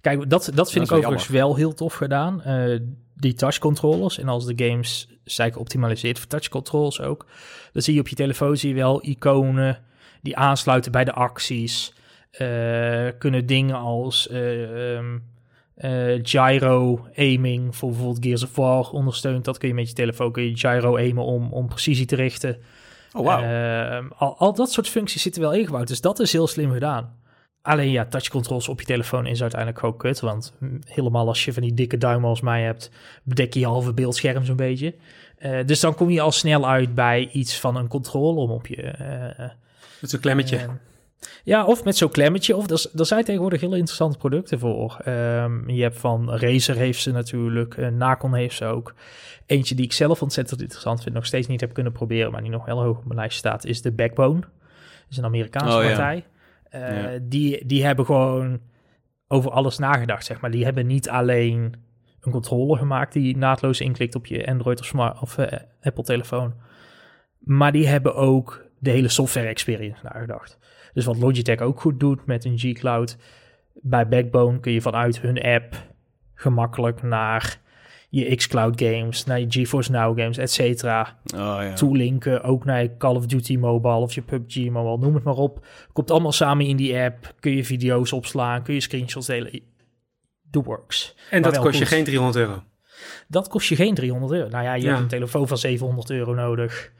Kijk, 0.00 0.30
dat, 0.30 0.50
dat 0.54 0.72
vind 0.72 0.84
ik 0.84 0.96
overigens 0.96 1.28
wel 1.28 1.56
heel 1.56 1.74
tof 1.74 1.94
gedaan. 1.94 2.42
Uh, 2.46 2.78
die 3.14 3.34
touch 3.34 3.58
controllers. 3.58 4.18
En 4.18 4.28
als 4.28 4.44
de 4.46 4.66
games 4.66 5.08
zijn 5.24 5.52
geoptimaliseerd 5.52 6.18
voor 6.18 6.28
touch 6.28 6.48
controls 6.48 7.00
ook. 7.00 7.26
Dan 7.72 7.82
zie 7.82 7.94
je 7.94 8.00
op 8.00 8.08
je 8.08 8.14
telefoon 8.14 8.56
zie 8.56 8.68
je 8.68 8.74
wel 8.74 9.06
iconen 9.06 9.82
die 10.22 10.36
aansluiten 10.36 10.92
bij 10.92 11.04
de 11.04 11.12
acties. 11.12 11.94
Uh, 12.40 13.08
kunnen 13.18 13.46
dingen 13.46 13.76
als 13.76 14.28
uh, 14.30 14.96
um, 14.96 15.22
uh, 15.76 16.18
gyro 16.22 17.06
aiming 17.16 17.76
voor 17.76 17.88
bijvoorbeeld 17.88 18.24
Gears 18.24 18.42
of 18.42 18.56
War 18.56 18.90
ondersteunt. 18.90 19.44
Dat 19.44 19.58
kun 19.58 19.68
je 19.68 19.74
met 19.74 19.88
je 19.88 19.94
telefoon 19.94 20.32
kun 20.32 20.42
je 20.42 20.56
gyro 20.56 20.96
aimen 20.96 21.24
om, 21.24 21.52
om 21.52 21.68
precisie 21.68 22.06
te 22.06 22.16
richten. 22.16 22.56
Oh, 23.12 23.24
wow. 23.24 23.42
Uh, 23.42 24.10
al, 24.18 24.38
al 24.38 24.54
dat 24.54 24.70
soort 24.72 24.88
functies 24.88 25.22
zitten 25.22 25.42
wel 25.42 25.52
ingebouwd. 25.52 25.88
Dus 25.88 26.00
dat 26.00 26.20
is 26.20 26.32
heel 26.32 26.46
slim 26.46 26.72
gedaan. 26.72 27.14
Alleen 27.62 27.90
ja, 27.90 28.04
touch 28.04 28.28
controls 28.28 28.68
op 28.68 28.80
je 28.80 28.86
telefoon 28.86 29.26
is 29.26 29.40
uiteindelijk 29.40 29.80
gewoon 29.80 29.96
kut. 29.96 30.20
Want 30.20 30.54
helemaal 30.84 31.28
als 31.28 31.44
je 31.44 31.52
van 31.52 31.62
die 31.62 31.74
dikke 31.74 31.98
duimen 31.98 32.28
als 32.28 32.40
mij 32.40 32.62
hebt, 32.62 32.90
bedek 33.22 33.54
je 33.54 33.60
je 33.60 33.66
halve 33.66 33.92
beeldscherm 33.92 34.44
zo'n 34.44 34.56
beetje. 34.56 34.94
Uh, 35.38 35.64
dus 35.64 35.80
dan 35.80 35.94
kom 35.94 36.10
je 36.10 36.20
al 36.20 36.32
snel 36.32 36.68
uit 36.68 36.94
bij 36.94 37.28
iets 37.32 37.60
van 37.60 37.76
een 37.76 37.88
controle 37.88 38.52
op 38.52 38.66
je. 38.66 38.94
Uh, 39.38 39.48
Met 40.00 40.10
zo'n 40.10 40.20
klemmetje. 40.20 40.68
Ja, 41.44 41.64
of 41.64 41.84
met 41.84 41.96
zo'n 41.96 42.10
klemmetje. 42.10 42.56
Of 42.56 42.70
er, 42.70 43.06
zijn 43.06 43.24
tegenwoordig 43.24 43.60
hele 43.60 43.76
interessante 43.76 44.18
producten 44.18 44.58
voor. 44.58 44.98
Um, 45.08 45.68
je 45.68 45.82
hebt 45.82 45.98
van 45.98 46.30
Razer 46.30 46.76
heeft 46.76 47.02
ze 47.02 47.12
natuurlijk. 47.12 47.76
Uh, 47.76 47.88
Nacon 47.88 48.34
heeft 48.34 48.56
ze 48.56 48.64
ook. 48.64 48.94
Eentje 49.46 49.74
die 49.74 49.84
ik 49.84 49.92
zelf 49.92 50.22
ontzettend 50.22 50.60
interessant 50.60 51.02
vind. 51.02 51.14
Nog 51.14 51.26
steeds 51.26 51.46
niet 51.46 51.60
heb 51.60 51.72
kunnen 51.72 51.92
proberen. 51.92 52.32
Maar 52.32 52.42
die 52.42 52.50
nog 52.50 52.64
heel 52.64 52.82
hoog 52.82 52.98
op 52.98 53.04
mijn 53.04 53.18
lijst 53.18 53.38
staat. 53.38 53.64
Is 53.64 53.82
de 53.82 53.92
Backbone. 53.92 54.40
Dat 54.40 55.10
is 55.10 55.16
een 55.16 55.24
Amerikaanse 55.24 55.76
oh, 55.76 55.84
partij. 55.84 56.24
Uh, 56.74 57.02
ja. 57.02 57.18
die, 57.22 57.66
die 57.66 57.84
hebben 57.84 58.04
gewoon 58.04 58.60
over 59.28 59.50
alles 59.50 59.78
nagedacht, 59.78 60.24
zeg 60.24 60.40
maar. 60.40 60.50
Die 60.50 60.64
hebben 60.64 60.86
niet 60.86 61.08
alleen 61.08 61.74
een 62.20 62.32
controller 62.32 62.78
gemaakt 62.78 63.12
die 63.12 63.36
naadloos 63.36 63.80
inklikt 63.80 64.14
op 64.14 64.26
je 64.26 64.46
Android 64.46 64.80
of, 64.80 64.86
smart, 64.86 65.20
of 65.20 65.38
uh, 65.38 65.46
Apple 65.80 66.04
telefoon. 66.04 66.54
Maar 67.38 67.72
die 67.72 67.86
hebben 67.86 68.14
ook 68.14 68.64
de 68.78 68.90
hele 68.90 69.08
software 69.08 69.46
experience 69.46 70.00
nagedacht. 70.02 70.58
Dus 70.96 71.04
wat 71.04 71.16
Logitech 71.16 71.60
ook 71.60 71.80
goed 71.80 72.00
doet 72.00 72.26
met 72.26 72.44
een 72.44 72.58
G-Cloud. 72.58 73.16
Bij 73.72 74.08
Backbone 74.08 74.60
kun 74.60 74.72
je 74.72 74.80
vanuit 74.80 75.20
hun 75.20 75.42
app 75.42 75.74
gemakkelijk 76.34 77.02
naar 77.02 77.60
je 78.08 78.36
xCloud 78.36 78.80
games, 78.80 79.24
naar 79.24 79.40
je 79.40 79.46
GeForce 79.48 79.90
Now 79.90 80.18
games, 80.18 80.38
et 80.38 80.50
cetera. 80.50 81.18
Oh, 81.34 81.38
ja. 81.60 81.72
Toelinken, 81.72 82.42
ook 82.42 82.64
naar 82.64 82.82
je 82.82 82.96
Call 82.96 83.14
of 83.14 83.26
Duty 83.26 83.56
Mobile 83.56 83.94
of 83.94 84.12
je 84.12 84.22
PUBG 84.22 84.68
Mobile, 84.70 84.98
noem 84.98 85.14
het 85.14 85.24
maar 85.24 85.34
op. 85.34 85.66
Komt 85.92 86.10
allemaal 86.10 86.32
samen 86.32 86.66
in 86.66 86.76
die 86.76 86.98
app. 86.98 87.34
Kun 87.40 87.56
je 87.56 87.64
video's 87.64 88.12
opslaan, 88.12 88.62
kun 88.62 88.74
je 88.74 88.80
screenshots 88.80 89.26
delen. 89.26 89.60
The 90.50 90.62
works. 90.62 91.14
En 91.30 91.42
dat 91.42 91.58
kost 91.58 91.78
je 91.78 91.86
geen 91.86 92.04
300 92.04 92.36
euro? 92.36 92.62
Dat 93.28 93.48
kost 93.48 93.68
je 93.68 93.76
geen 93.76 93.94
300 93.94 94.32
euro. 94.32 94.48
Nou 94.48 94.64
ja, 94.64 94.74
je 94.74 94.86
hebt 94.86 95.00
een 95.00 95.06
telefoon 95.06 95.48
van 95.48 95.58
700 95.58 96.10
euro 96.10 96.34
nodig 96.34 96.92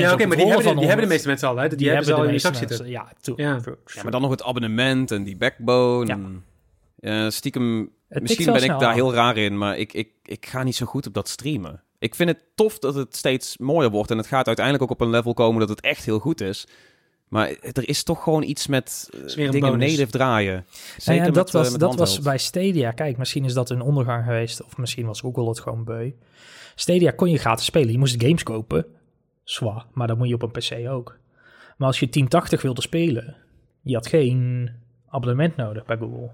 ja, 0.00 0.12
oké, 0.12 0.26
maar 0.26 0.36
die 0.36 0.46
hebben, 0.46 0.66
de, 0.66 0.74
die 0.74 0.86
hebben 0.86 1.04
de 1.06 1.12
meeste 1.12 1.28
mensen 1.28 1.48
al, 1.48 1.56
hè? 1.56 1.68
Die, 1.68 1.78
die 1.78 1.86
hebben, 1.86 2.06
ze 2.06 2.14
al 2.14 2.24
in 2.24 2.32
je 2.32 2.38
zak 2.38 2.54
zitten. 2.54 2.88
Ja, 2.88 3.12
ja. 3.36 3.60
ja, 3.94 4.02
maar 4.02 4.10
dan 4.12 4.20
nog 4.20 4.30
het 4.30 4.42
abonnement 4.42 5.10
en 5.10 5.24
die 5.24 5.36
backbone. 5.36 6.06
Ja. 6.06 6.18
En, 7.00 7.32
stiekem, 7.32 7.90
misschien 8.08 8.52
ben 8.52 8.62
ik 8.62 8.78
daar 8.78 8.94
heel 8.94 9.14
raar 9.14 9.36
in, 9.36 9.58
maar 9.58 9.78
ik, 9.78 9.92
ik, 9.92 10.08
ik 10.22 10.46
ga 10.46 10.62
niet 10.62 10.76
zo 10.76 10.86
goed 10.86 11.06
op 11.06 11.14
dat 11.14 11.28
streamen. 11.28 11.82
Ik 11.98 12.14
vind 12.14 12.28
het 12.28 12.38
tof 12.54 12.78
dat 12.78 12.94
het 12.94 13.16
steeds 13.16 13.58
mooier 13.58 13.90
wordt 13.90 14.10
en 14.10 14.16
het 14.16 14.26
gaat 14.26 14.46
uiteindelijk 14.46 14.84
ook 14.84 14.90
op 14.90 15.00
een 15.00 15.10
level 15.10 15.34
komen 15.34 15.60
dat 15.60 15.68
het 15.68 15.80
echt 15.80 16.04
heel 16.04 16.18
goed 16.18 16.40
is. 16.40 16.66
Maar 17.28 17.48
er 17.48 17.88
is 17.88 18.02
toch 18.02 18.22
gewoon 18.22 18.42
iets 18.42 18.66
met 18.66 19.10
uh, 19.36 19.50
dingen 19.50 19.78
native 19.78 20.10
draaien. 20.10 20.66
Zeker 20.96 21.24
ja, 21.24 21.30
dat, 21.30 21.50
was, 21.50 21.72
dat 21.72 21.94
was 21.94 22.20
bij 22.20 22.38
Stadia. 22.38 22.90
Kijk, 22.90 23.16
misschien 23.16 23.44
is 23.44 23.52
dat 23.52 23.70
een 23.70 23.80
ondergang 23.80 24.24
geweest. 24.24 24.64
Of 24.64 24.76
misschien 24.76 25.06
was 25.06 25.20
Google 25.20 25.48
het 25.48 25.60
gewoon 25.60 25.84
beu. 25.84 26.12
Stadia 26.74 27.10
kon 27.10 27.30
je 27.30 27.38
gratis 27.38 27.64
spelen. 27.64 27.92
Je 27.92 27.98
moest 27.98 28.22
games 28.22 28.42
kopen 28.42 28.86
zwaar, 29.48 29.86
maar 29.92 30.06
dat 30.06 30.18
moet 30.18 30.28
je 30.28 30.34
op 30.34 30.42
een 30.42 30.50
PC 30.50 30.88
ook. 30.88 31.18
Maar 31.76 31.86
als 31.86 32.00
je 32.00 32.08
1080 32.08 32.62
wilde 32.62 32.80
spelen, 32.80 33.36
je 33.82 33.94
had 33.94 34.06
geen 34.06 34.70
abonnement 35.08 35.56
nodig 35.56 35.84
bij 35.84 35.96
Google. 35.96 36.30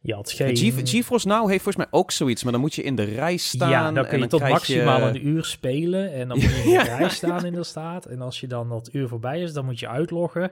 Je 0.00 0.14
had 0.14 0.32
geen... 0.32 0.56
GeForce 0.86 1.28
Now 1.28 1.48
heeft 1.48 1.62
volgens 1.62 1.84
mij 1.84 2.00
ook 2.00 2.10
zoiets, 2.10 2.42
maar 2.42 2.52
dan 2.52 2.60
moet 2.60 2.74
je 2.74 2.82
in 2.82 2.94
de 2.94 3.02
rij 3.02 3.36
staan. 3.36 3.70
Ja, 3.70 3.92
dan 3.92 4.06
kun 4.06 4.18
je 4.18 4.26
tot 4.26 4.40
maximaal 4.40 5.00
een 5.00 5.26
uur 5.26 5.44
spelen 5.44 6.12
en 6.12 6.28
dan 6.28 6.38
moet 6.38 6.50
je 6.50 6.62
in 6.62 6.78
de 6.78 6.96
rij 6.98 7.08
staan 7.08 7.44
in 7.44 7.52
de 7.52 7.64
staat. 7.64 8.06
En 8.06 8.20
als 8.20 8.40
je 8.40 8.46
dan 8.46 8.68
dat 8.68 8.88
uur 8.92 9.08
voorbij 9.08 9.40
is, 9.40 9.52
dan 9.52 9.64
moet 9.64 9.80
je 9.80 9.88
uitloggen. 9.88 10.50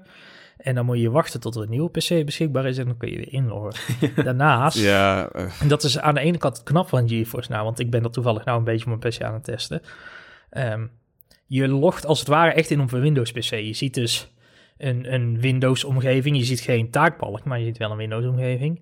En 0.57 0.75
dan 0.75 0.85
moet 0.85 1.01
je 1.01 1.11
wachten 1.11 1.41
tot 1.41 1.55
er 1.55 1.63
een 1.63 1.71
nieuwe 1.71 1.91
PC 1.91 2.25
beschikbaar 2.25 2.67
is 2.67 2.79
en 2.79 2.87
dan 2.87 2.97
kun 2.97 3.11
je 3.11 3.17
weer 3.17 3.33
inloggen. 3.33 3.75
Daarnaast, 4.25 4.79
ja, 4.79 5.29
uh. 5.37 5.61
en 5.61 5.69
dat 5.69 5.83
is 5.83 5.99
aan 5.99 6.15
de 6.15 6.21
ene 6.21 6.39
kant 6.39 6.63
knap 6.63 6.89
van 6.89 7.09
GeForce 7.09 7.53
Now, 7.53 7.63
want 7.63 7.79
ik 7.79 7.91
ben 7.91 8.03
dat 8.03 8.13
toevallig 8.13 8.45
nou 8.45 8.59
een 8.59 8.65
beetje 8.65 8.91
op 8.91 8.99
mijn 9.01 9.15
PC 9.15 9.23
aan 9.23 9.35
het 9.35 9.45
testen. 9.45 9.83
Um, 10.51 10.91
je 11.55 11.69
logt 11.69 12.07
als 12.07 12.19
het 12.19 12.29
ware 12.29 12.53
echt 12.53 12.71
in 12.71 12.81
op 12.81 12.93
een 12.93 13.01
Windows-PC. 13.01 13.51
Je 13.51 13.75
ziet 13.75 13.95
dus 13.95 14.33
een, 14.77 15.13
een 15.13 15.41
Windows-omgeving. 15.41 16.37
Je 16.37 16.45
ziet 16.45 16.61
geen 16.61 16.91
taakbalk, 16.91 17.45
maar 17.45 17.59
je 17.59 17.65
ziet 17.65 17.79
wel 17.79 17.91
een 17.91 17.97
Windows-omgeving. 17.97 18.81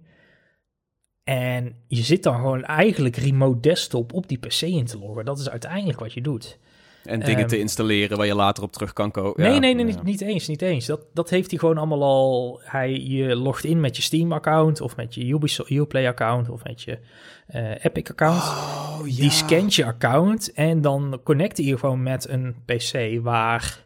En 1.25 1.77
je 1.87 2.03
zit 2.03 2.23
dan 2.23 2.35
gewoon 2.35 2.65
eigenlijk 2.65 3.17
remote 3.17 3.61
desktop 3.61 4.13
op 4.13 4.29
die 4.29 4.39
PC 4.39 4.61
in 4.61 4.85
te 4.85 4.99
loggen. 4.99 5.25
Dat 5.25 5.39
is 5.39 5.51
uiteindelijk 5.51 6.01
wat 6.01 6.13
je 6.13 6.21
doet. 6.21 6.59
En 7.05 7.21
dingen 7.21 7.47
te 7.47 7.55
ehm, 7.55 7.63
installeren 7.63 8.17
waar 8.17 8.27
je 8.27 8.35
later 8.35 8.63
op 8.63 8.73
terug 8.73 8.93
kan 8.93 9.11
komen. 9.11 9.41
Nee, 9.41 9.59
nee, 9.59 9.75
nee, 9.75 9.85
niet, 9.85 10.03
niet, 10.03 10.21
eens, 10.21 10.49
niet 10.49 10.63
eens. 10.63 10.87
Dat, 10.87 11.01
dat 11.13 11.31
heeft 11.31 11.51
hij 11.51 11.59
gewoon 11.59 11.79
allemaal 11.79 12.03
al. 12.03 12.61
Hij, 12.65 12.93
je 12.93 13.37
logt 13.37 13.65
in 13.65 13.81
met 13.81 13.97
je 13.97 14.03
Steam-account 14.03 14.81
of 14.81 14.97
met 14.97 15.15
je 15.15 15.27
Ubisoft 15.27 15.71
Uplay-account 15.71 16.49
of 16.49 16.65
met 16.65 16.83
je 16.83 16.99
uh, 17.55 17.85
Epic-account. 17.85 18.43
Oh, 18.43 19.01
ja. 19.05 19.21
Die 19.21 19.31
scant 19.31 19.75
je 19.75 19.85
account 19.85 20.53
en 20.53 20.81
dan 20.81 21.21
connect 21.25 21.57
je 21.57 21.79
gewoon 21.79 22.03
met 22.03 22.29
een 22.29 22.55
PC 22.65 23.23
waar 23.23 23.85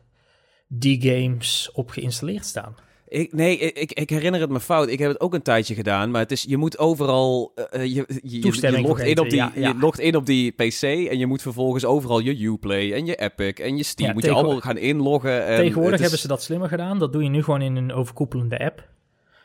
die 0.68 1.02
games 1.02 1.70
op 1.72 1.90
geïnstalleerd 1.90 2.44
staan. 2.44 2.74
Ik, 3.08 3.32
nee, 3.32 3.58
ik, 3.58 3.92
ik 3.92 4.10
herinner 4.10 4.40
het 4.40 4.50
me 4.50 4.60
fout. 4.60 4.88
Ik 4.88 4.98
heb 4.98 5.08
het 5.08 5.20
ook 5.20 5.34
een 5.34 5.42
tijdje 5.42 5.74
gedaan. 5.74 6.10
Maar 6.10 6.20
het 6.20 6.32
is, 6.32 6.44
je 6.48 6.56
moet 6.56 6.78
overal. 6.78 7.52
Uh, 7.54 7.84
je, 7.84 8.04
je, 8.22 8.40
je, 8.40 8.80
logt 8.80 9.00
in 9.00 9.18
op 9.18 9.30
die, 9.30 9.44
je 9.54 9.74
logt 9.80 9.98
in 9.98 10.16
op 10.16 10.26
die 10.26 10.52
PC. 10.52 10.82
En 10.82 11.18
je 11.18 11.26
moet 11.26 11.42
vervolgens 11.42 11.84
overal 11.84 12.18
je 12.18 12.46
Uplay 12.46 12.92
en 12.92 13.06
je 13.06 13.14
Epic 13.14 13.52
en 13.52 13.76
je 13.76 13.82
Steam. 13.82 14.12
moet 14.12 14.24
je 14.24 14.30
allemaal 14.30 14.60
gaan 14.60 14.78
inloggen. 14.78 15.46
En 15.46 15.56
tegenwoordig 15.56 16.00
hebben 16.00 16.18
ze 16.18 16.28
dat 16.28 16.42
slimmer 16.42 16.68
gedaan. 16.68 16.98
Dat 16.98 17.12
doe 17.12 17.22
je 17.22 17.28
nu 17.28 17.42
gewoon 17.42 17.62
in 17.62 17.76
een 17.76 17.92
overkoepelende 17.92 18.58
app. 18.58 18.88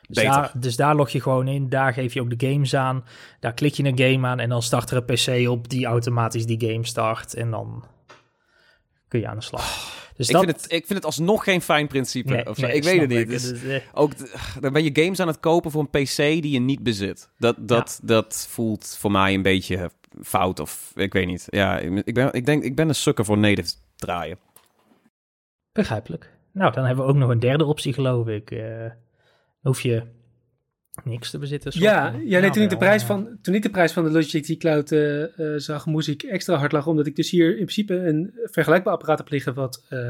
Dus 0.08 0.22
daar, 0.22 0.52
dus 0.54 0.76
daar, 0.76 0.94
log 0.94 1.10
je 1.10 1.20
gewoon 1.20 1.48
in. 1.48 1.68
Daar 1.68 1.92
geef 1.92 2.14
je 2.14 2.20
ook 2.20 2.38
de 2.38 2.48
games 2.48 2.74
aan. 2.74 3.04
Daar 3.40 3.54
klik 3.54 3.74
je 3.74 3.84
een 3.84 3.98
game 3.98 4.26
aan. 4.26 4.40
En 4.40 4.48
dan 4.48 4.62
start 4.62 4.90
er 4.90 4.96
een 4.96 5.04
PC 5.04 5.48
op 5.48 5.68
die 5.68 5.86
automatisch 5.86 6.46
die 6.46 6.60
game 6.70 6.86
start. 6.86 7.34
En 7.34 7.50
dan 7.50 7.84
kun 9.08 9.20
je 9.20 9.28
aan 9.28 9.36
de 9.36 9.42
slag. 9.42 10.00
Dus 10.26 10.40
ik, 10.40 10.44
vind 10.44 10.62
het, 10.62 10.72
ik 10.72 10.86
vind 10.86 10.98
het 10.98 11.04
alsnog 11.04 11.44
geen 11.44 11.60
fijn 11.60 11.86
principe. 11.86 12.44
of 12.48 12.58
ik 12.58 12.84
weet 12.84 13.00
het 13.00 13.08
niet. 13.08 13.28
Dus 13.28 13.52
ook 13.92 14.12
dan 14.60 14.72
ben 14.72 14.84
je 14.84 15.02
games 15.02 15.20
aan 15.20 15.26
het 15.26 15.40
kopen 15.40 15.70
voor 15.70 15.86
een 15.90 16.04
PC 16.04 16.16
die 16.16 16.50
je 16.50 16.60
niet 16.60 16.82
bezit. 16.82 17.30
Dat, 17.38 17.56
dat, 17.58 18.00
dat 18.02 18.46
voelt 18.50 18.96
voor 18.98 19.10
mij 19.10 19.34
een 19.34 19.42
beetje 19.42 19.90
fout. 20.22 20.60
Of 20.60 20.92
ik 20.94 21.12
weet 21.12 21.26
niet. 21.26 21.46
Ja, 21.48 21.78
ik 21.78 22.14
ben, 22.14 22.32
ik 22.32 22.46
denk, 22.46 22.62
ik 22.62 22.76
ben 22.76 22.88
een 22.88 22.94
sukker 22.94 23.24
voor 23.24 23.38
native 23.38 23.74
draaien. 23.96 24.38
Begrijpelijk. 25.72 26.30
Nou, 26.52 26.72
dan 26.72 26.84
hebben 26.84 27.04
we 27.04 27.10
ook 27.10 27.16
nog 27.16 27.30
een 27.30 27.40
derde 27.40 27.64
optie, 27.64 27.92
geloof 27.92 28.26
ik. 28.26 28.50
Uh, 28.50 28.90
hoef 29.60 29.80
je 29.80 30.02
niks 31.04 31.30
te 31.30 31.38
bezitten. 31.38 31.72
Ja, 31.74 32.14
ja 32.24 32.40
nee, 32.40 32.50
toen, 32.50 32.62
ik 32.62 32.70
de 32.70 32.76
prijs 32.76 33.02
van, 33.02 33.38
toen 33.42 33.54
ik 33.54 33.62
de 33.62 33.70
prijs 33.70 33.92
van 33.92 34.04
de 34.04 34.10
Logitech 34.10 34.56
Cloud 34.56 34.90
uh, 34.90 35.36
uh, 35.36 35.58
zag, 35.58 35.86
moest 35.86 36.08
ik 36.08 36.22
extra 36.22 36.56
hard 36.56 36.72
lachen. 36.72 36.90
Omdat 36.90 37.06
ik 37.06 37.16
dus 37.16 37.30
hier 37.30 37.48
in 37.48 37.54
principe 37.54 37.94
een 37.94 38.32
vergelijkbaar 38.44 38.92
apparaat 38.92 39.18
heb 39.18 39.30
liggen. 39.30 39.54
Wat 39.54 39.84
uh, 39.90 40.00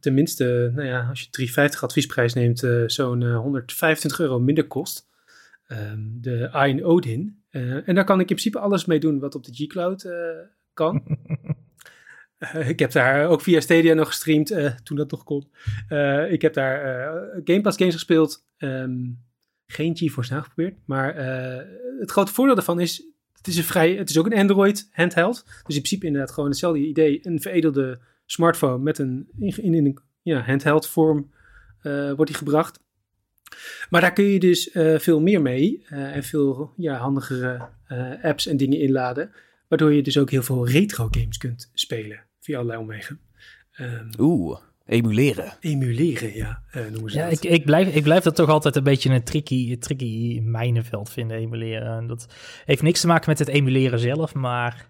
tenminste, 0.00 0.72
nou 0.74 0.88
ja, 0.88 1.06
als 1.08 1.20
je 1.20 1.30
350 1.30 1.82
adviesprijs 1.82 2.34
neemt, 2.34 2.66
zo'n 2.86 3.32
125 3.34 4.20
euro 4.20 4.40
minder 4.40 4.66
kost. 4.66 5.10
Um, 5.68 6.18
de 6.20 6.50
Iron 6.52 6.82
Odin. 6.82 7.42
en 7.50 7.94
daar 7.94 8.04
kan 8.04 8.20
ik 8.20 8.30
in 8.30 8.36
principe 8.36 8.58
alles 8.58 8.84
mee 8.84 9.00
doen 9.00 9.18
wat 9.18 9.34
op 9.34 9.44
de 9.44 9.52
G-Cloud 9.54 10.08
kan. 10.74 11.18
ik 12.66 12.78
heb 12.78 12.92
daar 12.92 13.26
ook 13.26 13.40
via 13.40 13.60
Stadia 13.60 13.94
nog 13.94 14.08
gestreamd, 14.08 14.54
toen 14.82 14.96
dat 14.96 15.10
nog 15.10 15.24
kon. 15.24 15.48
ik 16.28 16.42
heb 16.42 16.54
daar 16.54 16.80
Game 17.44 17.60
Pass 17.60 17.76
games 17.76 17.94
gespeeld. 17.94 18.44
Um, 18.58 19.18
geen 19.72 19.96
GeForce 19.96 20.32
Now 20.32 20.42
geprobeerd. 20.42 20.74
Maar 20.84 21.18
uh, 21.18 21.66
het 22.00 22.10
grote 22.10 22.32
voordeel 22.32 22.54
daarvan 22.54 22.80
is, 22.80 23.06
het 23.32 23.46
is, 23.46 23.56
een 23.56 23.64
vrij, 23.64 23.94
het 23.94 24.10
is 24.10 24.18
ook 24.18 24.26
een 24.26 24.38
Android 24.38 24.88
handheld. 24.92 25.44
Dus 25.44 25.54
in 25.54 25.82
principe 25.82 26.06
inderdaad 26.06 26.30
gewoon 26.30 26.48
hetzelfde 26.48 26.80
idee. 26.80 27.20
Een 27.22 27.40
veredelde 27.40 28.00
smartphone 28.26 28.78
met 28.78 28.98
een, 28.98 29.28
in, 29.38 29.62
in 29.62 29.74
een 29.74 29.98
ja, 30.22 30.40
handheld 30.40 30.88
vorm 30.88 31.30
uh, 31.82 32.12
wordt 32.12 32.26
die 32.26 32.36
gebracht. 32.36 32.80
Maar 33.90 34.00
daar 34.00 34.12
kun 34.12 34.24
je 34.24 34.38
dus 34.38 34.74
uh, 34.74 34.98
veel 34.98 35.20
meer 35.20 35.42
mee 35.42 35.84
en 35.88 36.22
veel 36.22 36.72
ja, 36.76 36.96
handigere 36.96 37.68
apps 38.22 38.46
en 38.46 38.56
dingen 38.56 38.78
inladen. 38.78 39.30
Waardoor 39.68 39.92
je 39.92 40.02
dus 40.02 40.18
ook 40.18 40.30
heel 40.30 40.42
veel 40.42 40.68
retro 40.68 41.08
games 41.10 41.38
kunt 41.38 41.70
spelen 41.74 42.20
via 42.40 42.56
allerlei 42.56 42.80
omwegen. 42.80 43.20
Um, 43.80 44.10
Oeh. 44.18 44.60
Emuleren. 44.86 45.52
Emuleren, 45.60 46.34
ja, 46.34 46.62
uh, 46.76 46.82
noemen 46.90 47.10
ze 47.10 47.18
ja, 47.18 47.26
Ik, 47.26 47.44
ik, 47.44 47.64
blijf, 47.64 47.94
ik 47.94 48.02
blijf 48.02 48.22
dat 48.22 48.34
toch 48.34 48.48
altijd 48.48 48.76
een 48.76 48.82
beetje 48.82 49.10
een 49.10 49.24
tricky, 49.24 49.78
tricky 49.78 50.40
mijnenveld 50.40 51.10
vinden, 51.10 51.36
emuleren. 51.36 51.96
En 51.96 52.06
dat 52.06 52.34
heeft 52.64 52.82
niks 52.82 53.00
te 53.00 53.06
maken 53.06 53.28
met 53.28 53.38
het 53.38 53.48
emuleren 53.48 53.98
zelf, 53.98 54.34
maar 54.34 54.86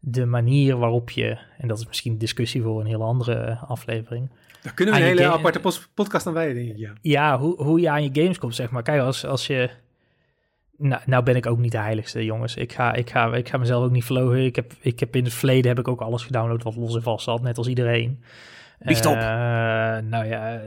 de 0.00 0.26
manier 0.26 0.76
waarop 0.76 1.10
je, 1.10 1.38
en 1.58 1.68
dat 1.68 1.78
is 1.78 1.86
misschien 1.86 2.12
een 2.12 2.18
discussie 2.18 2.62
voor 2.62 2.80
een 2.80 2.86
heel 2.86 3.02
andere 3.02 3.56
aflevering. 3.56 4.30
Daar 4.62 4.74
kunnen 4.74 4.94
we 4.94 5.00
een 5.00 5.06
hele 5.06 5.30
aparte 5.30 5.60
podcast 5.94 6.26
aan 6.26 6.32
wijden, 6.32 6.54
denk 6.54 6.70
ik, 6.70 6.76
ja. 6.76 6.92
Ja, 7.00 7.38
hoe, 7.38 7.62
hoe 7.62 7.80
je 7.80 7.90
aan 7.90 8.02
je 8.02 8.22
games 8.22 8.38
komt, 8.38 8.54
zeg 8.54 8.70
maar. 8.70 8.82
Kijk, 8.82 9.00
als, 9.00 9.24
als 9.26 9.46
je... 9.46 9.70
Nou, 10.76 11.02
nou 11.06 11.22
ben 11.22 11.36
ik 11.36 11.46
ook 11.46 11.58
niet 11.58 11.72
de 11.72 11.78
heiligste, 11.78 12.24
jongens. 12.24 12.56
Ik 12.56 12.72
ga, 12.72 12.92
ik 12.92 13.10
ga, 13.10 13.34
ik 13.34 13.48
ga 13.48 13.56
mezelf 13.56 13.84
ook 13.84 13.90
niet 13.90 14.04
verlogen. 14.04 14.44
Ik 14.44 14.56
heb, 14.56 14.72
ik 14.80 15.00
heb 15.00 15.16
in 15.16 15.24
het 15.24 15.34
verleden 15.34 15.68
heb 15.68 15.78
ik 15.78 15.88
ook 15.88 16.00
alles 16.00 16.22
gedownload 16.22 16.62
wat 16.62 16.76
los 16.76 16.94
en 16.94 17.02
vast 17.02 17.24
zat, 17.24 17.42
net 17.42 17.58
als 17.58 17.68
iedereen. 17.68 18.22
Biecht 18.84 19.06
op. 19.06 19.16
Uh, 19.16 19.22
nou 19.98 20.24
ja, 20.24 20.60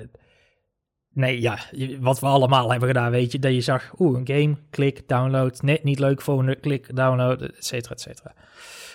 nee, 1.13 1.41
ja, 1.41 1.59
wat 1.99 2.19
we 2.19 2.25
allemaal 2.25 2.71
hebben 2.71 2.87
gedaan, 2.87 3.11
weet 3.11 3.31
je, 3.31 3.39
dat 3.39 3.53
je 3.53 3.61
zag, 3.61 3.93
oeh, 3.99 4.19
een 4.19 4.27
game, 4.27 4.57
klik, 4.69 5.07
download, 5.07 5.61
net 5.61 5.83
niet 5.83 5.99
leuk 5.99 6.21
vonden, 6.21 6.59
klik, 6.59 6.95
download, 6.95 7.41
et 7.41 7.65
cetera, 7.65 7.93
et 7.93 8.01
cetera. 8.01 8.33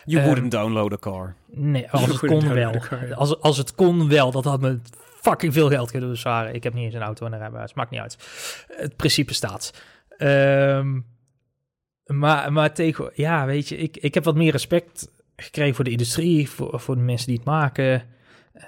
You 0.05 0.21
um, 0.23 0.27
wouldn't 0.27 0.51
download 0.51 0.93
a 0.93 0.97
car. 0.97 1.35
Nee, 1.47 1.91
als 1.91 2.07
het 2.07 2.19
kon 2.19 2.55
wel. 2.55 2.75
Als, 3.15 3.41
als 3.41 3.57
het 3.57 3.75
kon 3.75 4.09
wel, 4.09 4.31
dat 4.31 4.45
had 4.45 4.61
me 4.61 4.81
fucking 5.21 5.53
veel 5.53 5.69
geld 5.69 5.91
kunnen 5.91 6.11
bezwaren. 6.11 6.55
Ik 6.55 6.63
heb 6.63 6.75
niet 6.75 6.85
eens 6.85 6.95
een 6.95 7.03
auto 7.03 7.27
en 7.27 7.33
een 7.33 7.39
rijbewijs, 7.39 7.75
maakt 7.75 7.91
niet 7.91 8.01
uit. 8.01 8.17
Het 8.77 8.97
principe 8.97 9.35
staat. 9.35 9.83
Um, 10.19 11.07
maar, 12.07 12.53
maar 12.53 12.75
tegen, 12.75 13.11
ja, 13.15 13.47
weet 13.47 13.69
je, 13.69 13.77
ik, 13.77 13.97
ik 13.97 14.15
heb 14.15 14.25
wat 14.25 14.35
meer 14.35 14.53
respect 14.53 15.11
gekregen 15.37 15.75
voor 15.75 15.85
de 15.85 15.91
industrie, 15.91 16.51
voor, 16.51 16.81
voor 16.81 16.95
de 16.95 17.01
mensen 17.01 17.27
die 17.27 17.37
het 17.37 17.47
maken. 17.47 18.03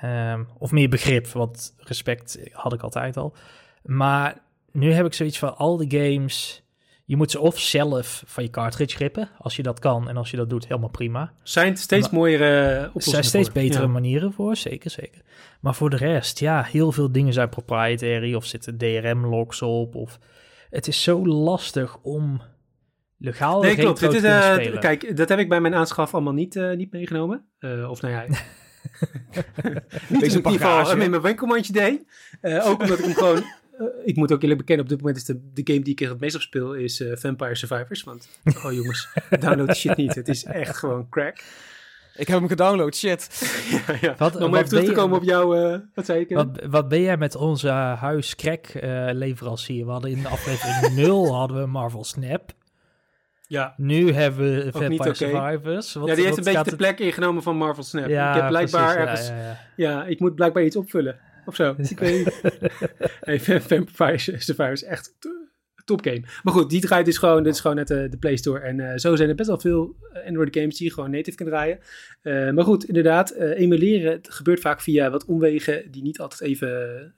Um, 0.04 0.48
of 0.58 0.70
meer 0.70 0.88
begrip, 0.88 1.26
want 1.26 1.74
respect 1.78 2.38
had 2.52 2.72
ik 2.72 2.82
altijd 2.82 3.16
al. 3.16 3.34
Maar 3.82 4.38
nu 4.72 4.92
heb 4.92 5.06
ik 5.06 5.14
zoiets 5.14 5.38
van 5.38 5.56
al 5.56 5.76
die 5.76 6.00
games. 6.00 6.62
Je 7.04 7.16
moet 7.16 7.30
ze 7.30 7.40
of 7.40 7.60
zelf 7.60 8.22
van 8.26 8.44
je 8.44 8.50
cartridge 8.50 8.96
grippen, 8.96 9.28
als 9.38 9.56
je 9.56 9.62
dat 9.62 9.78
kan. 9.78 10.08
En 10.08 10.16
als 10.16 10.30
je 10.30 10.36
dat 10.36 10.50
doet, 10.50 10.66
helemaal 10.66 10.88
prima. 10.88 11.32
Zijn 11.42 11.76
steeds 11.76 12.10
mooiere 12.10 12.86
oplossingen 12.86 12.94
Er 12.94 13.24
zijn 13.24 13.24
steeds 13.24 13.52
betere 13.52 13.86
manieren 13.86 14.32
voor, 14.32 14.56
zeker, 14.56 14.90
zeker. 14.90 15.22
Maar 15.60 15.74
voor 15.74 15.90
de 15.90 15.96
rest, 15.96 16.38
ja, 16.38 16.62
heel 16.62 16.92
veel 16.92 17.12
dingen 17.12 17.32
zijn 17.32 17.48
proprietary 17.48 18.34
of 18.34 18.44
zitten 18.44 18.78
DRM-logs 18.78 19.62
op. 19.62 19.94
Of... 19.94 20.18
Het 20.70 20.88
is 20.88 21.02
zo 21.02 21.26
lastig 21.26 21.96
om 22.02 22.42
legaal 23.18 23.62
nee, 23.62 23.76
klopt. 23.76 24.00
Dit 24.00 24.12
is, 24.12 24.22
uh, 24.22 24.78
Kijk, 24.78 25.16
dat 25.16 25.28
heb 25.28 25.38
ik 25.38 25.48
bij 25.48 25.60
mijn 25.60 25.74
aanschaf 25.74 26.14
allemaal 26.14 26.32
niet, 26.32 26.54
uh, 26.54 26.76
niet 26.76 26.92
meegenomen. 26.92 27.44
Uh, 27.60 27.90
of 27.90 28.00
nou 28.00 28.14
ja, 28.14 28.26
niet 30.08 30.20
Deze 30.20 30.38
in 30.38 30.50
ieder 30.50 30.66
geval 30.66 30.96
met 30.96 31.10
mijn 31.10 31.22
winkelmandje 31.22 31.72
deed. 31.72 32.02
Uh, 32.42 32.66
ook 32.66 32.80
omdat 32.80 32.98
ik 32.98 33.04
hem 33.04 33.14
gewoon... 33.14 33.44
Uh, 33.80 33.86
ik 34.04 34.16
moet 34.16 34.32
ook 34.32 34.42
eerlijk 34.42 34.60
bekennen, 34.60 34.84
op 34.84 34.90
dit 34.90 35.00
moment 35.00 35.16
is 35.16 35.24
de, 35.24 35.40
de 35.54 35.62
game 35.64 35.84
die 35.84 35.92
ik 35.92 35.98
het 35.98 36.20
meest 36.20 36.34
op 36.34 36.40
speel, 36.40 36.74
is 36.74 37.00
uh, 37.00 37.16
Vampire 37.16 37.54
Survivors. 37.54 38.02
Want, 38.02 38.28
oh 38.44 38.72
jongens, 38.72 39.08
download 39.40 39.66
die 39.66 39.76
shit 39.76 39.96
niet. 39.96 40.14
Het 40.14 40.28
is 40.28 40.44
echt 40.44 40.76
gewoon 40.76 41.08
crack. 41.08 41.42
Ik 42.16 42.28
heb 42.28 42.38
hem 42.38 42.48
gedownload, 42.48 42.94
shit. 42.94 43.28
ja, 43.86 43.96
ja. 44.00 44.14
Wat, 44.18 44.36
Om 44.36 44.54
even 44.54 44.68
terug 44.68 44.84
te 44.84 44.92
komen 44.92 45.16
op 45.16 45.24
jou, 45.24 45.80
wat 45.94 46.04
zei 46.04 46.20
ik? 46.20 46.30
Wat, 46.30 46.48
wat 46.70 46.88
ben 46.88 47.00
jij 47.00 47.16
met 47.16 47.34
onze 47.34 47.68
huis 47.68 48.34
crack 48.34 48.66
leverancier? 49.12 49.84
We 49.84 49.90
hadden 49.90 50.10
in 50.10 50.22
de 50.22 50.28
aflevering 50.28 50.94
0 50.94 51.34
hadden 51.34 51.60
we 51.60 51.66
Marvel 51.66 52.04
Snap. 52.04 52.52
Ja. 53.54 53.74
Nu 53.76 54.12
hebben 54.12 54.54
we 54.54 54.72
Vampire 54.72 54.94
okay. 54.94 55.14
Survivors. 55.14 55.94
Wat, 55.94 56.08
ja, 56.08 56.14
die 56.14 56.24
heeft 56.24 56.36
een 56.36 56.44
beetje 56.44 56.70
de 56.70 56.76
plek 56.76 56.98
ingenomen 56.98 57.42
van 57.42 57.56
Marvel 57.56 57.82
Snap. 57.82 58.08
Ja, 58.08 58.34
ik 58.34 58.40
heb 58.40 58.48
blijkbaar 58.48 58.96
ergens... 58.96 59.32
Ja, 59.76 60.04
ik 60.04 60.20
moet 60.20 60.34
blijkbaar 60.34 60.64
iets 60.64 60.76
opvullen. 60.76 61.18
Of 61.46 61.54
zo. 61.54 61.74
ik 61.78 61.98
weet 61.98 62.24
niet. 62.24 62.40
hey, 63.20 63.40
Vampire 63.40 64.18
Survivors 64.18 64.82
is 64.82 64.88
echt 64.88 65.12
top 65.84 66.04
game. 66.04 66.22
Maar 66.42 66.54
goed, 66.54 66.70
die 66.70 66.80
draait 66.80 67.04
dus 67.04 67.18
gewoon, 67.18 67.42
dit 67.42 67.54
is 67.54 67.60
gewoon 67.60 67.76
net 67.76 67.88
de, 67.88 68.08
de 68.08 68.16
Play 68.16 68.36
Store. 68.36 68.60
En 68.60 68.78
uh, 68.78 68.92
zo 68.96 69.16
zijn 69.16 69.28
er 69.28 69.34
best 69.34 69.48
wel 69.48 69.60
veel 69.60 69.96
Android 70.26 70.56
games 70.56 70.76
die 70.76 70.86
je 70.86 70.92
gewoon 70.92 71.10
native 71.10 71.36
kan 71.36 71.46
draaien. 71.46 71.78
Uh, 72.22 72.50
maar 72.50 72.64
goed, 72.64 72.84
inderdaad, 72.84 73.36
uh, 73.36 73.60
emuleren 73.60 74.18
gebeurt 74.22 74.60
vaak 74.60 74.80
via 74.80 75.10
wat 75.10 75.24
omwegen 75.24 75.90
die 75.90 76.02
niet 76.02 76.20
altijd 76.20 76.40
even 76.40 77.14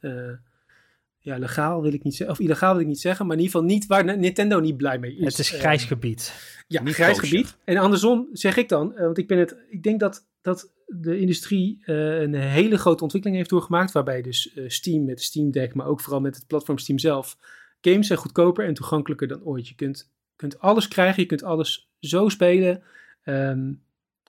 ja, 1.27 1.39
legaal 1.39 1.83
wil 1.83 1.93
ik 1.93 2.03
niet 2.03 2.15
zeggen, 2.15 2.37
of 2.37 2.43
illegaal 2.45 2.73
wil 2.73 2.81
ik 2.81 2.87
niet 2.87 3.01
zeggen, 3.01 3.27
maar 3.27 3.37
in 3.37 3.43
ieder 3.43 3.57
geval 3.57 3.75
niet 3.75 3.87
waar 3.87 4.19
Nintendo 4.19 4.61
niet 4.61 4.77
blij 4.77 4.99
mee 4.99 5.17
is. 5.17 5.25
Het 5.25 5.39
is 5.39 5.51
grijs 5.51 5.85
gebied. 5.85 6.33
Ja, 6.69 6.83
niet 6.83 6.95
grijs 6.95 7.19
gebied. 7.19 7.57
En 7.65 7.77
andersom 7.77 8.29
zeg 8.33 8.57
ik 8.57 8.69
dan, 8.69 8.95
want 8.95 9.19
ik 9.19 9.27
ben 9.27 9.39
het, 9.39 9.57
ik 9.69 9.83
denk 9.83 10.01
dat, 10.01 10.27
dat 10.41 10.73
de 10.87 11.19
industrie 11.19 11.83
uh, 11.87 12.21
een 12.21 12.35
hele 12.35 12.79
grote 12.79 13.03
ontwikkeling 13.03 13.39
heeft 13.39 13.51
doorgemaakt, 13.51 13.93
waarbij 13.93 14.23
dus 14.23 14.53
uh, 14.55 14.69
Steam 14.69 15.05
met 15.05 15.23
Steam 15.23 15.51
Deck, 15.51 15.75
maar 15.75 15.87
ook 15.87 16.01
vooral 16.01 16.21
met 16.21 16.37
het 16.37 16.47
platform 16.47 16.79
Steam 16.79 16.99
zelf, 16.99 17.39
games 17.81 18.07
zijn 18.07 18.19
goedkoper 18.19 18.67
en 18.67 18.75
toegankelijker 18.75 19.29
dan 19.29 19.45
ooit. 19.45 19.69
Je 19.69 19.75
kunt, 19.75 20.11
kunt 20.37 20.59
alles 20.59 20.89
krijgen, 20.89 21.23
je 21.23 21.29
kunt 21.29 21.43
alles 21.43 21.91
zo 22.01 22.29
spelen, 22.29 22.83
um, 23.25 23.83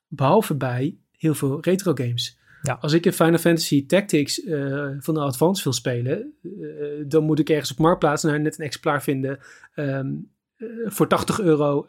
behalve 0.08 0.56
bij 0.56 0.98
heel 1.18 1.36
veel 1.36 1.62
retro 1.62 1.94
games. 1.94 2.37
Ja. 2.68 2.78
Als 2.82 2.94
ik 2.94 3.06
in 3.06 3.14
Final 3.14 3.38
Fantasy 3.38 3.86
Tactics 3.86 4.44
uh, 4.44 4.90
van 5.00 5.14
de 5.14 5.20
Advance 5.20 5.64
wil 5.64 5.74
spelen, 5.74 6.34
uh, 6.42 7.04
dan 7.08 7.24
moet 7.24 7.40
ik 7.40 7.50
ergens 7.50 7.72
op 7.72 7.78
Marktplaats 7.78 8.24
naar 8.24 8.42
net 8.42 8.60
een 8.60 8.66
exemplaar 8.66 9.04
vinden 9.04 9.40
um, 9.76 10.32
uh, 10.58 10.70
voor 10.90 11.08
80 11.08 11.40
euro, 11.40 11.88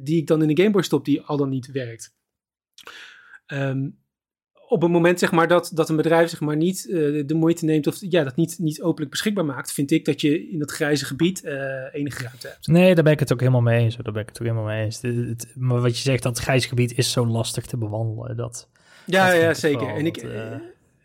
die 0.00 0.16
ik 0.16 0.26
dan 0.26 0.42
in 0.42 0.54
de 0.54 0.62
Game 0.62 0.72
Boy 0.72 0.82
stop, 0.82 1.04
die 1.04 1.20
al 1.20 1.36
dan 1.36 1.48
niet 1.48 1.70
werkt. 1.70 2.16
Um, 3.46 3.98
op 4.68 4.82
het 4.82 4.90
moment 4.90 5.18
zeg 5.18 5.32
maar, 5.32 5.48
dat, 5.48 5.70
dat 5.74 5.88
een 5.88 5.96
bedrijf 5.96 6.30
zeg 6.30 6.40
maar, 6.40 6.56
niet 6.56 6.82
de 7.26 7.34
moeite 7.34 7.64
neemt 7.64 7.86
of 7.86 7.96
ja, 8.00 8.24
dat 8.24 8.36
niet, 8.36 8.58
niet 8.58 8.82
openlijk 8.82 9.10
beschikbaar 9.10 9.44
maakt, 9.44 9.72
vind 9.72 9.90
ik 9.90 10.04
dat 10.04 10.20
je 10.20 10.48
in 10.48 10.58
dat 10.58 10.70
grijze 10.70 11.04
gebied 11.04 11.44
enige 11.92 12.22
ruimte 12.22 12.48
hebt. 12.48 12.66
Nee, 12.66 12.94
daar 12.94 13.04
ben 13.04 13.12
ik 13.12 13.18
het 13.18 13.32
ook 13.32 13.40
helemaal 13.40 13.60
mee 13.60 13.84
eens. 13.84 13.96
Daar 13.96 14.12
ben 14.12 14.22
ik 14.22 14.28
het 14.28 14.40
ook 14.40 14.46
helemaal 14.46 14.68
mee 14.68 14.84
eens. 14.84 15.02
Het, 15.02 15.52
maar 15.54 15.80
wat 15.80 15.96
je 15.96 16.02
zegt, 16.02 16.22
dat 16.22 16.38
grijze 16.38 16.68
gebied 16.68 16.98
is 16.98 17.12
zo 17.12 17.26
lastig 17.26 17.66
te 17.66 17.76
bewandelen. 17.76 18.36
Dat, 18.36 18.68
ja, 19.08 19.32
ja 19.32 19.54
zeker. 19.54 19.88
En, 19.88 20.06
ik, 20.06 20.22
uh, 20.22 20.52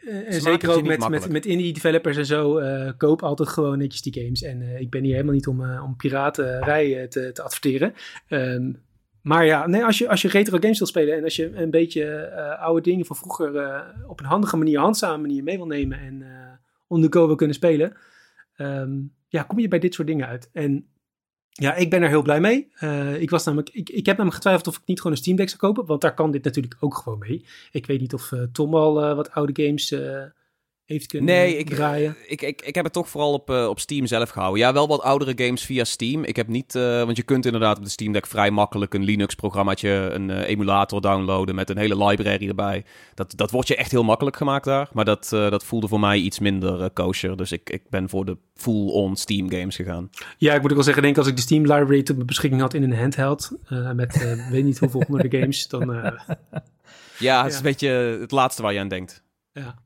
en 0.07 0.41
zeker 0.41 0.71
ook 0.71 0.83
met, 0.83 1.09
met, 1.09 1.29
met 1.29 1.45
indie 1.45 1.73
developers 1.73 2.17
en 2.17 2.25
zo, 2.25 2.59
uh, 2.59 2.91
koop 2.97 3.23
altijd 3.23 3.49
gewoon 3.49 3.77
netjes 3.77 4.01
die 4.01 4.23
games. 4.23 4.43
En 4.43 4.61
uh, 4.61 4.79
ik 4.79 4.89
ben 4.89 5.03
hier 5.03 5.13
helemaal 5.13 5.33
niet 5.33 5.47
om, 5.47 5.79
om 5.79 5.95
piraterij 5.95 7.07
te, 7.07 7.31
te 7.31 7.41
adverteren. 7.41 7.93
Um, 8.29 8.81
maar 9.21 9.45
ja, 9.45 9.67
nee, 9.67 9.83
als, 9.83 9.97
je, 9.97 10.09
als 10.09 10.21
je 10.21 10.27
retro 10.27 10.57
games 10.59 10.77
wil 10.77 10.87
spelen 10.87 11.17
en 11.17 11.23
als 11.23 11.35
je 11.35 11.55
een 11.55 11.71
beetje 11.71 12.31
oude 12.59 12.81
dingen 12.81 13.05
van 13.05 13.15
vroeger 13.15 13.83
op 14.07 14.19
een 14.19 14.25
handige 14.25 14.57
manier, 14.57 14.79
handzame 14.79 15.21
manier 15.21 15.43
mee 15.43 15.57
wil 15.57 15.65
nemen 15.65 15.99
en 15.99 16.23
on 16.87 17.01
the 17.01 17.07
go 17.09 17.27
wil 17.27 17.35
kunnen 17.35 17.55
spelen, 17.55 17.93
um, 18.57 19.13
ja, 19.27 19.43
kom 19.43 19.59
je 19.59 19.67
bij 19.67 19.79
dit 19.79 19.93
soort 19.93 20.07
dingen 20.07 20.27
uit. 20.27 20.49
En 20.53 20.87
ja, 21.53 21.75
ik 21.75 21.89
ben 21.89 22.01
er 22.01 22.09
heel 22.09 22.21
blij 22.21 22.39
mee. 22.39 22.67
Uh, 22.81 23.21
ik, 23.21 23.29
was 23.29 23.43
namelijk, 23.43 23.69
ik, 23.69 23.89
ik 23.89 24.05
heb 24.05 24.17
namelijk 24.17 24.35
getwijfeld 24.35 24.67
of 24.67 24.75
ik 24.75 24.81
niet 24.85 24.97
gewoon 24.97 25.11
een 25.11 25.21
Steam 25.21 25.37
Deck 25.37 25.49
zou 25.49 25.59
kopen, 25.59 25.85
want 25.85 26.01
daar 26.01 26.13
kan 26.13 26.31
dit 26.31 26.43
natuurlijk 26.43 26.75
ook 26.79 26.95
gewoon 26.95 27.19
mee. 27.19 27.45
Ik 27.71 27.85
weet 27.85 27.99
niet 27.99 28.13
of 28.13 28.31
uh, 28.31 28.43
Tom 28.51 28.75
al 28.75 29.03
uh, 29.03 29.15
wat 29.15 29.31
oude 29.31 29.63
games 29.63 29.95
heeft 30.85 31.07
kunnen 31.07 31.35
nee, 31.35 31.57
ik, 31.57 31.69
draaien? 31.69 32.15
Ik, 32.27 32.41
ik, 32.41 32.61
ik 32.61 32.75
heb 32.75 32.83
het 32.83 32.93
toch 32.93 33.09
vooral 33.09 33.33
op, 33.33 33.49
uh, 33.49 33.67
op 33.67 33.79
Steam 33.79 34.05
zelf 34.05 34.29
gehouden. 34.29 34.61
Ja, 34.61 34.73
wel 34.73 34.87
wat 34.87 35.01
oudere 35.01 35.45
games 35.45 35.65
via 35.65 35.83
Steam. 35.83 36.23
Ik 36.23 36.35
heb 36.35 36.47
niet, 36.47 36.75
uh, 36.75 37.03
want 37.03 37.17
je 37.17 37.23
kunt 37.23 37.45
inderdaad 37.45 37.77
op 37.77 37.83
de 37.83 37.89
Steam 37.89 38.13
Deck 38.13 38.27
vrij 38.27 38.51
makkelijk 38.51 38.93
een 38.93 39.03
Linux-programmaatje, 39.03 39.89
een 39.89 40.29
uh, 40.29 40.47
emulator 40.47 41.01
downloaden 41.01 41.55
met 41.55 41.69
een 41.69 41.77
hele 41.77 42.05
library 42.05 42.47
erbij. 42.47 42.85
Dat, 43.13 43.33
dat 43.35 43.51
wordt 43.51 43.67
je 43.67 43.75
echt 43.75 43.91
heel 43.91 44.03
makkelijk 44.03 44.35
gemaakt 44.35 44.65
daar. 44.65 44.89
Maar 44.93 45.05
dat, 45.05 45.27
dat 45.29 45.63
voelde 45.63 45.87
voor 45.87 45.99
mij 45.99 46.17
iets 46.17 46.39
minder 46.39 46.89
kosher. 46.89 47.37
Dus 47.37 47.51
ik, 47.51 47.69
ik 47.69 47.89
ben 47.89 48.09
voor 48.09 48.25
de 48.25 48.37
full-on 48.55 49.15
Steam 49.15 49.51
games 49.51 49.75
gegaan. 49.75 50.09
Ja, 50.37 50.53
ik 50.53 50.61
moet 50.61 50.69
ook 50.69 50.75
wel 50.75 50.85
zeggen, 50.85 51.03
denk 51.03 51.17
als 51.17 51.27
ik 51.27 51.35
de 51.35 51.41
Steam 51.41 51.61
library 51.61 52.03
tot 52.03 52.15
mijn 52.15 52.27
beschikking 52.27 52.61
had 52.61 52.73
in 52.73 52.83
een 52.83 52.97
handheld, 52.97 53.51
met 53.93 54.37
weet 54.51 54.63
niet 54.63 54.79
hoeveel 54.79 55.03
honderden 55.07 55.39
games, 55.39 55.67
dan... 55.67 55.89
ja, 57.19 57.43
het 57.43 57.51
is 57.51 57.57
een 57.57 57.63
beetje 57.63 57.87
het 58.19 58.31
laatste 58.31 58.61
waar 58.61 58.73
je 58.73 58.79
aan 58.79 58.87
denkt. 58.87 59.23
Ja. 59.51 59.81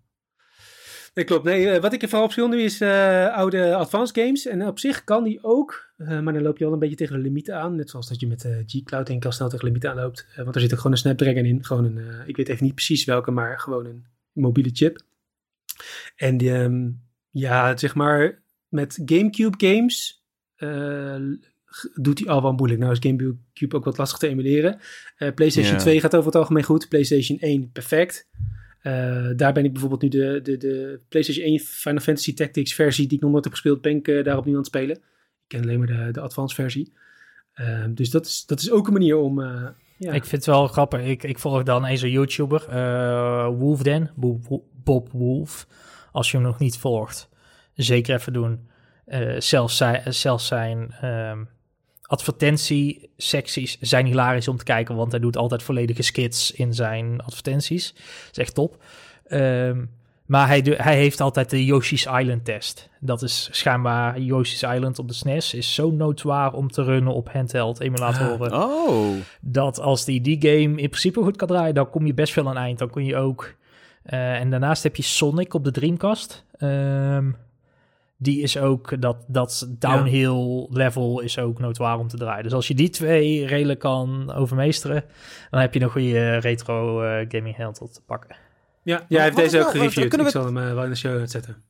Nee, 1.17 1.25
klopt. 1.25 1.43
Nee, 1.43 1.69
eh, 1.69 1.81
wat 1.81 1.93
ik 1.93 2.01
er 2.01 2.09
vooral 2.09 2.27
op 2.27 2.49
nu 2.49 2.61
is 2.61 2.81
uh, 2.81 3.35
oude 3.35 3.75
advanced 3.75 4.23
games. 4.23 4.47
En 4.47 4.67
op 4.67 4.79
zich 4.79 5.03
kan 5.03 5.23
die 5.23 5.43
ook, 5.43 5.91
uh, 5.97 6.19
maar 6.19 6.33
dan 6.33 6.41
loop 6.41 6.57
je 6.57 6.65
al 6.65 6.73
een 6.73 6.79
beetje 6.79 6.95
tegen 6.95 7.15
de 7.15 7.21
limieten 7.21 7.55
aan. 7.55 7.75
Net 7.75 7.89
zoals 7.89 8.07
dat 8.07 8.19
je 8.19 8.27
met 8.27 8.43
uh, 8.43 8.57
G-Cloud 8.65 9.05
denk 9.07 9.19
ik 9.19 9.25
al 9.25 9.31
snel 9.31 9.47
tegen 9.47 9.59
de 9.59 9.65
limieten 9.65 9.89
aanloopt. 9.89 10.27
want 10.35 10.55
er 10.55 10.61
zit 10.61 10.71
ook 10.71 10.77
gewoon 10.77 10.91
een 10.91 10.97
Snapdragon 10.97 11.45
in. 11.45 11.65
Gewoon 11.65 11.85
een, 11.85 12.27
ik 12.27 12.37
weet 12.37 12.49
even 12.49 12.65
niet 12.65 12.75
precies 12.75 13.05
welke, 13.05 13.31
maar 13.31 13.59
gewoon 13.59 13.85
een 13.85 14.05
mobiele 14.31 14.69
chip. 14.73 15.01
En 16.15 16.45
um, 16.45 17.01
ja, 17.29 17.77
zeg 17.77 17.95
maar, 17.95 18.41
met 18.67 18.99
Gamecube 19.05 19.65
games 19.67 20.25
doet 21.93 22.19
hij 22.19 22.27
al 22.27 22.41
wel 22.41 22.53
moeilijk. 22.53 22.79
Nou 22.79 22.91
is 22.91 22.99
Gamecube 23.01 23.75
ook 23.75 23.85
wat 23.85 23.97
lastig 23.97 24.17
te 24.17 24.27
emuleren. 24.27 24.79
PlayStation 25.17 25.73
yeah. 25.73 25.79
2 25.79 25.99
gaat 25.99 26.15
over 26.15 26.25
het 26.25 26.35
algemeen 26.35 26.63
goed. 26.63 26.89
PlayStation 26.89 27.39
1 27.39 27.71
perfect. 27.71 28.27
Uh, 28.87 29.29
daar 29.35 29.53
ben 29.53 29.65
ik 29.65 29.71
bijvoorbeeld 29.71 30.01
nu 30.01 30.09
de, 30.09 30.39
de, 30.43 30.57
de 30.57 30.99
PlayStation 31.09 31.45
1 31.45 31.59
Final 31.59 32.01
Fantasy 32.01 32.33
Tactics 32.33 32.73
versie 32.73 33.07
die 33.07 33.17
ik 33.17 33.23
nog 33.23 33.31
nooit 33.31 33.43
heb 33.43 33.53
gespeeld, 33.53 33.81
ben 33.81 33.95
ik 33.95 34.07
uh, 34.07 34.23
daarop 34.23 34.45
nu 34.45 34.51
aan 34.51 34.57
het 34.57 34.67
spelen. 34.67 34.95
Ik 34.95 35.01
ken 35.47 35.61
alleen 35.61 35.77
maar 35.77 35.87
de, 35.87 36.11
de 36.11 36.19
advanced 36.21 36.55
versie. 36.55 36.93
Uh, 37.55 37.85
dus 37.89 38.09
dat 38.09 38.25
is, 38.25 38.45
dat 38.45 38.59
is 38.59 38.71
ook 38.71 38.87
een 38.87 38.93
manier 38.93 39.17
om... 39.17 39.41
ja. 39.97 40.11
Ik 40.13 40.25
vind 40.25 40.31
het 40.31 40.45
wel 40.45 40.67
grappig. 40.67 41.01
Ik, 41.01 41.23
ik 41.23 41.39
volg 41.39 41.63
dan 41.63 41.85
eens 41.85 42.01
een 42.01 42.09
YouTuber, 42.09 42.65
Wolfden, 43.57 44.11
Bob 44.83 45.11
Wolf. 45.11 45.67
Als 46.11 46.31
je 46.31 46.37
hem 46.37 46.45
nog 46.45 46.59
niet 46.59 46.77
volgt, 46.77 47.29
zeker 47.73 48.15
even 48.15 48.33
doen. 48.33 48.69
zelfs, 49.37 49.77
zijn, 49.77 50.13
zelfs 50.13 50.47
zijn 50.47 51.05
um, 51.05 51.49
advertentiesecties 52.07 53.77
zijn 53.79 54.05
hilarisch 54.05 54.47
om 54.47 54.57
te 54.57 54.63
kijken, 54.63 54.95
want 54.95 55.11
hij 55.11 55.19
doet 55.19 55.37
altijd 55.37 55.63
volledige 55.63 56.01
skits 56.01 56.51
in 56.51 56.73
zijn 56.73 57.21
advertenties. 57.21 57.93
Dat 57.93 58.31
is 58.31 58.37
echt 58.37 58.53
top. 58.53 58.83
Um, 59.27 59.89
maar 60.25 60.47
hij, 60.47 60.75
hij 60.77 60.95
heeft 60.95 61.21
altijd 61.21 61.49
de 61.49 61.65
Yoshi's 61.65 62.05
Island 62.05 62.45
test. 62.45 62.89
Dat 62.99 63.21
is 63.21 63.49
schijnbaar 63.51 64.19
Yoshi's 64.19 64.61
Island 64.61 64.99
op 64.99 65.07
de 65.07 65.13
SNES. 65.13 65.53
Is 65.53 65.73
zo 65.73 65.91
noodwaar 65.91 66.53
om 66.53 66.71
te 66.71 66.83
runnen 66.83 67.13
op 67.13 67.31
handheld 67.31 67.79
emulatoren. 67.79 68.53
Oh. 68.53 69.15
Dat 69.41 69.79
als 69.79 70.05
die 70.05 70.21
die 70.21 70.41
game 70.41 70.81
in 70.81 70.89
principe 70.89 71.21
goed 71.21 71.35
kan 71.35 71.47
draaien, 71.47 71.73
dan 71.73 71.89
kom 71.89 72.05
je 72.05 72.13
best 72.13 72.35
wel 72.35 72.49
aan 72.49 72.57
eind. 72.57 72.79
Dan 72.79 72.89
kun 72.89 73.05
je 73.05 73.15
ook... 73.15 73.55
Uh, 74.05 74.39
en 74.39 74.49
daarnaast 74.49 74.83
heb 74.83 74.95
je 74.95 75.03
Sonic 75.03 75.53
op 75.53 75.63
de 75.63 75.71
Dreamcast. 75.71 76.45
Um, 76.59 77.35
die 78.17 78.41
is 78.41 78.57
ook, 78.57 79.01
dat, 79.01 79.17
dat 79.27 79.67
downhill 79.69 80.67
level 80.69 81.19
is 81.19 81.39
ook 81.39 81.59
noodwaar 81.59 81.99
om 81.99 82.07
te 82.07 82.17
draaien. 82.17 82.43
Dus 82.43 82.53
als 82.53 82.67
je 82.67 82.75
die 82.75 82.89
twee 82.89 83.45
redelijk 83.45 83.79
kan 83.79 84.33
overmeesteren, 84.33 85.03
dan 85.49 85.59
heb 85.59 85.73
je 85.73 85.81
een 85.81 85.89
goede 85.89 86.37
retro 86.37 87.03
uh, 87.03 87.25
gaming 87.27 87.57
handheld 87.57 87.93
te 87.93 88.01
pakken. 88.05 88.35
Ja, 88.83 89.05
ja 89.07 89.15
hij 89.15 89.23
heeft 89.23 89.37
deze 89.37 89.59
ook 89.59 89.71
gereviewd. 89.71 90.13
Ik 90.19 90.27
zal 90.27 90.45
hem 90.45 90.57
uh, 90.57 90.73
wel 90.73 90.83
in 90.83 90.89
de 90.89 90.95
show 90.95 91.27
zetten. 91.27 91.65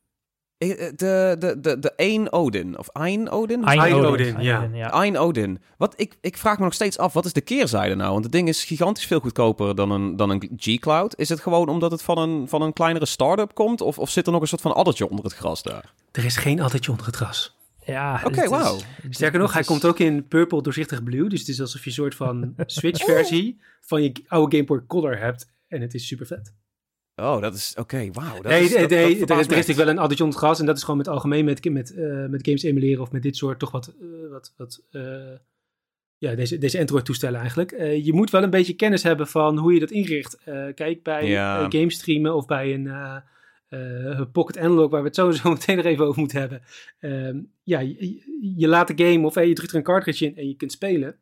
De, 0.57 0.93
de, 0.95 1.55
de, 1.61 1.79
de 1.79 1.93
Ein 1.95 2.31
Odin, 2.31 2.77
of 2.77 2.89
Ein 2.93 3.29
Odin? 3.29 3.63
Ein, 3.63 3.79
Ein 3.79 3.93
Odin, 3.93 4.05
Odin, 4.05 4.41
ja. 4.41 4.69
ja. 4.73 4.89
Ein 4.89 5.17
Odin. 5.17 5.59
Wat, 5.77 5.93
ik, 5.97 6.17
ik 6.21 6.37
vraag 6.37 6.57
me 6.57 6.63
nog 6.63 6.73
steeds 6.73 6.97
af, 6.97 7.13
wat 7.13 7.25
is 7.25 7.33
de 7.33 7.41
keerzijde 7.41 7.95
nou? 7.95 8.11
Want 8.11 8.23
het 8.23 8.33
ding 8.33 8.47
is 8.47 8.63
gigantisch 8.63 9.05
veel 9.05 9.19
goedkoper 9.19 9.75
dan 9.75 9.91
een, 9.91 10.15
dan 10.15 10.29
een 10.29 10.51
G-Cloud. 10.57 11.17
Is 11.17 11.29
het 11.29 11.39
gewoon 11.39 11.69
omdat 11.69 11.91
het 11.91 12.01
van 12.01 12.17
een, 12.17 12.47
van 12.49 12.61
een 12.61 12.73
kleinere 12.73 13.05
start-up 13.05 13.53
komt? 13.53 13.81
Of, 13.81 13.99
of 13.99 14.09
zit 14.09 14.25
er 14.25 14.31
nog 14.31 14.41
een 14.41 14.47
soort 14.47 14.61
van 14.61 14.75
addertje 14.75 15.09
onder 15.09 15.25
het 15.25 15.33
gras 15.33 15.63
daar? 15.63 15.93
Er 16.17 16.25
is 16.25 16.37
geen 16.37 16.61
addertje 16.61 16.91
onder 16.91 17.05
het 17.05 17.15
gras. 17.15 17.55
Ja, 17.85 18.15
oké, 18.15 18.27
okay, 18.27 18.47
wauw. 18.47 18.79
Sterker 19.09 19.39
nog, 19.39 19.53
hij 19.53 19.63
komt 19.63 19.85
ook 19.85 19.99
in 19.99 20.27
purple 20.27 20.61
doorzichtig 20.61 21.03
blue. 21.03 21.29
Dus 21.29 21.39
het 21.39 21.47
is 21.47 21.61
alsof 21.61 21.81
je 21.81 21.87
een 21.87 21.95
soort 21.95 22.15
van 22.15 22.53
Switch-versie 22.65 23.59
van 23.81 24.03
je 24.03 24.11
oude 24.27 24.55
Game 24.55 24.67
Boy 24.67 24.81
Color 24.87 25.19
hebt. 25.19 25.49
En 25.67 25.81
het 25.81 25.93
is 25.93 26.07
super 26.07 26.25
vet. 26.25 26.53
Oh, 27.15 27.41
dat 27.41 27.55
is 27.55 27.71
oké. 27.71 27.81
Okay, 27.81 28.11
Wauw. 28.11 28.41
Nee, 28.41 28.63
is, 28.63 28.73
nee, 28.73 28.87
nee 28.87 28.99
er, 29.03 29.09
is, 29.09 29.21
er 29.29 29.39
is 29.39 29.47
natuurlijk 29.47 29.77
wel 29.77 29.87
een 29.87 29.97
addertje 29.97 30.23
onder 30.23 30.39
het 30.39 30.47
gras. 30.47 30.59
En 30.59 30.65
dat 30.65 30.77
is 30.77 30.81
gewoon 30.81 30.97
met 30.97 31.07
algemeen 31.07 31.45
met, 31.45 31.69
met, 31.69 31.91
uh, 31.91 32.25
met 32.25 32.45
games 32.45 32.63
emuleren 32.63 33.01
of 33.01 33.11
met 33.11 33.21
dit 33.21 33.35
soort 33.35 33.59
toch 33.59 33.71
wat, 33.71 33.93
uh, 34.01 34.29
wat, 34.29 34.53
wat 34.57 34.83
uh, 34.91 35.01
ja, 36.17 36.35
deze, 36.35 36.57
deze 36.57 36.79
Android-toestellen 36.79 37.39
eigenlijk. 37.39 37.71
je 38.03 38.13
moet 38.13 38.29
wel 38.29 38.43
een 38.43 38.49
beetje 38.49 38.75
kennis 38.75 39.03
hebben 39.03 39.27
van 39.27 39.57
hoe 39.57 39.73
je 39.73 39.79
dat 39.79 39.91
inricht. 39.91 40.37
kijk, 40.75 41.03
bij 41.03 41.27
ja. 41.27 41.65
game 41.69 41.91
streamen 41.91 42.35
of 42.35 42.45
bij 42.45 42.73
een 42.73 43.23
Pocket 44.31 44.57
Analog, 44.57 44.91
waar 44.91 45.01
we 45.01 45.07
het 45.07 45.15
sowieso 45.15 45.49
meteen 45.51 45.75
nog 45.75 45.85
even 45.85 46.05
over 46.05 46.19
moeten 46.19 46.39
hebben. 46.39 46.61
Ehm, 46.99 47.39
ja, 47.63 47.79
je, 47.79 48.23
je, 48.55 48.67
laat 48.67 48.97
de 48.97 49.05
game 49.05 49.25
of 49.25 49.35
je 49.35 49.53
drukt 49.53 49.71
er 49.71 49.77
een 49.77 49.83
cartridge 49.83 50.25
in 50.25 50.37
en 50.37 50.47
je 50.47 50.55
kunt 50.55 50.71
spelen. 50.71 51.15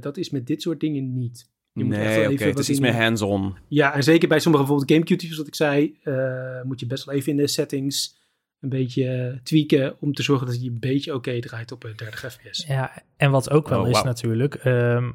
dat 0.00 0.16
is 0.16 0.30
met 0.30 0.46
dit 0.46 0.62
soort 0.62 0.80
dingen 0.80 1.14
niet. 1.14 1.52
Je 1.72 1.84
nee, 1.84 2.22
oké, 2.22 2.32
okay, 2.32 2.48
het 2.48 2.58
is 2.58 2.70
iets 2.70 2.80
meer 2.80 2.94
hands-on. 2.94 3.56
Ja, 3.68 3.94
en 3.94 4.02
zeker 4.02 4.28
bij 4.28 4.38
sommige 4.38 4.64
bijvoorbeeld 4.64 4.92
GameCube-titels, 4.92 5.38
wat 5.38 5.46
ik 5.46 5.54
zei, 5.54 5.98
uh, 6.04 6.62
moet 6.62 6.80
je 6.80 6.86
best 6.86 7.04
wel 7.04 7.14
even 7.14 7.30
in 7.30 7.36
de 7.36 7.46
settings 7.46 8.22
een 8.60 8.68
beetje 8.68 9.40
tweaken 9.42 9.96
om 10.00 10.12
te 10.12 10.22
zorgen 10.22 10.46
dat 10.46 10.56
hij 10.56 10.66
een 10.66 10.80
beetje 10.80 11.14
oké 11.14 11.28
okay 11.28 11.40
draait 11.40 11.72
op 11.72 11.84
een 11.84 11.96
30 11.96 12.32
fps. 12.32 12.64
Ja, 12.66 13.02
en 13.16 13.30
wat 13.30 13.50
ook 13.50 13.68
wel 13.68 13.80
oh, 13.80 13.88
is 13.88 13.96
wow. 13.96 14.04
natuurlijk, 14.04 14.64
um, 14.64 15.14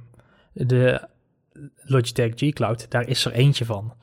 de 0.54 1.08
Logitech 1.84 2.32
G 2.36 2.54
Cloud, 2.54 2.92
daar 2.92 3.08
is 3.08 3.26
er 3.26 3.32
eentje 3.32 3.66
van. 3.66 3.94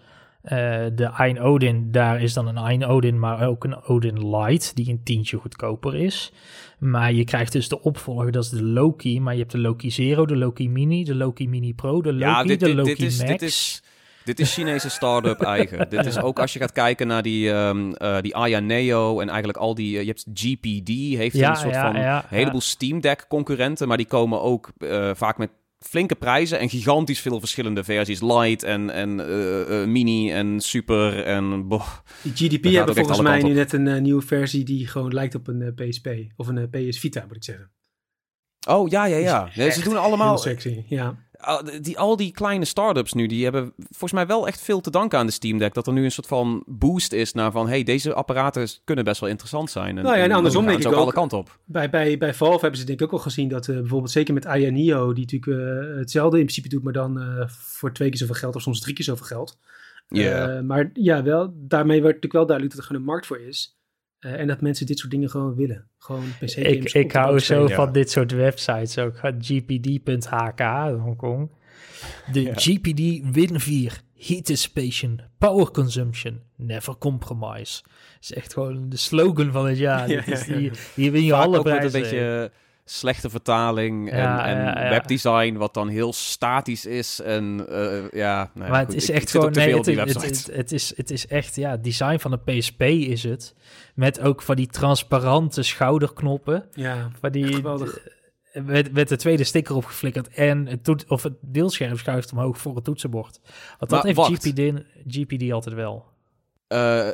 Uh, 0.52 0.86
de 0.94 1.10
Ein 1.16 1.40
Odin, 1.40 1.92
daar 1.92 2.22
is 2.22 2.32
dan 2.32 2.46
een 2.46 2.56
Ein 2.56 2.84
Odin, 2.84 3.18
maar 3.18 3.48
ook 3.48 3.64
een 3.64 3.82
Odin 3.84 4.36
Light, 4.36 4.76
die 4.76 4.88
een 4.88 5.02
tientje 5.02 5.36
goedkoper 5.36 5.94
is. 5.94 6.32
Maar 6.78 7.12
je 7.12 7.24
krijgt 7.24 7.52
dus 7.52 7.68
de 7.68 7.82
opvolger, 7.82 8.32
dat 8.32 8.44
is 8.44 8.50
de 8.50 8.62
Loki. 8.62 9.20
Maar 9.20 9.32
je 9.32 9.40
hebt 9.40 9.52
de 9.52 9.58
Loki 9.58 9.90
Zero, 9.90 10.26
de 10.26 10.36
Loki 10.36 10.68
Mini, 10.68 11.04
de 11.04 11.14
Loki 11.14 11.48
Mini 11.48 11.74
Pro, 11.74 12.02
de 12.02 12.12
Loki, 12.12 12.24
ja, 12.24 12.44
dit, 12.44 12.60
de 12.60 12.74
Loki 12.74 12.94
dit 12.94 13.00
is, 13.00 13.18
Max. 13.18 13.30
Dit 13.30 13.42
is, 13.42 13.82
dit 14.24 14.40
is 14.40 14.54
Chinese 14.54 14.90
start-up 14.90 15.40
eigen. 15.54 15.90
dit 15.90 16.06
is 16.06 16.18
ook 16.18 16.38
als 16.38 16.52
je 16.52 16.58
gaat 16.58 16.72
kijken 16.72 17.06
naar 17.06 17.22
die, 17.22 17.50
um, 17.50 17.94
uh, 17.98 18.20
die 18.20 18.36
Aya 18.36 18.58
Neo 18.58 19.20
en 19.20 19.28
eigenlijk 19.28 19.58
al 19.58 19.74
die... 19.74 19.94
Uh, 19.94 20.00
je 20.00 20.06
hebt 20.06 20.26
GPD, 20.34 20.88
heeft 21.18 21.36
ja, 21.36 21.50
een 21.50 21.56
soort 21.56 21.74
ja, 21.74 21.92
van 21.92 22.00
ja, 22.00 22.24
heleboel 22.28 22.60
Steam 22.60 23.00
Deck 23.00 23.24
concurrenten, 23.28 23.88
maar 23.88 23.96
die 23.96 24.06
komen 24.06 24.40
ook 24.42 24.70
uh, 24.78 25.10
vaak 25.14 25.38
met 25.38 25.50
flinke 25.78 26.14
prijzen 26.14 26.58
en 26.58 26.68
gigantisch 26.68 27.20
veel 27.20 27.38
verschillende 27.38 27.84
versies. 27.84 28.20
Light 28.20 28.62
en, 28.62 28.90
en 28.90 29.18
uh, 29.18 29.68
uh, 29.68 29.86
mini 29.86 30.32
en 30.32 30.60
super 30.60 31.24
en... 31.24 31.68
Boh, 31.68 31.88
Die 32.22 32.32
GDP 32.32 32.64
hebben 32.64 32.94
volgens 32.94 33.20
mij 33.20 33.42
nu 33.42 33.52
net 33.52 33.72
een 33.72 33.86
uh, 33.86 34.00
nieuwe 34.00 34.22
versie 34.22 34.64
die 34.64 34.86
gewoon 34.86 35.12
lijkt 35.12 35.34
op 35.34 35.48
een 35.48 35.74
PSP. 35.74 36.08
Of 36.36 36.46
een 36.46 36.70
PS 36.70 36.98
Vita, 36.98 37.24
moet 37.26 37.36
ik 37.36 37.44
zeggen. 37.44 37.70
Oh, 38.68 38.88
ja, 38.88 39.04
ja, 39.04 39.16
ja. 39.16 39.50
ja 39.54 39.70
ze 39.70 39.82
doen 39.82 39.96
allemaal... 39.96 40.38
sexy, 40.38 40.84
ja 40.88 41.25
die, 41.80 41.98
al 41.98 42.16
die 42.16 42.32
kleine 42.32 42.64
startups 42.64 43.12
nu, 43.12 43.26
die 43.26 43.44
hebben 43.44 43.72
volgens 43.76 44.12
mij 44.12 44.26
wel 44.26 44.46
echt 44.46 44.60
veel 44.60 44.80
te 44.80 44.90
danken 44.90 45.18
aan 45.18 45.26
de 45.26 45.32
Steam 45.32 45.58
Deck. 45.58 45.74
Dat 45.74 45.86
er 45.86 45.92
nu 45.92 46.04
een 46.04 46.12
soort 46.12 46.26
van 46.26 46.62
boost 46.66 47.12
is 47.12 47.32
naar 47.32 47.50
van, 47.50 47.68
hey, 47.68 47.82
deze 47.82 48.14
apparaten 48.14 48.68
kunnen 48.84 49.04
best 49.04 49.20
wel 49.20 49.30
interessant 49.30 49.70
zijn. 49.70 49.98
En, 49.98 50.04
nou 50.04 50.16
ja, 50.16 50.22
en 50.22 50.32
andersom 50.32 50.66
denk 50.66 50.78
ik 50.78 50.86
ook, 50.86 50.94
alle 50.94 51.12
kanten 51.12 51.38
op. 51.38 51.58
Bij, 51.64 51.90
bij, 51.90 52.18
bij 52.18 52.34
Valve 52.34 52.60
hebben 52.60 52.80
ze 52.80 52.86
denk 52.86 53.00
ik 53.00 53.06
ook 53.06 53.12
al 53.12 53.18
gezien 53.18 53.48
dat 53.48 53.66
uh, 53.66 53.76
bijvoorbeeld 53.76 54.10
zeker 54.10 54.34
met 54.34 54.46
Aya 54.46 54.70
die 54.70 54.90
natuurlijk 54.92 55.46
uh, 55.46 55.98
hetzelfde 55.98 56.38
in 56.38 56.44
principe 56.44 56.68
doet, 56.68 56.82
maar 56.82 56.92
dan 56.92 57.18
uh, 57.22 57.48
voor 57.48 57.92
twee 57.92 58.08
keer 58.08 58.18
zoveel 58.18 58.34
geld 58.34 58.54
of 58.54 58.62
soms 58.62 58.80
drie 58.80 58.94
keer 58.94 59.04
zoveel 59.04 59.26
geld. 59.26 59.58
Yeah. 60.08 60.62
maar 60.62 60.90
ja, 60.92 61.22
wel, 61.22 61.52
daarmee 61.54 62.00
wordt 62.00 62.14
natuurlijk 62.14 62.32
wel 62.32 62.46
duidelijk 62.46 62.76
dat 62.76 62.84
er 62.84 62.90
gewoon 62.90 63.02
een 63.02 63.12
markt 63.12 63.26
voor 63.26 63.40
is. 63.40 63.78
Uh, 64.20 64.40
en 64.40 64.46
dat 64.46 64.60
mensen 64.60 64.86
dit 64.86 64.98
soort 64.98 65.10
dingen 65.10 65.30
gewoon 65.30 65.54
willen. 65.54 65.88
Gewoon 65.98 66.24
PC-games. 66.40 66.54
Ik, 66.54 66.92
ik 66.92 67.12
hou 67.12 67.38
zo 67.38 67.66
van 67.66 67.92
dit 67.92 68.10
soort 68.10 68.32
websites 68.32 68.98
ook. 68.98 69.16
gpd.hk, 69.38 70.60
Hongkong. 71.00 71.50
De 72.32 72.42
ja. 72.42 72.52
GPD 72.54 73.34
Win 73.34 73.60
4. 73.60 74.04
Heat 74.18 74.46
dissipation, 74.46 75.20
power 75.38 75.70
consumption, 75.70 76.40
never 76.56 76.96
compromise. 76.98 77.82
is 78.20 78.32
echt 78.32 78.52
gewoon 78.52 78.88
de 78.88 78.96
slogan 78.96 79.52
van 79.52 79.66
het 79.66 79.78
jaar. 79.78 80.08
Ja, 80.10 80.26
is 80.26 80.44
hier, 80.44 80.78
hier 80.94 81.12
win 81.12 81.24
je 81.24 81.30
Vaak 81.30 81.44
alle 81.44 81.62
prijzen. 81.62 81.84
een 81.94 82.02
beetje 82.02 82.50
slechte 82.88 83.30
vertaling 83.30 84.10
en, 84.10 84.18
ja, 84.18 84.46
en 84.46 84.56
ja, 84.56 84.82
ja. 84.82 84.90
webdesign 84.90 85.56
wat 85.56 85.74
dan 85.74 85.88
heel 85.88 86.12
statisch 86.12 86.86
is 86.86 87.20
en 87.20 87.66
uh, 87.70 88.10
ja. 88.10 88.50
Nou 88.54 88.70
maar 88.70 88.80
het 88.80 88.94
is 88.94 89.10
echt 89.10 89.30
gewoon 89.30 89.52
nee, 89.52 89.76
het, 89.76 89.86
het, 89.86 90.22
het, 90.22 90.48
het, 90.52 90.72
is 90.72 90.96
het 90.96 91.10
is 91.10 91.26
echt 91.26 91.56
ja 91.56 91.76
design 91.76 92.18
van 92.18 92.30
de 92.30 92.38
PSP 92.38 92.82
is 92.82 93.22
het 93.22 93.54
met 93.94 94.20
ook 94.20 94.42
van 94.42 94.56
die 94.56 94.66
transparante 94.66 95.62
schouderknoppen. 95.62 96.64
Ja, 96.72 97.10
van 97.20 97.32
die 97.32 97.52
geweldig. 97.52 97.98
Met, 98.52 98.92
met 98.92 99.08
de 99.08 99.16
tweede 99.16 99.44
sticker 99.44 99.74
opgeflikkerd 99.74 100.28
en 100.28 100.66
het, 100.66 100.84
toet, 100.84 101.04
of 101.08 101.22
het 101.22 101.34
beeldscherm 101.40 101.96
schuift 101.96 102.32
omhoog 102.32 102.58
voor 102.58 102.74
het 102.74 102.84
toetsenbord. 102.84 103.40
Want 103.78 103.90
dat 103.90 104.02
heeft 104.02 104.18
GPD, 104.18 104.82
GPD 105.06 105.52
altijd 105.52 105.74
wel. 105.74 106.04
Uh, 106.68 107.08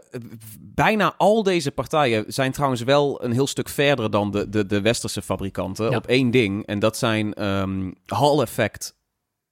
bijna 0.60 1.14
al 1.16 1.42
deze 1.42 1.70
partijen 1.70 2.24
zijn 2.28 2.52
trouwens 2.52 2.82
wel 2.82 3.24
een 3.24 3.32
heel 3.32 3.46
stuk 3.46 3.68
verder 3.68 4.10
dan 4.10 4.30
de, 4.30 4.48
de, 4.48 4.66
de 4.66 4.80
westerse 4.80 5.22
fabrikanten 5.22 5.96
op 5.96 6.06
één 6.06 6.30
ding. 6.30 6.66
En 6.66 6.78
dat 6.78 6.96
zijn 6.96 7.44
um, 7.46 7.94
Hall-effect 8.06 8.96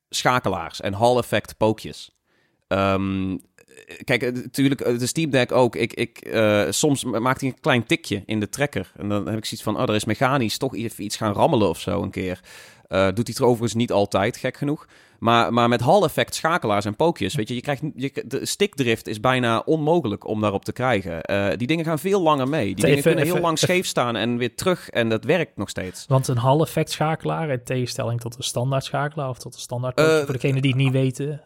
schakelaars 0.09 0.81
en 0.81 0.93
Hall-effect 0.93 1.57
pookjes. 1.57 2.11
Um, 2.69 3.41
kijk, 4.05 4.35
natuurlijk, 4.35 4.99
de 4.99 5.07
Steam 5.07 5.31
Deck 5.31 5.53
ook. 5.53 5.77
Ik, 5.77 5.93
ik, 5.93 6.27
uh, 6.27 6.67
soms 6.71 7.05
maakt 7.05 7.41
hij 7.41 7.51
een 7.51 7.61
klein 7.61 7.87
tikje 7.87 8.23
in 8.27 8.41
de 8.41 8.49
trekker. 8.49 8.93
En 8.97 9.09
dan 9.09 9.27
heb 9.27 9.37
ik 9.37 9.45
zoiets 9.45 9.63
van, 9.63 9.77
oh, 9.77 9.83
er 9.83 9.95
is 9.95 10.05
mechanisch 10.05 10.59
toch 10.59 10.75
iets 10.75 11.17
gaan 11.17 11.33
rammelen 11.33 11.69
of 11.69 11.81
zo 11.81 12.03
een 12.03 12.11
keer. 12.11 12.41
Uh, 12.89 13.05
doet 13.07 13.27
hij 13.27 13.35
het 13.37 13.41
overigens 13.41 13.75
niet 13.75 13.93
altijd, 13.93 14.37
gek 14.37 14.57
genoeg. 14.57 14.87
Maar, 15.21 15.53
maar 15.53 15.69
met 15.69 15.81
Hall-effect 15.81 16.35
schakelaars 16.35 16.85
en 16.85 16.97
pookjes, 16.97 17.35
weet 17.35 17.49
je, 17.49 17.55
je 17.55 17.61
krijgt, 17.61 17.83
je, 17.95 18.25
de 18.27 18.47
stickdrift 18.47 19.07
is 19.07 19.21
bijna 19.21 19.63
onmogelijk 19.65 20.27
om 20.27 20.41
daarop 20.41 20.65
te 20.65 20.73
krijgen. 20.73 21.31
Uh, 21.31 21.49
die 21.57 21.67
dingen 21.67 21.85
gaan 21.85 21.99
veel 21.99 22.23
langer 22.23 22.49
mee. 22.49 22.75
Die 22.75 22.85
dingen 22.85 23.03
kunnen 23.03 23.25
heel 23.25 23.41
lang 23.41 23.59
scheef 23.59 23.87
staan 23.87 24.17
en 24.17 24.37
weer 24.37 24.55
terug 24.55 24.89
en 24.89 25.09
dat 25.09 25.25
werkt 25.25 25.57
nog 25.57 25.69
steeds. 25.69 26.05
Want 26.09 26.29
een 26.29 26.39
Hall-effect 26.39 26.91
schakelaar, 26.91 27.49
in 27.49 27.65
tegenstelling 27.65 28.21
tot 28.21 28.37
een 28.37 28.43
standaard 28.43 28.85
schakelaar 28.85 29.29
of 29.29 29.39
tot 29.39 29.55
een 29.55 29.61
standaard 29.61 30.01
uh, 30.01 30.19
voor 30.19 30.33
degenen 30.33 30.63
die 30.63 30.71
het 30.71 30.81
niet 30.81 30.93
weten... 30.93 31.41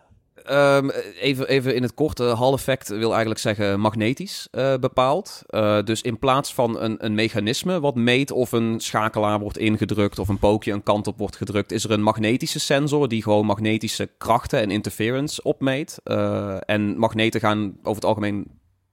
Um, 0.50 0.90
even, 1.20 1.48
even 1.48 1.74
in 1.74 1.82
het 1.82 1.94
korte, 1.94 2.24
Hall 2.24 2.52
effect 2.52 2.88
wil 2.88 3.10
eigenlijk 3.10 3.40
zeggen 3.40 3.80
magnetisch 3.80 4.48
uh, 4.52 4.74
bepaald. 4.76 5.42
Uh, 5.50 5.82
dus 5.82 6.02
in 6.02 6.18
plaats 6.18 6.54
van 6.54 6.80
een, 6.80 7.04
een 7.04 7.14
mechanisme 7.14 7.80
wat 7.80 7.94
meet 7.94 8.30
of 8.30 8.52
een 8.52 8.80
schakelaar 8.80 9.38
wordt 9.38 9.58
ingedrukt 9.58 10.18
of 10.18 10.28
een 10.28 10.38
pookje 10.38 10.72
een 10.72 10.82
kant 10.82 11.06
op 11.06 11.18
wordt 11.18 11.36
gedrukt, 11.36 11.72
is 11.72 11.84
er 11.84 11.90
een 11.90 12.02
magnetische 12.02 12.60
sensor 12.60 13.08
die 13.08 13.22
gewoon 13.22 13.46
magnetische 13.46 14.10
krachten 14.18 14.60
en 14.60 14.70
interference 14.70 15.42
opmeet. 15.42 16.00
Uh, 16.04 16.56
en 16.60 16.98
magneten 16.98 17.40
gaan 17.40 17.76
over 17.78 17.94
het 17.94 18.04
algemeen 18.04 18.46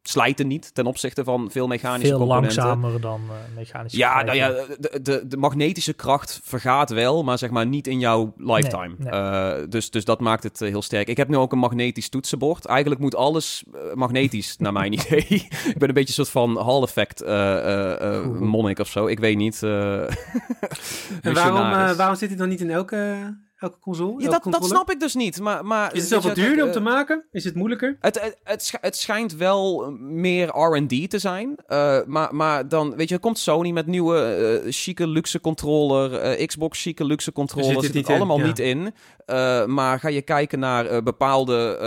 slijten 0.03 0.47
niet 0.47 0.73
ten 0.73 0.85
opzichte 0.85 1.23
van 1.23 1.51
veel 1.51 1.67
mechanische 1.67 2.07
veel 2.07 2.17
componenten. 2.17 2.63
langzamer 2.63 3.01
dan 3.01 3.21
uh, 3.25 3.55
mechanische 3.55 3.97
Ja, 3.97 4.23
nou 4.23 4.37
ja, 4.37 4.49
de, 4.79 4.99
de, 5.01 5.27
de, 5.27 5.37
magnetische 5.37 5.93
kracht 5.93 6.39
vergaat 6.43 6.89
wel, 6.89 7.23
maar 7.23 7.37
zeg 7.37 7.49
maar 7.49 7.65
niet 7.65 7.87
in 7.87 7.99
jouw 7.99 8.33
lifetime. 8.37 8.95
Nee, 8.97 9.11
nee. 9.11 9.61
Uh, 9.61 9.69
dus, 9.69 9.89
dus 9.89 10.05
dat 10.05 10.19
maakt 10.19 10.43
het 10.43 10.61
uh, 10.61 10.69
heel 10.69 10.81
sterk. 10.81 11.07
Ik 11.07 11.17
heb 11.17 11.27
nu 11.27 11.37
ook 11.37 11.51
een 11.51 11.59
magnetisch 11.59 12.09
toetsenbord. 12.09 12.65
Eigenlijk 12.65 13.01
moet 13.01 13.15
alles 13.15 13.63
magnetisch, 13.93 14.57
naar 14.57 14.73
mijn 14.73 14.93
idee. 14.93 15.25
ik 15.27 15.75
ben 15.77 15.87
een 15.87 15.93
beetje 15.93 16.21
een 16.21 16.25
soort 16.25 16.29
van 16.29 16.57
Hall 16.57 16.81
effect 16.81 17.25
monnik 18.39 18.79
of 18.79 18.87
zo. 18.87 19.07
Ik 19.07 19.19
weet 19.19 19.37
niet. 19.37 19.63
en 19.63 21.33
waarom, 21.33 21.95
waarom 21.97 22.15
zit 22.15 22.29
hij 22.29 22.37
dan 22.37 22.49
niet 22.49 22.61
in 22.61 22.69
elke 22.69 23.17
elke 23.61 23.79
console? 23.79 24.21
Ja, 24.21 24.29
dat, 24.29 24.43
dat 24.49 24.65
snap 24.65 24.91
ik 24.91 24.99
dus 24.99 25.15
niet. 25.15 25.39
Maar, 25.39 25.65
maar, 25.65 25.93
is 25.93 25.99
het 25.99 26.09
zoveel 26.09 26.33
duurder 26.33 26.65
om 26.65 26.71
te 26.71 26.79
maken? 26.79 27.23
Is 27.31 27.43
het 27.43 27.55
moeilijker? 27.55 27.97
Het, 27.99 28.21
het, 28.21 28.37
het, 28.43 28.73
het 28.81 28.95
schijnt 28.95 29.35
wel 29.35 29.91
meer 29.99 30.47
R&D 30.47 31.09
te 31.09 31.19
zijn. 31.19 31.55
Uh, 31.67 31.99
maar, 32.05 32.35
maar 32.35 32.67
dan, 32.67 32.95
weet 32.95 33.09
je, 33.09 33.19
komt 33.19 33.39
Sony 33.39 33.71
met 33.71 33.85
nieuwe 33.85 34.61
uh, 34.65 34.71
chique 34.71 35.07
luxe 35.07 35.41
controller. 35.41 36.39
Uh, 36.39 36.47
Xbox 36.47 36.81
chique 36.81 37.05
luxe 37.05 37.31
controller. 37.31 37.71
Zit, 37.71 37.83
zit 37.83 37.93
het 37.93 38.15
allemaal 38.15 38.39
ja. 38.39 38.45
niet 38.45 38.59
in. 38.59 38.93
Maar 39.65 39.99
ga 39.99 40.09
je 40.09 40.21
kijken 40.21 40.59
naar 40.59 41.03
bepaalde 41.03 41.77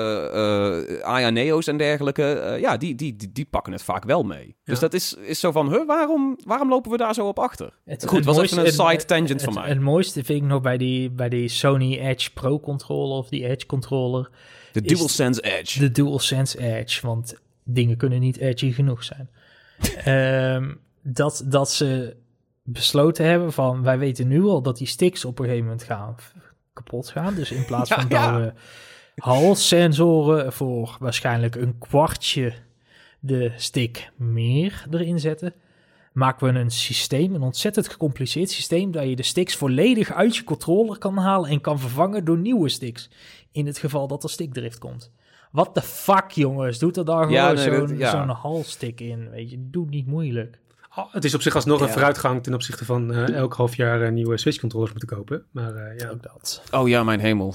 Aya 1.02 1.30
Neo's 1.30 1.66
en 1.66 1.76
dergelijke. 1.76 2.56
ja, 2.60 2.76
die, 2.76 2.94
die, 2.94 3.16
die, 3.16 3.32
die, 3.32 3.46
pakken 3.50 3.72
het 3.72 3.82
vaak 3.82 4.04
wel 4.04 4.22
mee. 4.22 4.46
Ja. 4.46 4.54
Dus 4.64 4.78
dat 4.78 4.94
is, 4.94 5.14
is 5.14 5.40
zo 5.40 5.52
van, 5.52 5.70
huh, 5.70 5.86
waarom, 5.86 6.38
waarom 6.44 6.68
lopen 6.68 6.90
we 6.90 6.96
daar 6.96 7.14
zo 7.14 7.26
op 7.26 7.38
achter? 7.38 7.72
Het, 7.84 8.08
Goed, 8.08 8.24
was 8.24 8.36
mooiste, 8.36 8.56
even 8.62 8.84
een 8.84 8.90
side 8.90 9.04
tangent 9.04 9.42
van 9.42 9.54
mij. 9.54 9.68
Het 9.68 9.80
mooiste 9.80 10.24
vind 10.24 10.42
ik 10.42 10.48
nog 10.48 10.60
bij 10.60 10.76
die, 10.76 11.10
bij 11.10 11.28
die 11.28 11.48
Sony 11.48 11.98
Edge 11.98 12.32
Pro 12.32 12.60
controller 12.60 13.16
of 13.16 13.28
die 13.28 13.46
Edge 13.46 13.66
controller. 13.66 14.30
De 14.72 14.80
DualSense 14.80 15.40
Edge. 15.40 15.78
De 15.78 15.90
DualSense 15.90 16.58
Edge, 16.58 17.06
want 17.06 17.34
dingen 17.64 17.96
kunnen 17.96 18.20
niet 18.20 18.36
edgy 18.36 18.72
genoeg 18.72 19.04
zijn. 19.04 19.30
um, 20.56 20.80
dat, 21.02 21.44
dat 21.46 21.70
ze 21.70 22.16
besloten 22.62 23.24
hebben 23.26 23.52
van, 23.52 23.82
wij 23.82 23.98
weten 23.98 24.28
nu 24.28 24.42
al 24.42 24.62
dat 24.62 24.76
die 24.78 24.86
sticks 24.86 25.24
op 25.24 25.38
een 25.38 25.44
gegeven 25.44 25.64
moment 25.64 25.82
gaan 25.82 26.14
kapot 26.74 27.08
gaan. 27.08 27.34
Dus 27.34 27.50
in 27.50 27.64
plaats 27.64 27.90
van 27.94 28.04
ja, 28.08 28.32
dat 28.32 28.40
we 28.40 28.52
halssensoren 29.22 30.52
voor 30.52 30.96
waarschijnlijk 31.00 31.54
een 31.54 31.78
kwartje 31.78 32.52
de 33.20 33.52
stick 33.56 34.10
meer 34.16 34.86
erin 34.90 35.20
zetten, 35.20 35.54
maken 36.12 36.52
we 36.52 36.58
een 36.58 36.70
systeem, 36.70 37.34
een 37.34 37.42
ontzettend 37.42 37.88
gecompliceerd 37.88 38.50
systeem, 38.50 38.90
dat 38.90 39.08
je 39.08 39.16
de 39.16 39.22
sticks 39.22 39.56
volledig 39.56 40.12
uit 40.12 40.36
je 40.36 40.44
controller 40.44 40.98
kan 40.98 41.16
halen 41.16 41.50
en 41.50 41.60
kan 41.60 41.78
vervangen 41.78 42.24
door 42.24 42.38
nieuwe 42.38 42.68
sticks. 42.68 43.10
In 43.52 43.66
het 43.66 43.78
geval 43.78 44.06
dat 44.06 44.22
er 44.22 44.30
stickdrift 44.30 44.78
komt. 44.78 45.12
What 45.50 45.74
the 45.74 45.82
fuck, 45.82 46.30
jongens? 46.30 46.78
Doet 46.78 46.96
er 46.96 47.04
daar 47.04 47.22
gewoon 47.22 47.32
ja, 47.32 47.52
nee, 47.52 47.86
zo'n 47.86 47.98
ja. 47.98 48.26
halstick 48.26 49.00
in? 49.00 49.30
Weet 49.30 49.50
je, 49.50 49.70
doe 49.70 49.86
niet 49.88 50.06
moeilijk. 50.06 50.58
Oh, 50.96 51.12
het 51.12 51.24
is 51.24 51.34
op 51.34 51.42
zich 51.42 51.54
alsnog 51.54 51.78
ja. 51.78 51.84
een 51.84 51.92
vooruitgang 51.92 52.42
ten 52.42 52.54
opzichte 52.54 52.84
van 52.84 53.12
uh, 53.12 53.28
elk 53.28 53.54
half 53.54 53.76
jaar 53.76 54.02
uh, 54.02 54.08
nieuwe 54.08 54.36
Switch 54.36 54.58
controllers 54.58 54.90
moeten 54.90 55.16
kopen. 55.16 55.44
Maar 55.50 55.74
uh, 55.74 55.98
ja, 55.98 56.08
ook 56.08 56.22
dat. 56.22 56.62
Oh 56.70 56.88
ja, 56.88 57.04
mijn 57.04 57.20
hemel 57.20 57.54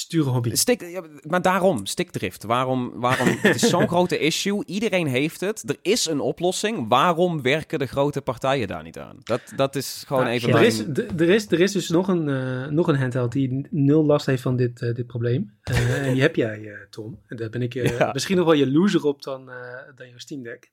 sturen 0.00 0.32
hobby. 0.32 0.54
Stik, 0.54 0.80
ja, 0.80 1.02
maar 1.22 1.42
daarom, 1.42 1.86
stikdrift. 1.86 2.44
Waarom, 2.44 2.92
waarom, 2.94 3.28
het 3.40 3.54
is 3.54 3.68
zo'n 3.68 3.88
grote 3.88 4.18
issue. 4.18 4.64
Iedereen 4.66 5.06
heeft 5.06 5.40
het. 5.40 5.68
Er 5.68 5.76
is 5.82 6.06
een 6.06 6.20
oplossing. 6.20 6.88
Waarom 6.88 7.42
werken 7.42 7.78
de 7.78 7.86
grote 7.86 8.20
partijen 8.20 8.68
daar 8.68 8.82
niet 8.82 8.98
aan? 8.98 9.16
Dat, 9.22 9.40
dat 9.56 9.76
is 9.76 10.04
gewoon 10.06 10.26
even... 10.26 10.48
Ja, 10.48 10.56
er, 10.56 10.62
is, 10.62 10.78
er, 11.16 11.28
is, 11.28 11.50
er 11.50 11.60
is 11.60 11.72
dus 11.72 11.88
nog 11.88 12.08
een, 12.08 12.28
uh, 12.28 12.66
nog 12.66 12.88
een 12.88 12.96
handheld 12.96 13.32
die 13.32 13.66
nul 13.70 14.04
last 14.04 14.26
heeft 14.26 14.42
van 14.42 14.56
dit, 14.56 14.80
uh, 14.80 14.94
dit 14.94 15.06
probleem. 15.06 15.58
Uh, 15.70 16.06
en 16.06 16.12
die 16.12 16.22
heb 16.22 16.36
jij, 16.36 16.86
Tom. 16.90 17.18
En 17.26 17.36
daar 17.36 17.50
ben 17.50 17.62
ik 17.62 17.72
ja. 17.72 18.10
misschien 18.12 18.36
nog 18.36 18.44
wel 18.44 18.54
je 18.54 18.70
loser 18.70 19.04
op 19.04 19.22
dan, 19.22 19.50
dan 19.94 20.08
jouw 20.08 20.18
Steam 20.18 20.42
Deck. 20.42 20.70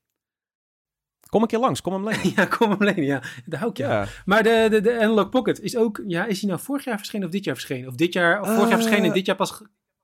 Kom 1.30 1.42
een 1.42 1.48
keer 1.48 1.60
langs, 1.60 1.82
kom 1.82 1.94
hem 1.94 2.04
lenen. 2.04 2.32
ja, 2.36 2.46
kom 2.46 2.70
hem 2.70 2.84
lenen, 2.84 3.06
ja. 3.06 3.22
Daar 3.46 3.60
hou 3.60 3.72
ik 3.72 3.78
ja. 3.78 4.08
Maar 4.26 4.44
de, 4.44 4.68
de, 4.70 4.82
de 4.82 5.00
Analog 5.00 5.30
Pocket 5.30 5.62
is 5.62 5.78
ook, 5.78 6.02
ja, 6.08 6.26
is 6.26 6.42
hij 6.42 6.50
nou 6.50 6.62
vorig 6.62 6.86
jaar 6.86 6.98
verschenen 6.98 7.26
of 7.26 7.34
dit 7.34 7.44
jaar 7.44 7.56
verschenen? 7.56 7.88
Of 7.88 7.96
dit 7.96 8.14
jaar, 8.14 8.42
of 8.42 8.48
vorig 8.48 8.70
jaar 8.70 8.82
verschenen 8.82 9.06
en 9.06 9.14
dit 9.14 9.26
jaar 9.26 9.36
pas 9.36 9.52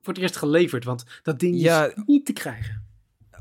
voor 0.00 0.12
het 0.12 0.18
eerst 0.18 0.36
geleverd? 0.36 0.84
Want 0.84 1.04
dat 1.22 1.40
ding 1.40 1.60
ja, 1.60 1.84
is 1.84 1.92
niet 2.06 2.26
te 2.26 2.32
krijgen. 2.32 2.82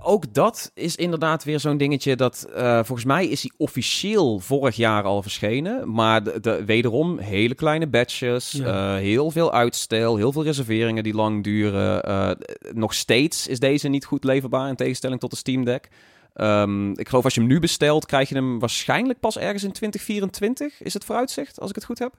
Ook 0.05 0.33
dat 0.33 0.71
is 0.73 0.95
inderdaad 0.95 1.43
weer 1.43 1.59
zo'n 1.59 1.77
dingetje 1.77 2.15
dat, 2.15 2.47
uh, 2.49 2.73
volgens 2.73 3.05
mij 3.05 3.27
is 3.27 3.41
hij 3.41 3.51
officieel 3.57 4.39
vorig 4.39 4.75
jaar 4.75 5.03
al 5.03 5.21
verschenen. 5.21 5.93
Maar 5.93 6.23
de, 6.23 6.39
de 6.39 6.65
wederom 6.65 7.17
hele 7.17 7.55
kleine 7.55 7.87
batches, 7.87 8.51
ja. 8.51 8.95
uh, 8.95 9.01
heel 9.01 9.31
veel 9.31 9.53
uitstel, 9.53 10.17
heel 10.17 10.31
veel 10.31 10.43
reserveringen 10.43 11.03
die 11.03 11.13
lang 11.13 11.43
duren. 11.43 12.37
Nog 12.73 12.93
steeds 12.93 13.47
is 13.47 13.59
deze 13.59 13.87
niet 13.87 14.05
goed 14.05 14.23
leverbaar 14.23 14.69
in 14.69 14.75
tegenstelling 14.75 15.19
tot 15.19 15.31
de 15.31 15.37
Steam 15.37 15.65
Deck. 15.65 15.89
Um, 16.35 16.99
ik 16.99 17.09
geloof 17.09 17.23
als 17.23 17.33
je 17.33 17.39
hem 17.39 17.49
nu 17.49 17.59
bestelt, 17.59 18.05
krijg 18.05 18.29
je 18.29 18.35
hem 18.35 18.59
waarschijnlijk 18.59 19.19
pas 19.19 19.37
ergens 19.37 19.63
in 19.63 19.71
2024. 19.71 20.81
Is 20.81 20.93
het 20.93 21.05
vooruitzicht, 21.05 21.59
als 21.59 21.69
ik 21.69 21.75
het 21.75 21.85
goed 21.85 21.99
heb. 21.99 22.13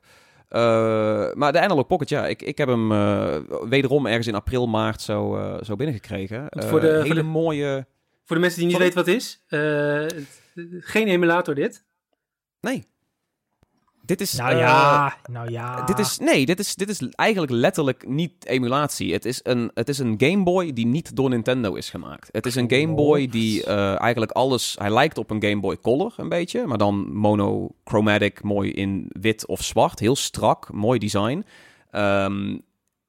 Uh, 0.51 1.33
maar 1.33 1.53
de 1.53 1.61
Analog 1.61 1.87
Pocket, 1.87 2.09
ja, 2.09 2.27
ik, 2.27 2.43
ik 2.43 2.59
heb 2.59 2.69
hem 2.69 2.93
uh, 2.93 3.37
wederom 3.69 4.07
ergens 4.07 4.27
in 4.27 4.35
april, 4.35 4.69
maart 4.69 5.01
zo, 5.01 5.37
uh, 5.37 5.62
zo 5.62 5.77
binnengekregen. 5.77 6.47
voor 6.51 6.81
de, 6.81 6.87
hele 6.87 7.07
voor 7.07 7.15
de, 7.15 7.23
mooie... 7.23 7.87
Voor 8.25 8.37
de 8.37 8.43
mensen 8.43 8.61
die 8.61 8.69
niet 8.69 8.79
weten 8.79 8.95
wat 8.95 9.07
het 9.07 9.15
is, 9.15 9.43
geen 10.81 11.09
emulator 11.09 11.55
dit. 11.55 11.85
Nee. 12.61 12.87
Dit 14.07 14.21
is. 14.21 14.35
Nou 14.35 14.57
ja, 14.57 15.07
uh, 15.07 15.35
nou 15.35 15.51
ja. 15.51 15.85
Dit 15.85 15.99
is. 15.99 16.19
Nee, 16.19 16.47
dit 16.47 16.59
is, 16.59 16.75
dit 16.75 16.89
is 16.89 17.09
eigenlijk 17.09 17.53
letterlijk 17.53 18.09
niet 18.09 18.47
emulatie. 18.47 19.13
Het 19.13 19.25
is, 19.25 19.41
een, 19.43 19.71
het 19.75 19.89
is 19.89 19.99
een 19.99 20.15
Game 20.19 20.43
Boy 20.43 20.73
die 20.73 20.87
niet 20.87 21.17
door 21.17 21.29
Nintendo 21.29 21.75
is 21.75 21.91
gemaakt. 21.91 22.29
Het 22.33 22.47
is 22.47 22.55
een 22.55 22.71
Game 22.71 22.95
Boy 22.95 23.29
die 23.29 23.67
uh, 23.67 24.01
eigenlijk 24.01 24.33
alles. 24.33 24.77
Hij 24.79 24.91
lijkt 24.91 25.19
op 25.19 25.31
een 25.31 25.43
Game 25.43 25.61
Boy 25.61 25.79
Color 25.81 26.15
een 26.17 26.29
beetje. 26.29 26.67
Maar 26.67 26.79
dan 26.79 27.13
monochromatic, 27.15 28.43
mooi 28.43 28.71
in 28.71 29.11
wit 29.21 29.47
of 29.47 29.63
zwart. 29.63 29.99
Heel 29.99 30.17
strak, 30.17 30.73
mooi 30.73 30.99
design. 30.99 31.45
Um, 31.93 32.63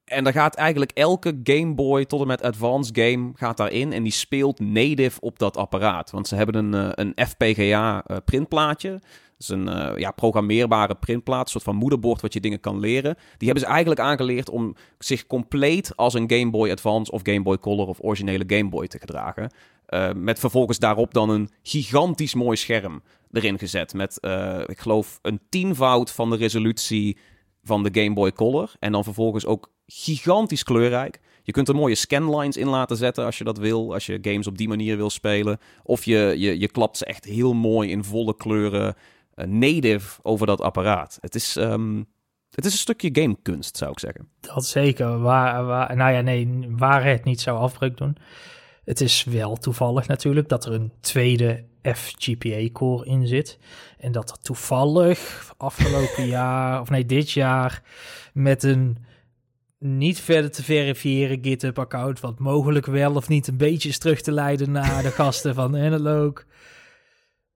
en 0.06 0.24
daar 0.24 0.34
gaat 0.34 0.56
eigenlijk 0.56 0.92
elke 0.92 1.40
Game 1.44 1.74
Boy 1.74 2.06
tot 2.06 2.22
en 2.22 2.28
met 2.28 2.42
Advance 2.42 2.92
game 2.94 3.32
gaat 3.34 3.58
daarin. 3.58 3.94
En 3.94 4.04
die 4.04 4.12
speelt 4.12 4.60
native 4.60 5.22
op 5.22 5.40
dat 5.40 5.58
apparaat. 5.58 6.12
Want 6.12 6.28
ze 6.28 6.36
hebben 6.36 6.74
een, 6.74 7.02
een 7.02 7.28
FPGA 7.28 8.04
printplaatje 8.26 9.00
is 9.38 9.50
een 9.50 9.68
uh, 9.68 9.98
ja, 9.98 10.12
programmeerbare 10.12 10.96
printplaat, 10.96 11.46
een 11.46 11.52
soort 11.52 11.64
van 11.64 11.76
moederbord 11.76 12.22
wat 12.22 12.34
je 12.34 12.40
dingen 12.40 12.60
kan 12.60 12.80
leren. 12.80 13.16
Die 13.38 13.48
hebben 13.48 13.66
ze 13.66 13.72
eigenlijk 13.72 14.00
aangeleerd 14.00 14.50
om 14.50 14.76
zich 15.00 15.28
compleet 15.28 15.96
als 15.96 16.14
een 16.14 16.32
Game 16.32 16.50
Boy 16.50 16.72
Advance 16.72 17.12
of 17.12 17.22
Game 17.24 17.42
Boy 17.42 17.58
Color 17.58 17.88
of 17.88 18.00
originele 18.02 18.44
Game 18.48 18.70
Boy 18.70 18.88
te 18.88 19.00
gedragen. 19.00 19.52
Uh, 19.90 20.10
met 20.16 20.40
vervolgens 20.40 20.80
daarop 20.80 21.14
dan 21.14 21.30
een 21.30 21.50
gigantisch 21.64 22.34
mooi 22.34 22.58
scherm 22.58 23.02
erin 23.32 23.60
gezet. 23.60 23.94
Met, 23.94 24.18
uh, 24.22 24.60
ik 24.66 24.80
geloof, 24.80 25.20
een 25.22 25.40
tienvoud 25.50 26.12
van 26.12 26.30
de 26.30 26.36
resolutie 26.36 27.18
van 27.64 27.84
de 27.84 28.02
Game 28.02 28.14
Boy 28.14 28.32
Color. 28.32 28.72
En 28.80 28.92
dan 28.92 29.04
vervolgens 29.04 29.46
ook 29.46 29.72
gigantisch 29.88 30.64
kleurrijk. 30.64 31.20
Je 31.44 31.52
kunt 31.52 31.68
er 31.68 31.76
mooie 31.76 31.96
scanlines 31.96 32.58
in 32.58 32.68
laten 32.68 32.98
zetten 32.98 33.26
als 33.26 33.38
je 33.38 33.44
dat 33.44 33.58
wil. 33.58 33.94
Als 33.94 34.06
je 34.06 34.18
games 34.22 34.48
op 34.48 34.58
die 34.58 34.68
manier 34.68 34.98
wil 34.98 35.10
spelen. 35.10 35.60
Of 35.84 36.06
je, 36.06 36.34
je, 36.38 36.60
je 36.60 36.68
klapt 36.68 36.98
ze 36.98 37.06
echt 37.06 37.26
heel 37.26 37.54
mooi 37.54 37.90
in 37.90 38.04
volle 38.04 38.36
kleuren 38.36 38.96
native 39.36 40.20
over 40.22 40.48
dat 40.48 40.62
apparaat. 40.62 41.18
Het 41.22 41.36
is, 41.36 41.56
um, 41.56 42.06
het 42.50 42.66
is 42.66 42.72
een 42.72 42.78
stukje 42.78 43.10
gamekunst, 43.12 43.78
zou 43.78 43.92
ik 43.92 44.00
zeggen. 44.00 44.30
Dat 44.40 44.66
zeker. 44.66 45.20
Waar, 45.20 45.66
waar, 45.66 45.96
nou 45.96 46.14
ja, 46.14 46.22
nee, 46.22 46.66
waar 46.70 47.04
het 47.04 47.24
niet 47.24 47.42
zou 47.42 47.58
afbreuk 47.58 47.98
doen. 47.98 48.18
Het 48.84 49.02
is 49.02 49.24
wel 49.24 49.56
toevallig 49.56 50.08
natuurlijk 50.08 50.50
dat 50.50 50.66
er 50.66 50.74
een 50.74 50.92
tweede 51.00 51.64
FGPA-core 51.82 53.06
in 53.06 53.28
zit. 53.28 53.60
En 53.98 54.12
dat 54.12 54.30
er 54.30 54.40
toevallig 54.40 55.54
afgelopen 55.58 56.26
jaar, 56.38 56.82
of 56.82 56.90
nee, 56.90 57.06
dit 57.06 57.32
jaar, 57.32 57.82
met 58.34 58.64
een 58.64 58.98
niet 59.80 60.20
verder 60.20 60.52
te 60.52 60.64
verifiëren 60.64 61.40
GitHub-account, 61.42 62.20
wat 62.20 62.40
mogelijk 62.40 62.86
wel 62.86 63.16
of 63.16 63.28
niet 63.28 63.48
een 63.48 63.58
beetje 63.58 63.90
is 63.90 63.98
terug 63.98 64.22
te 64.22 64.32
leiden 64.32 64.72
naar 64.72 65.04
de 65.04 65.12
gasten 65.12 65.56
van 65.56 65.78
Analog, 65.78 66.46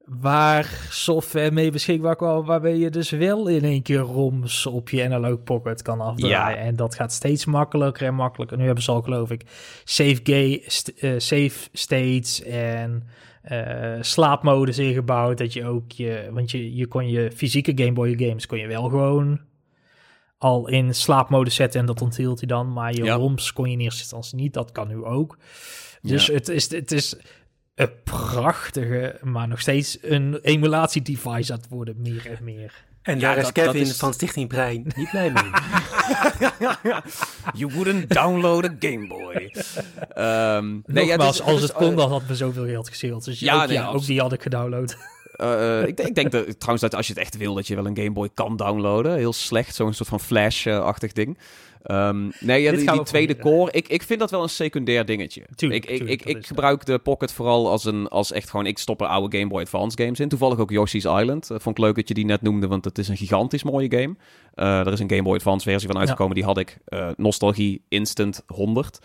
waar 0.09 0.87
software 0.89 1.51
mee 1.51 1.71
beschikbaar 1.71 2.15
kwam, 2.15 2.45
waarbij 2.45 2.77
je 2.77 2.89
dus 2.89 3.09
wel 3.09 3.47
in 3.47 3.63
één 3.63 3.81
keer 3.81 3.99
ROMs 3.99 4.65
op 4.65 4.89
je 4.89 5.03
Analog 5.03 5.43
Pocket 5.43 5.81
kan 5.81 6.01
afdraaien. 6.01 6.59
En 6.59 6.75
dat 6.75 6.95
gaat 6.95 7.13
steeds 7.13 7.45
makkelijker 7.45 8.07
en 8.07 8.15
makkelijker. 8.15 8.57
Nu 8.57 8.65
hebben 8.65 8.83
ze 8.83 8.91
al, 8.91 9.01
geloof 9.01 9.31
ik, 9.31 9.43
safe, 9.83 10.19
gay, 10.23 10.63
uh, 11.01 11.19
safe 11.19 11.69
states 11.73 12.43
en 12.43 13.03
uh, 13.51 13.97
slaapmodus 14.01 14.77
ingebouwd. 14.77 15.37
Dat 15.37 15.53
je 15.53 15.65
ook 15.65 15.91
je, 15.91 16.29
want 16.31 16.51
je, 16.51 16.75
je 16.75 16.87
kon 16.87 17.09
je 17.09 17.31
fysieke 17.31 17.71
Game 17.75 17.93
Boy 17.93 18.17
games 18.17 18.45
kon 18.45 18.59
je 18.59 18.67
wel 18.67 18.89
gewoon 18.89 19.39
al 20.37 20.67
in 20.67 20.95
slaapmodus 20.95 21.55
zetten 21.55 21.79
en 21.79 21.85
dat 21.85 22.01
onthield 22.01 22.39
hij 22.39 22.47
dan. 22.47 22.73
Maar 22.73 22.93
je 22.93 23.09
ROMs 23.09 23.53
kon 23.53 23.65
je 23.65 23.73
in 23.73 23.79
eerste 23.79 24.01
instantie 24.01 24.35
niet. 24.35 24.53
Dat 24.53 24.71
kan 24.71 24.87
nu 24.87 25.03
ook. 25.03 25.37
Dus 26.01 26.27
het, 26.27 26.47
is, 26.47 26.71
het 26.71 26.91
is 26.91 27.15
een 27.79 28.03
prachtige, 28.03 29.19
maar 29.23 29.47
nog 29.47 29.59
steeds 29.59 29.97
een 30.01 30.39
emulatie-device 30.41 31.53
aan 31.53 31.59
het 31.59 31.69
worden, 31.69 31.95
meer 31.97 32.25
en 32.37 32.43
meer. 32.43 32.73
En 33.01 33.19
daar 33.19 33.37
is 33.37 33.51
Kevin 33.51 33.87
van 33.87 34.13
Stichting 34.13 34.47
Brein 34.47 34.87
niet 34.95 35.09
blij 35.09 35.31
mee. 35.31 35.49
you 37.59 37.73
wouldn't 37.73 38.09
download 38.09 38.65
a 38.65 38.75
Game 38.79 39.07
Boy. 39.07 39.55
Um, 40.17 40.83
nee, 40.85 41.05
ja, 41.05 41.15
als 41.15 41.61
het 41.61 41.71
kon, 41.71 41.95
dan 41.95 42.09
had 42.09 42.27
me 42.27 42.35
zoveel 42.35 42.65
geld 42.65 42.89
gescheeld. 42.89 43.25
Dus 43.25 43.39
ja, 43.39 43.63
ook, 43.63 43.69
ja, 43.69 43.87
ook 43.87 44.05
die 44.05 44.19
had 44.19 44.33
ik 44.33 44.41
gedownload. 44.41 44.97
Uh, 45.41 45.87
ik, 45.87 45.99
ik, 45.99 46.15
denk 46.15 46.31
dat, 46.31 46.59
trouwens 46.59 46.81
dat 46.81 46.95
als 46.95 47.07
je 47.07 47.13
het 47.13 47.21
echt 47.21 47.37
wil, 47.37 47.53
dat 47.53 47.67
je 47.67 47.75
wel 47.75 47.85
een 47.85 47.97
Game 47.97 48.11
Boy 48.11 48.29
kan 48.33 48.57
downloaden. 48.57 49.15
Heel 49.15 49.33
slecht, 49.33 49.75
zo'n 49.75 49.93
soort 49.93 50.09
van 50.09 50.19
Flash-achtig 50.19 51.11
ding. 51.11 51.37
Um, 51.85 52.31
nee, 52.39 52.61
ja, 52.61 52.71
die, 52.71 53.03
tweede 53.03 53.37
core, 53.37 53.71
ik, 53.71 53.87
ik 53.87 54.03
vind 54.03 54.19
dat 54.19 54.31
wel 54.31 54.43
een 54.43 54.49
secundair 54.49 55.05
dingetje. 55.05 55.41
ik 55.57 55.85
ik, 55.85 55.99
ik, 55.99 56.25
ik 56.25 56.45
gebruik 56.45 56.85
de 56.85 56.99
Pocket 56.99 57.31
vooral 57.31 57.69
als, 57.69 57.85
een, 57.85 58.07
als 58.07 58.31
echt 58.31 58.49
gewoon... 58.49 58.65
Ik 58.65 58.77
stop 58.77 59.01
er 59.01 59.07
oude 59.07 59.37
Game 59.37 59.49
Boy 59.49 59.61
Advance 59.61 59.97
games 60.03 60.19
in. 60.19 60.29
Toevallig 60.29 60.57
ook 60.57 60.71
Yoshi's 60.71 61.05
Island. 61.05 61.47
Dat 61.47 61.61
vond 61.61 61.77
ik 61.77 61.83
leuk 61.83 61.95
dat 61.95 62.07
je 62.07 62.13
die 62.13 62.25
net 62.25 62.41
noemde, 62.41 62.67
want 62.67 62.85
het 62.85 62.97
is 62.97 63.07
een 63.07 63.17
gigantisch 63.17 63.63
mooie 63.63 63.91
game. 63.91 64.15
Uh, 64.55 64.79
er 64.79 64.91
is 64.91 64.99
een 64.99 65.09
Game 65.09 65.23
Boy 65.23 65.35
Advance 65.35 65.69
versie 65.69 65.89
van 65.89 65.99
uitgekomen, 65.99 66.35
die 66.35 66.43
had 66.43 66.57
ik. 66.57 66.77
Uh, 66.89 67.09
nostalgie 67.15 67.83
Instant 67.87 68.43
100. 68.47 68.99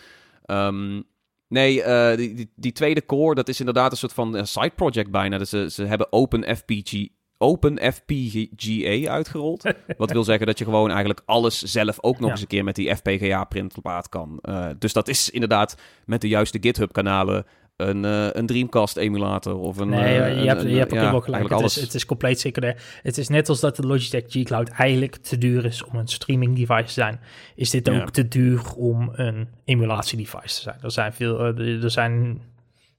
Um, 0.47 0.57
ehm, 0.57 1.01
Nee, 1.49 1.77
uh, 1.79 2.17
die, 2.17 2.35
die, 2.35 2.51
die, 2.57 2.73
tweede 2.73 3.07
core, 3.07 3.35
dat 3.35 3.49
is 3.49 3.59
inderdaad 3.59 3.91
een 3.91 3.97
soort 3.97 4.13
van 4.13 4.47
side 4.47 4.73
project 4.75 5.11
bijna. 5.11 5.39
Dus 5.39 5.51
ze, 5.51 5.71
ze 5.71 5.85
hebben 5.85 6.13
Open 6.13 6.57
FPG, 6.57 7.09
Open 7.39 7.93
FPGA 7.93 9.11
uitgerold. 9.11 9.63
Wat 9.97 10.11
wil 10.11 10.25
zeggen 10.25 10.47
dat 10.47 10.59
je 10.59 10.65
gewoon 10.65 10.91
eigenlijk 10.91 11.23
alles 11.25 11.63
zelf 11.63 12.03
ook 12.03 12.21
nog 12.21 12.31
eens 12.31 12.41
een 12.41 12.47
keer 12.47 12.65
met 12.65 12.75
die 12.75 12.97
FPGA-printplaat 12.97 14.09
kan. 14.09 14.39
Uh, 14.43 14.67
dus 14.79 14.93
dat 14.93 15.09
is 15.09 15.31
inderdaad 15.31 15.77
met 16.05 16.21
de 16.21 16.29
juiste 16.29 16.59
GitHub-kanalen 16.61 17.47
een, 17.77 18.05
uh, 18.05 18.29
een 18.33 18.47
Dreamcast-emulator 18.47 19.59
of 19.59 19.77
een... 19.77 19.89
Nee, 19.89 20.19
uh, 20.19 20.43
je, 20.43 20.49
hebt, 20.49 20.63
je 20.63 20.77
hebt 20.77 20.93
ook 20.93 20.99
ja, 20.99 21.21
gelijk. 21.21 21.49
Het 21.49 21.61
is, 21.61 21.81
het 21.81 21.95
is 21.95 22.07
compleet 22.07 22.41
zeker. 22.41 22.83
Het 23.03 23.19
is 23.19 23.29
net 23.29 23.49
als 23.49 23.61
dat 23.61 23.77
de 23.77 23.87
Logitech 23.87 24.25
G 24.27 24.43
Cloud 24.43 24.69
eigenlijk 24.69 25.17
te 25.17 25.39
duur 25.39 25.65
is 25.65 25.85
om 25.85 25.97
een 25.97 26.09
streaming 26.09 26.57
device 26.57 26.85
te 26.85 26.93
zijn. 26.93 27.21
Is 27.55 27.71
dit 27.71 27.91
ook 27.91 28.11
te 28.11 28.29
duur 28.29 28.75
om 28.77 29.11
een 29.13 29.49
emulatie 29.65 30.19
device 30.19 30.55
te 30.55 30.61
zijn? 30.61 30.77
Er 30.83 30.91
zijn 30.91 31.13
veel... 31.13 31.41
er 31.59 31.91
zijn 31.91 32.43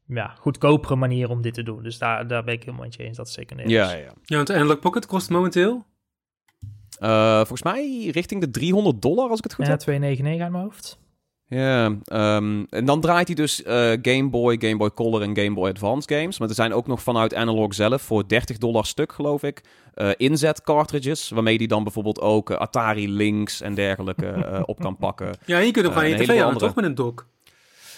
ja, 0.07 0.35
goedkopere 0.39 0.95
manieren 0.95 1.31
om 1.31 1.41
dit 1.41 1.53
te 1.53 1.63
doen. 1.63 1.83
Dus 1.83 1.97
daar, 1.97 2.27
daar 2.27 2.43
ben 2.43 2.53
ik 2.53 2.63
helemaal 2.63 2.85
met 2.85 2.95
je 2.95 3.03
eens. 3.03 3.17
Dat 3.17 3.27
is 3.27 3.33
zeker 3.33 3.55
niet. 3.55 3.69
Ja, 3.69 3.91
ja. 3.91 4.13
Ja, 4.23 4.35
want 4.35 4.51
Analog 4.51 4.79
Pocket 4.79 5.05
kost 5.05 5.29
momenteel? 5.29 5.85
Uh, 6.99 7.35
volgens 7.35 7.63
mij 7.63 8.09
richting 8.11 8.41
de 8.41 8.51
300 8.51 9.01
dollar, 9.01 9.29
als 9.29 9.37
ik 9.37 9.43
het 9.43 9.53
goed 9.53 9.65
ja, 9.65 9.71
heb. 9.71 9.79
299 9.79 10.45
aan 10.45 10.51
mijn 10.51 10.63
hoofd. 10.63 10.99
Ja, 11.47 11.85
um, 11.85 12.65
en 12.69 12.85
dan 12.85 13.01
draait 13.01 13.27
hij 13.27 13.35
dus 13.35 13.61
uh, 13.61 13.91
Game 14.01 14.29
Boy, 14.29 14.57
Game 14.59 14.77
Boy 14.77 14.91
Color 14.91 15.21
en 15.21 15.37
Game 15.37 15.53
Boy 15.53 15.69
Advance 15.69 16.15
games. 16.15 16.39
Maar 16.39 16.49
er 16.49 16.55
zijn 16.55 16.73
ook 16.73 16.87
nog 16.87 17.01
vanuit 17.01 17.35
Analog 17.35 17.73
zelf 17.73 18.01
voor 18.01 18.27
30 18.27 18.57
dollar 18.57 18.85
stuk, 18.85 19.13
geloof 19.13 19.43
ik, 19.43 19.63
uh, 19.95 20.09
inzet 20.17 20.61
cartridges. 20.61 21.29
Waarmee 21.29 21.57
hij 21.57 21.67
dan 21.67 21.83
bijvoorbeeld 21.83 22.21
ook 22.21 22.51
Atari 22.51 23.09
Lynx 23.09 23.61
en 23.61 23.73
dergelijke 23.73 24.63
op 24.65 24.79
kan 24.79 24.97
pakken. 24.97 25.37
Ja, 25.45 25.57
je 25.57 25.71
kunt 25.71 25.85
hem 25.85 25.93
gewoon 25.93 26.09
je 26.09 26.15
tv 26.15 26.41
aan, 26.41 26.57
toch? 26.57 26.75
Met 26.75 26.85
een 26.85 26.95
dock. 26.95 27.27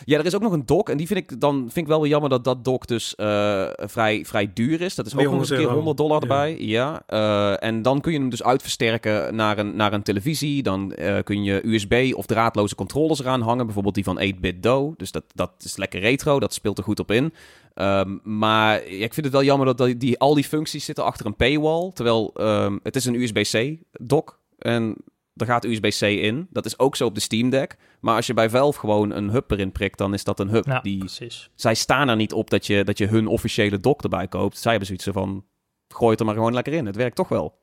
Ja, 0.05 0.17
er 0.17 0.25
is 0.25 0.35
ook 0.35 0.41
nog 0.41 0.51
een 0.51 0.65
dock. 0.65 0.89
En 0.89 0.97
die 0.97 1.07
vind 1.07 1.19
ik 1.19 1.39
dan 1.39 1.59
vind 1.59 1.75
ik 1.75 1.87
wel 1.87 2.01
weer 2.01 2.09
jammer 2.09 2.29
dat 2.29 2.43
dat 2.43 2.65
dock 2.65 2.87
dus 2.87 3.13
uh, 3.17 3.67
vrij, 3.75 4.25
vrij 4.25 4.51
duur 4.53 4.81
is. 4.81 4.95
Dat 4.95 5.05
is 5.05 5.15
ook 5.15 5.23
nog 5.23 5.39
eens 5.39 5.49
een 5.49 5.57
keer 5.57 5.69
100 5.69 5.97
dollar 5.97 6.21
erbij. 6.21 6.57
Ja. 6.59 7.01
Uh, 7.09 7.63
en 7.63 7.81
dan 7.81 8.01
kun 8.01 8.11
je 8.11 8.19
hem 8.19 8.29
dus 8.29 8.43
uitversterken 8.43 9.35
naar 9.35 9.57
een, 9.57 9.75
naar 9.75 9.93
een 9.93 10.03
televisie. 10.03 10.63
Dan 10.63 10.93
uh, 10.99 11.17
kun 11.23 11.43
je 11.43 11.67
USB 11.67 12.13
of 12.15 12.25
draadloze 12.25 12.75
controllers 12.75 13.19
eraan 13.19 13.41
hangen. 13.41 13.65
Bijvoorbeeld 13.65 13.95
die 13.95 14.03
van 14.03 14.21
8-bit 14.21 14.63
Do. 14.63 14.93
Dus 14.97 15.11
dat, 15.11 15.23
dat 15.33 15.51
is 15.59 15.77
lekker 15.77 15.99
retro. 15.99 16.39
Dat 16.39 16.53
speelt 16.53 16.77
er 16.77 16.83
goed 16.83 16.99
op 16.99 17.11
in. 17.11 17.33
Um, 17.75 18.19
maar 18.23 18.83
ik 18.83 19.13
vind 19.13 19.25
het 19.25 19.35
wel 19.35 19.43
jammer 19.43 19.65
dat 19.65 19.77
die, 19.77 19.97
die, 19.97 20.19
al 20.19 20.33
die 20.33 20.43
functies 20.43 20.85
zitten 20.85 21.03
achter 21.03 21.25
een 21.25 21.35
paywall. 21.35 21.91
Terwijl 21.93 22.33
um, 22.39 22.79
het 22.83 22.95
is 22.95 23.05
een 23.05 23.21
USB-C 23.21 23.77
dock. 23.91 24.39
En 24.57 24.95
er 25.37 25.45
gaat 25.45 25.65
USB-C 25.65 26.01
in. 26.01 26.47
Dat 26.49 26.65
is 26.65 26.79
ook 26.79 26.95
zo 26.95 27.05
op 27.05 27.15
de 27.15 27.21
Steam 27.21 27.49
Deck. 27.49 27.77
Maar 27.99 28.15
als 28.15 28.27
je 28.27 28.33
bij 28.33 28.49
Valve 28.49 28.79
gewoon 28.79 29.11
een 29.11 29.29
hub 29.29 29.51
erin 29.51 29.71
prikt, 29.71 29.97
dan 29.97 30.13
is 30.13 30.23
dat 30.23 30.39
een 30.39 30.49
hub. 30.49 30.65
Ja, 30.65 30.79
die, 30.79 30.97
precies. 30.97 31.49
Zij 31.55 31.73
staan 31.73 32.09
er 32.09 32.15
niet 32.15 32.33
op 32.33 32.49
dat 32.49 32.65
je, 32.67 32.83
dat 32.83 32.97
je 32.97 33.07
hun 33.07 33.27
officiële 33.27 33.79
dock 33.79 34.03
erbij 34.03 34.27
koopt. 34.27 34.57
Zij 34.57 34.71
hebben 34.71 34.87
zoiets 34.87 35.07
van, 35.11 35.45
gooi 35.87 36.11
het 36.11 36.19
er 36.19 36.25
maar 36.25 36.35
gewoon 36.35 36.53
lekker 36.53 36.73
in. 36.73 36.85
Het 36.85 36.95
werkt 36.95 37.15
toch 37.15 37.29
wel. 37.29 37.59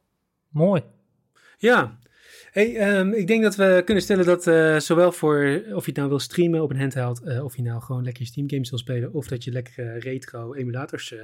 Mooi. 0.49 0.83
Ja. 1.59 1.99
Hey, 2.51 2.99
um, 2.99 3.13
ik 3.13 3.27
denk 3.27 3.43
dat 3.43 3.57
we 3.57 3.83
kunnen 3.85 4.03
stellen 4.03 4.25
dat 4.25 4.47
uh, 4.47 4.79
zowel 4.79 5.13
voor 5.13 5.63
of 5.73 5.85
je 5.85 5.91
het 5.91 5.97
nou 5.97 6.09
wil 6.09 6.19
streamen 6.19 6.63
op 6.63 6.71
een 6.71 6.79
handheld, 6.79 7.23
uh, 7.25 7.45
of 7.45 7.57
je 7.57 7.63
nou 7.63 7.83
gewoon 7.83 8.03
lekker 8.05 8.23
je 8.23 8.29
Steam 8.29 8.51
games 8.51 8.71
wil 8.71 8.79
spelen, 8.79 9.13
of 9.13 9.27
dat 9.27 9.45
je 9.45 9.53
lekker 9.53 9.99
retro 9.99 10.55
emulators, 10.55 11.13
uh, 11.13 11.21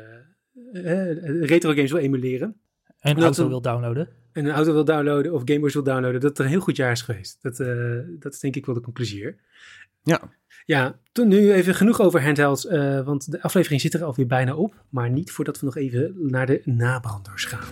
retro 1.43 1.73
games 1.73 1.91
wil 1.91 2.01
emuleren. 2.01 2.57
En 2.99 3.17
een 3.17 3.23
auto 3.23 3.49
wil 3.49 3.61
downloaden 3.61 4.09
en 4.09 4.20
een 4.33 4.51
auto 4.51 4.73
wil 4.73 4.85
downloaden 4.85 5.33
of 5.33 5.43
Gameboys 5.45 5.75
wil 5.75 5.83
downloaden, 5.83 6.21
dat 6.21 6.31
het 6.31 6.39
een 6.39 6.47
heel 6.47 6.61
goed 6.61 6.77
jaar 6.77 6.91
is 6.91 7.03
geweest. 7.03 7.39
Dat, 7.43 7.59
uh, 7.59 7.99
dat 8.19 8.33
is 8.33 8.41
denk 8.41 8.57
ik 8.57 8.67
wel 8.67 8.75
de 8.75 8.81
conclusie 8.81 9.37
Ja. 10.03 10.39
Ja, 10.65 10.99
toen 11.13 11.29
nu 11.29 11.53
even 11.53 11.75
genoeg 11.75 12.01
over 12.01 12.23
handhelds, 12.23 12.65
uh, 12.65 13.01
want 13.01 13.31
de 13.31 13.43
aflevering 13.43 13.81
zit 13.81 13.95
er 13.95 14.05
alweer 14.05 14.27
bijna 14.27 14.55
op. 14.55 14.85
Maar 14.89 15.11
niet 15.11 15.31
voordat 15.31 15.61
we 15.61 15.67
nog 15.67 15.77
even 15.77 16.15
naar 16.17 16.47
de 16.47 16.63
nabranders 16.65 17.45
gaan. 17.45 17.69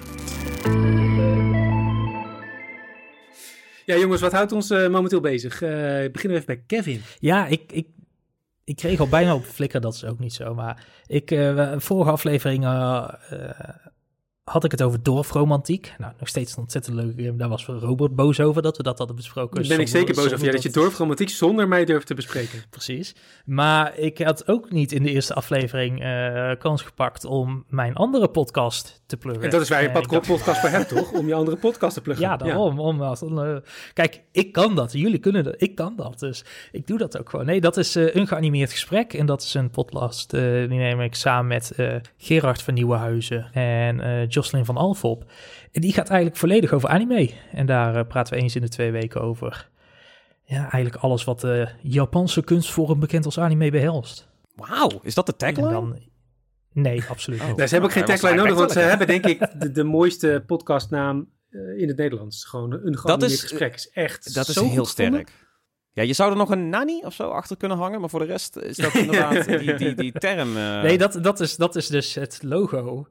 Ja, 3.84 3.96
jongens, 3.96 4.20
wat 4.20 4.32
houdt 4.32 4.52
ons 4.52 4.70
uh, 4.70 4.88
momenteel 4.88 5.20
bezig? 5.20 5.58
beginnen 5.58 6.12
we 6.22 6.28
even 6.28 6.46
bij 6.46 6.62
Kevin. 6.66 7.00
Ja, 7.18 7.46
ik, 7.46 7.72
ik, 7.72 7.86
ik 8.64 8.76
kreeg 8.76 9.00
al 9.00 9.08
bijna 9.08 9.34
op 9.34 9.44
flikker, 9.44 9.80
dat 9.80 9.94
is 9.94 10.04
ook 10.04 10.18
niet 10.18 10.34
zo. 10.34 10.54
Maar 10.54 10.86
ik, 11.06 11.28
vorige 11.76 12.10
aflevering 12.10 12.64
had 14.48 14.64
ik 14.64 14.70
het 14.70 14.82
over 14.82 15.02
dorfromantiek. 15.02 15.94
Nou, 15.98 16.12
nog 16.18 16.28
steeds 16.28 16.52
een 16.52 16.62
ontzettend 16.62 16.96
leuke 16.96 17.36
Daar 17.36 17.48
was 17.48 17.66
Robert 17.66 18.14
boos 18.14 18.40
over 18.40 18.62
dat 18.62 18.76
we 18.76 18.82
dat 18.82 18.98
hadden 18.98 19.16
besproken. 19.16 19.56
Daar 19.56 19.68
ben 19.68 19.80
ik 19.80 19.88
zeker 19.88 20.14
boos 20.14 20.32
over. 20.32 20.46
Ja, 20.46 20.52
dat 20.52 20.62
je 20.62 20.70
dorfromantiek 20.70 21.28
zonder 21.28 21.68
mij 21.68 21.84
durft 21.84 22.06
te 22.06 22.14
bespreken. 22.14 22.62
Precies. 22.70 23.14
Maar 23.44 23.98
ik 23.98 24.18
had 24.18 24.48
ook 24.48 24.70
niet 24.70 24.92
in 24.92 25.02
de 25.02 25.10
eerste 25.10 25.34
aflevering 25.34 26.04
uh, 26.04 26.52
kans 26.58 26.82
gepakt 26.82 27.24
om 27.24 27.64
mijn 27.68 27.94
andere 27.94 28.28
podcast 28.28 28.97
te 29.08 29.16
pluggen. 29.16 29.44
En 29.44 29.50
dat 29.50 29.60
is 29.60 29.68
waar 29.68 29.82
je 29.82 29.88
uh, 29.88 30.20
podcast 30.20 30.60
voor 30.60 30.68
hebt, 30.68 30.88
toch? 30.88 31.12
Om 31.12 31.26
je 31.26 31.34
andere 31.34 31.56
podcast 31.56 31.94
te 31.94 32.00
pluggen. 32.00 32.26
Ja, 32.26 32.36
daarom. 32.36 32.78
Ja. 32.78 32.82
Om, 32.82 33.00
om, 33.22 33.38
uh, 33.38 33.56
kijk, 33.92 34.22
ik 34.32 34.52
kan 34.52 34.74
dat. 34.74 34.92
Jullie 34.92 35.18
kunnen 35.18 35.44
dat. 35.44 35.54
Ik 35.56 35.74
kan 35.74 35.92
dat. 35.96 36.18
Dus 36.18 36.44
ik 36.72 36.86
doe 36.86 36.98
dat 36.98 37.18
ook 37.18 37.30
gewoon. 37.30 37.46
Nee, 37.46 37.60
dat 37.60 37.76
is 37.76 37.94
een 37.94 38.26
geanimeerd 38.26 38.70
gesprek. 38.70 39.14
En 39.14 39.26
dat 39.26 39.42
is 39.42 39.54
een 39.54 39.70
podcast. 39.70 40.30
die 40.30 40.68
neem 40.68 41.00
ik 41.00 41.14
samen 41.14 41.46
met 41.46 41.72
Gerard 42.16 42.62
van 42.62 42.74
Nieuwenhuizen 42.74 43.52
en 43.52 44.26
Jocelyn 44.28 44.64
van 44.64 44.76
Alfop. 44.76 45.24
En 45.72 45.80
die 45.80 45.92
gaat 45.92 46.08
eigenlijk 46.08 46.38
volledig 46.40 46.72
over 46.72 46.88
anime. 46.88 47.30
En 47.52 47.66
daar 47.66 47.96
uh, 47.96 48.00
praten 48.08 48.34
we 48.34 48.40
eens 48.40 48.54
in 48.54 48.62
de 48.62 48.68
twee 48.68 48.90
weken 48.90 49.20
over. 49.20 49.68
Ja, 50.44 50.60
eigenlijk 50.60 50.96
alles 50.96 51.24
wat 51.24 51.40
de 51.40 51.68
Japanse 51.82 52.42
kunstvorm 52.42 53.00
bekend 53.00 53.24
als 53.24 53.38
anime 53.38 53.70
behelst. 53.70 54.28
Wauw, 54.54 54.90
is 55.02 55.14
dat 55.14 55.26
de 55.26 55.36
tagline? 55.36 55.94
Nee, 56.82 57.04
absoluut 57.08 57.40
niet. 57.46 57.50
Oh. 57.50 57.56
ze 57.56 57.62
hebben 57.62 57.82
ook 57.82 57.92
geen 57.92 58.04
tagline 58.04 58.36
nodig, 58.36 58.54
want 58.54 58.72
ze 58.72 58.78
hebben 58.78 59.06
denk 59.06 59.26
ik 59.26 59.38
de, 59.60 59.70
de 59.72 59.84
mooiste 59.84 60.42
podcastnaam 60.46 61.28
uh, 61.50 61.80
in 61.80 61.88
het 61.88 61.96
Nederlands. 61.96 62.44
Gewoon 62.44 62.72
een 62.72 62.98
geanimeerd 62.98 63.40
gesprek. 63.40 63.74
Is 63.74 63.90
echt 63.90 64.34
dat 64.34 64.48
is 64.48 64.60
heel 64.60 64.86
sterk. 64.86 65.32
Ja, 65.92 66.02
je 66.02 66.12
zou 66.12 66.30
er 66.30 66.36
nog 66.36 66.50
een 66.50 66.68
nanny 66.68 67.02
of 67.04 67.14
zo 67.14 67.28
achter 67.30 67.56
kunnen 67.56 67.78
hangen, 67.78 68.00
maar 68.00 68.10
voor 68.10 68.20
de 68.20 68.26
rest 68.26 68.56
is 68.56 68.76
dat 68.76 68.94
inderdaad 69.04 69.44
die, 69.44 69.74
die, 69.74 69.94
die 69.94 70.12
term. 70.12 70.56
Uh... 70.56 70.82
Nee, 70.82 70.98
dat, 70.98 71.18
dat, 71.22 71.40
is, 71.40 71.56
dat 71.56 71.76
is 71.76 71.86
dus 71.86 72.14
het 72.14 72.38
logo 72.42 73.06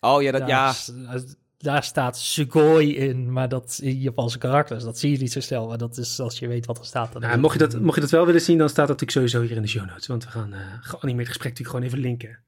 Oh 0.00 0.22
ja, 0.22 0.32
dat, 0.32 0.48
ja. 0.48 0.66
Dat 1.12 1.36
daar 1.58 1.84
staat 1.84 2.18
Sugoi 2.18 2.96
in, 2.96 3.32
maar 3.32 3.48
dat 3.48 3.78
in 3.82 4.00
Japanse 4.00 4.38
karakters. 4.38 4.84
Dat 4.84 4.98
zie 4.98 5.12
je 5.12 5.18
niet 5.18 5.32
zo 5.32 5.40
snel, 5.40 5.66
maar 5.66 5.78
dat 5.78 5.98
is 5.98 6.20
als 6.20 6.38
je 6.38 6.48
weet 6.48 6.66
wat 6.66 6.78
er 6.78 6.84
staat. 6.84 7.12
Dan 7.12 7.22
nou, 7.22 7.38
mocht, 7.38 7.52
je 7.52 7.58
dat, 7.58 7.80
mocht 7.80 7.94
je 7.94 8.00
dat 8.00 8.10
wel 8.10 8.26
willen 8.26 8.40
zien, 8.40 8.58
dan 8.58 8.68
staat 8.68 8.88
dat 8.88 9.00
natuurlijk 9.00 9.32
sowieso 9.32 9.48
hier 9.48 9.56
in 9.56 9.62
de 9.62 9.68
show 9.68 9.86
notes. 9.86 10.06
Want 10.06 10.24
we 10.24 10.30
gaan 10.30 10.52
uh, 10.52 10.58
geanimeerd 10.80 11.28
gesprek 11.28 11.50
natuurlijk 11.50 11.76
gewoon 11.76 11.84
even 11.86 11.98
linken. 11.98 12.38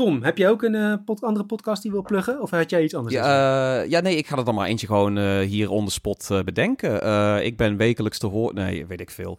Tom, 0.00 0.22
heb 0.22 0.38
jij 0.38 0.48
ook 0.50 0.62
een 0.62 0.74
uh, 0.74 0.94
andere 1.20 1.44
podcast 1.44 1.82
die 1.82 1.90
wil 1.90 2.02
pluggen? 2.02 2.42
Of 2.42 2.50
had 2.50 2.70
jij 2.70 2.82
iets 2.82 2.94
anders? 2.94 3.14
Ja, 3.14 3.82
uh, 3.82 3.90
ja 3.90 4.00
nee, 4.00 4.16
ik 4.16 4.26
ga 4.26 4.36
er 4.36 4.44
dan 4.44 4.54
maar 4.54 4.66
eentje 4.66 4.86
gewoon 4.86 5.18
uh, 5.18 5.38
hier 5.38 5.70
on 5.70 5.84
the 5.84 5.90
spot 5.92 6.28
bedenken. 6.44 7.44
ik 7.44 7.56
ben 7.56 7.76
wekelijks 7.76 8.18
te 8.18 8.26
horen... 8.26 8.54
Nee, 8.54 8.86
weet 8.86 9.00
ik 9.00 9.10
veel. 9.10 9.38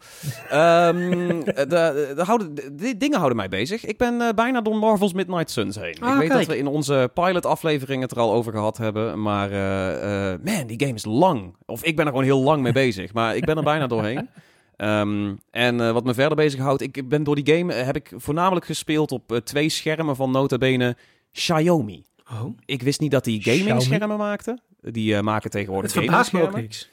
um, 0.52 1.44
de, 1.44 2.12
de, 2.16 2.22
houden, 2.24 2.54
de, 2.54 2.96
dingen 2.96 3.16
houden 3.16 3.36
mij 3.36 3.48
bezig. 3.48 3.84
Ik 3.84 3.98
ben 3.98 4.34
bijna 4.34 4.60
door 4.60 4.76
Marvel's 4.76 5.12
Midnight 5.12 5.50
Suns 5.50 5.76
heen. 5.76 5.96
Ah, 6.00 6.12
ik 6.12 6.18
weet 6.18 6.28
kijk. 6.28 6.38
dat 6.38 6.48
we 6.48 6.58
in 6.58 6.66
onze 6.66 7.10
pilot-aflevering 7.14 8.02
het 8.02 8.10
er 8.10 8.18
al 8.18 8.32
over 8.32 8.52
gehad 8.52 8.76
hebben. 8.76 9.22
Maar 9.22 9.50
man, 10.42 10.66
die 10.66 10.80
game 10.80 10.94
is 10.94 11.04
lang. 11.04 11.54
Of 11.66 11.84
ik 11.84 11.96
ben 11.96 12.04
er 12.04 12.10
gewoon 12.10 12.26
heel 12.26 12.42
lang 12.42 12.62
mee 12.62 12.72
bezig. 12.86 13.12
Maar 13.12 13.36
ik 13.36 13.44
ben 13.44 13.56
er 13.56 13.62
bijna 13.62 13.86
doorheen. 13.86 14.28
Um, 14.82 15.38
en 15.50 15.78
uh, 15.78 15.92
wat 15.92 16.04
me 16.04 16.14
verder 16.14 16.36
bezighoudt, 16.36 16.82
ik 16.82 17.08
ben 17.08 17.22
door 17.22 17.34
die 17.34 17.56
game, 17.56 17.74
uh, 17.74 17.84
heb 17.84 17.96
ik 17.96 18.12
voornamelijk 18.16 18.66
gespeeld 18.66 19.12
op 19.12 19.32
uh, 19.32 19.38
twee 19.38 19.68
schermen 19.68 20.16
van 20.16 20.30
nota 20.30 20.58
bene 20.58 20.96
Xiaomi. 21.32 22.04
Oh. 22.32 22.58
Ik 22.64 22.82
wist 22.82 23.00
niet 23.00 23.10
dat 23.10 23.24
die 23.24 23.42
gaming 23.42 23.82
schermen 23.82 24.18
maakten. 24.18 24.60
Die 24.80 25.22
maken 25.22 25.50
tegenwoordig 25.50 25.94
Het 25.94 26.02
verbaast 26.02 26.32
me 26.32 26.42
ook 26.42 26.56
niks. 26.56 26.90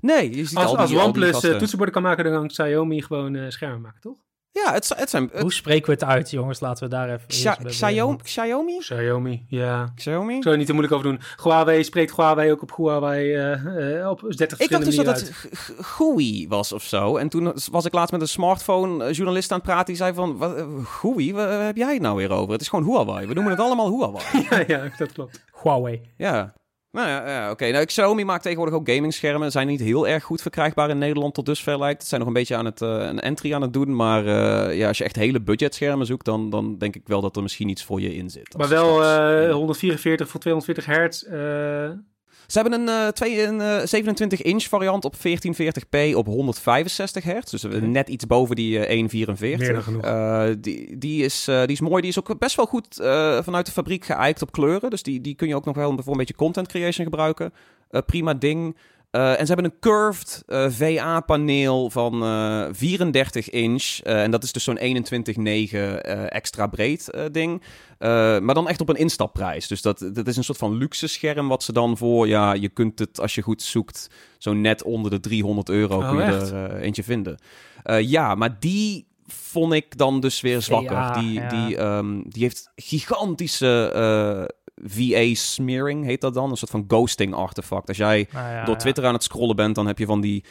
Nee, 0.00 0.36
je 0.36 0.44
ziet 0.44 0.56
als, 0.56 0.76
al 0.76 0.86
die, 0.86 0.96
als 0.96 1.06
OnePlus 1.06 1.40
toetsenborden 1.40 1.94
kan 1.94 2.02
maken, 2.02 2.24
dan 2.24 2.32
kan 2.32 2.46
Xiaomi 2.46 3.02
gewoon 3.02 3.52
schermen 3.52 3.80
maken, 3.80 4.00
toch? 4.00 4.16
Ja, 4.54 4.72
het, 4.72 4.92
het 4.96 5.10
zijn... 5.10 5.30
Hoe 5.40 5.52
spreken 5.52 5.86
we 5.86 5.92
het 5.92 6.04
uit, 6.04 6.30
jongens? 6.30 6.60
Laten 6.60 6.84
we 6.84 6.90
daar 6.90 7.08
even... 7.08 7.26
Xiaomi? 7.26 8.16
Xiaomi? 8.22 8.78
Xiaomi, 8.78 9.46
ja. 9.48 9.92
Xiaomi? 9.94 10.42
Zou 10.42 10.50
je 10.50 10.56
niet 10.56 10.66
te 10.66 10.72
moeilijk 10.72 10.94
over 10.94 11.10
doen. 11.10 11.20
Huawei 11.42 11.84
spreekt 11.84 12.16
Huawei 12.16 12.50
ook 12.50 12.62
op 12.62 12.76
Huawei 12.76 13.54
uh, 13.54 14.10
op 14.10 14.20
30 14.36 14.60
Ik 14.60 14.70
dacht 14.70 14.84
dus 14.84 14.96
dat 14.96 15.06
het 15.06 15.32
GUI 15.78 16.48
was 16.48 16.72
of 16.72 16.82
zo. 16.82 17.16
En 17.16 17.28
toen 17.28 17.52
was 17.70 17.84
ik 17.84 17.92
laatst 17.92 18.12
met 18.12 18.20
een 18.20 18.28
smartphone 18.28 19.12
journalist 19.12 19.50
aan 19.50 19.58
het 19.58 19.66
praten. 19.66 19.86
Die 19.86 19.96
zei 19.96 20.14
van, 20.14 20.36
wat, 20.36 20.64
GUI? 20.84 21.32
Waar 21.32 21.64
heb 21.64 21.76
jij 21.76 21.92
het 21.92 22.02
nou 22.02 22.16
weer 22.16 22.30
over? 22.30 22.52
Het 22.52 22.60
is 22.60 22.68
gewoon 22.68 22.84
Huawei. 22.84 23.26
We 23.26 23.34
noemen 23.34 23.52
het 23.52 23.60
allemaal 23.60 23.90
Huawei. 23.90 24.24
ja, 24.50 24.64
ja, 24.66 24.90
dat 24.98 25.12
klopt. 25.12 25.44
Huawei. 25.62 26.00
Ja. 26.16 26.54
Nou 26.94 27.08
ja, 27.08 27.28
ja 27.28 27.50
oké. 27.50 27.70
Nou, 27.70 27.84
Xiaomi 27.84 28.24
maakt 28.24 28.42
tegenwoordig 28.42 28.74
ook 28.74 28.88
gamingschermen. 28.88 29.50
Zijn 29.50 29.66
niet 29.66 29.80
heel 29.80 30.08
erg 30.08 30.24
goed 30.24 30.42
verkrijgbaar 30.42 30.90
in 30.90 30.98
Nederland 30.98 31.34
tot 31.34 31.46
dusver 31.46 31.78
lijkt. 31.78 32.02
Ze 32.02 32.08
zijn 32.08 32.20
nog 32.20 32.28
een 32.28 32.36
beetje 32.36 32.56
aan 32.56 32.64
het 32.64 32.80
uh, 32.80 32.88
een 32.88 33.20
entry 33.20 33.54
aan 33.54 33.62
het 33.62 33.72
doen. 33.72 33.96
Maar 33.96 34.24
uh, 34.24 34.76
ja, 34.76 34.88
als 34.88 34.98
je 34.98 35.04
echt 35.04 35.16
hele 35.16 35.40
budgetschermen 35.40 36.06
zoekt, 36.06 36.24
dan, 36.24 36.50
dan 36.50 36.78
denk 36.78 36.94
ik 36.94 37.02
wel 37.04 37.20
dat 37.20 37.36
er 37.36 37.42
misschien 37.42 37.68
iets 37.68 37.84
voor 37.84 38.00
je 38.00 38.14
in 38.14 38.30
zit. 38.30 38.56
Maar 38.56 38.68
wel 38.68 39.02
uh, 39.02 39.52
144 39.52 40.28
voor 40.28 40.40
240 40.40 40.86
hertz. 40.86 41.22
Ze 42.54 42.60
hebben 42.60 42.80
een, 42.80 42.88
uh, 42.88 43.08
twee, 43.08 43.42
een 43.42 43.60
27-inch 43.60 44.62
uh, 44.62 44.68
variant 44.68 45.04
op 45.04 45.14
1440p 45.16 46.14
op 46.14 46.26
165 46.26 47.24
hertz. 47.24 47.50
Dus 47.50 47.62
net 47.80 48.08
iets 48.08 48.26
boven 48.26 48.56
die 48.56 48.78
uh, 48.78 48.86
144. 48.86 49.58
Meer 49.58 49.72
dan 49.72 49.82
genoeg. 49.82 50.56
die, 50.60 50.98
die, 50.98 51.24
is, 51.24 51.44
die 51.44 51.66
is 51.66 51.80
mooi. 51.80 52.00
Die 52.00 52.10
is 52.10 52.18
ook 52.18 52.38
best 52.38 52.56
wel 52.56 52.66
goed 52.66 52.86
vanuit 53.44 53.66
de 53.66 53.72
fabriek 53.72 54.04
geëikt 54.04 54.42
op 54.42 54.52
kleuren. 54.52 54.90
Dus 54.90 55.02
die, 55.02 55.20
die 55.20 55.34
kun 55.34 55.48
je 55.48 55.54
ook 55.54 55.64
nog 55.64 55.76
wel 55.76 55.98
voor 56.02 56.12
een 56.12 56.18
beetje 56.18 56.34
content 56.34 56.68
creation 56.68 57.04
gebruiken. 57.06 57.52
prima 58.06 58.34
ding. 58.34 58.76
Uh, 59.14 59.30
en 59.30 59.46
ze 59.46 59.52
hebben 59.52 59.64
een 59.64 59.78
curved 59.80 60.42
uh, 60.46 60.66
VA-paneel 60.68 61.90
van 61.90 62.22
uh, 62.22 62.66
34 62.72 63.50
inch. 63.50 63.98
en 64.02 64.30
dat 64.30 64.42
is 64.42 64.52
dus 64.52 64.64
zo'n 64.64 64.78
21,9 64.78 65.78
extra 66.28 66.66
breed 66.66 67.10
ding. 67.32 67.62
maar 67.98 68.54
dan 68.54 68.68
echt 68.68 68.80
op 68.80 68.88
een 68.88 68.96
instapprijs. 68.96 69.66
Dus 69.66 69.82
dat, 69.82 70.10
dat 70.12 70.26
is 70.26 70.36
een 70.36 70.44
soort 70.44 70.58
van 70.58 70.76
luxe 70.76 71.06
scherm 71.06 71.48
wat 71.48 71.62
ze 71.62 71.72
dan 71.72 71.96
voor... 71.96 72.28
Ja, 72.28 72.52
je 72.52 72.68
kunt 72.68 72.98
het 72.98 73.20
als 73.20 73.34
je 73.34 73.42
goed 73.42 73.62
zoekt 73.62 74.10
zo 74.38 74.52
net 74.52 74.82
onder 74.82 75.10
de 75.10 75.20
300 75.20 75.68
euro 75.68 75.98
oh, 75.98 76.08
kun 76.08 76.18
je 76.18 76.24
echt? 76.24 76.50
er 76.50 76.76
eentje 76.76 77.02
vinden. 77.02 77.38
ja, 78.00 78.34
maar 78.34 78.56
die 78.60 79.06
vond 79.26 79.72
ik 79.72 79.98
dan 79.98 80.20
dus 80.20 80.40
weer 80.40 80.62
zwakker. 80.62 80.96
Ja, 80.96 81.12
die, 81.12 81.32
ja. 81.32 81.48
die, 81.48 81.80
um, 81.80 82.24
die 82.28 82.42
heeft 82.42 82.70
gigantische 82.76 83.92
VA 84.82 85.34
smearing 85.34 86.04
heet 86.04 86.20
dat 86.20 86.34
dan. 86.34 86.50
Een 86.50 86.56
soort 86.56 86.70
van 86.70 86.84
ghosting 86.88 87.34
artefact. 87.34 87.88
Als 87.88 87.96
jij 87.96 88.26
ah, 88.28 88.32
ja, 88.32 88.64
door 88.64 88.76
Twitter 88.76 89.02
ja. 89.02 89.08
aan 89.08 89.14
het 89.14 89.24
scrollen 89.24 89.56
bent, 89.56 89.74
dan 89.74 89.86
heb 89.86 89.98
je 89.98 90.06
van 90.06 90.20
die, 90.20 90.44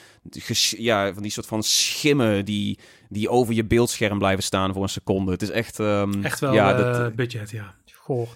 ja, 0.69 1.13
van 1.13 1.21
die 1.21 1.31
soort 1.31 1.45
van 1.45 1.63
schimmen 1.63 2.45
die, 2.45 2.79
die 3.09 3.29
over 3.29 3.53
je 3.53 3.65
beeldscherm 3.65 4.17
blijven 4.17 4.43
staan 4.43 4.73
voor 4.73 4.83
een 4.83 4.89
seconde. 4.89 5.31
Het 5.31 5.41
is 5.41 5.49
echt... 5.49 5.79
Um, 5.79 6.23
echt 6.23 6.39
wel 6.39 6.53
ja, 6.53 6.79
uh, 6.79 7.15
budget, 7.15 7.51
ja. 7.51 7.75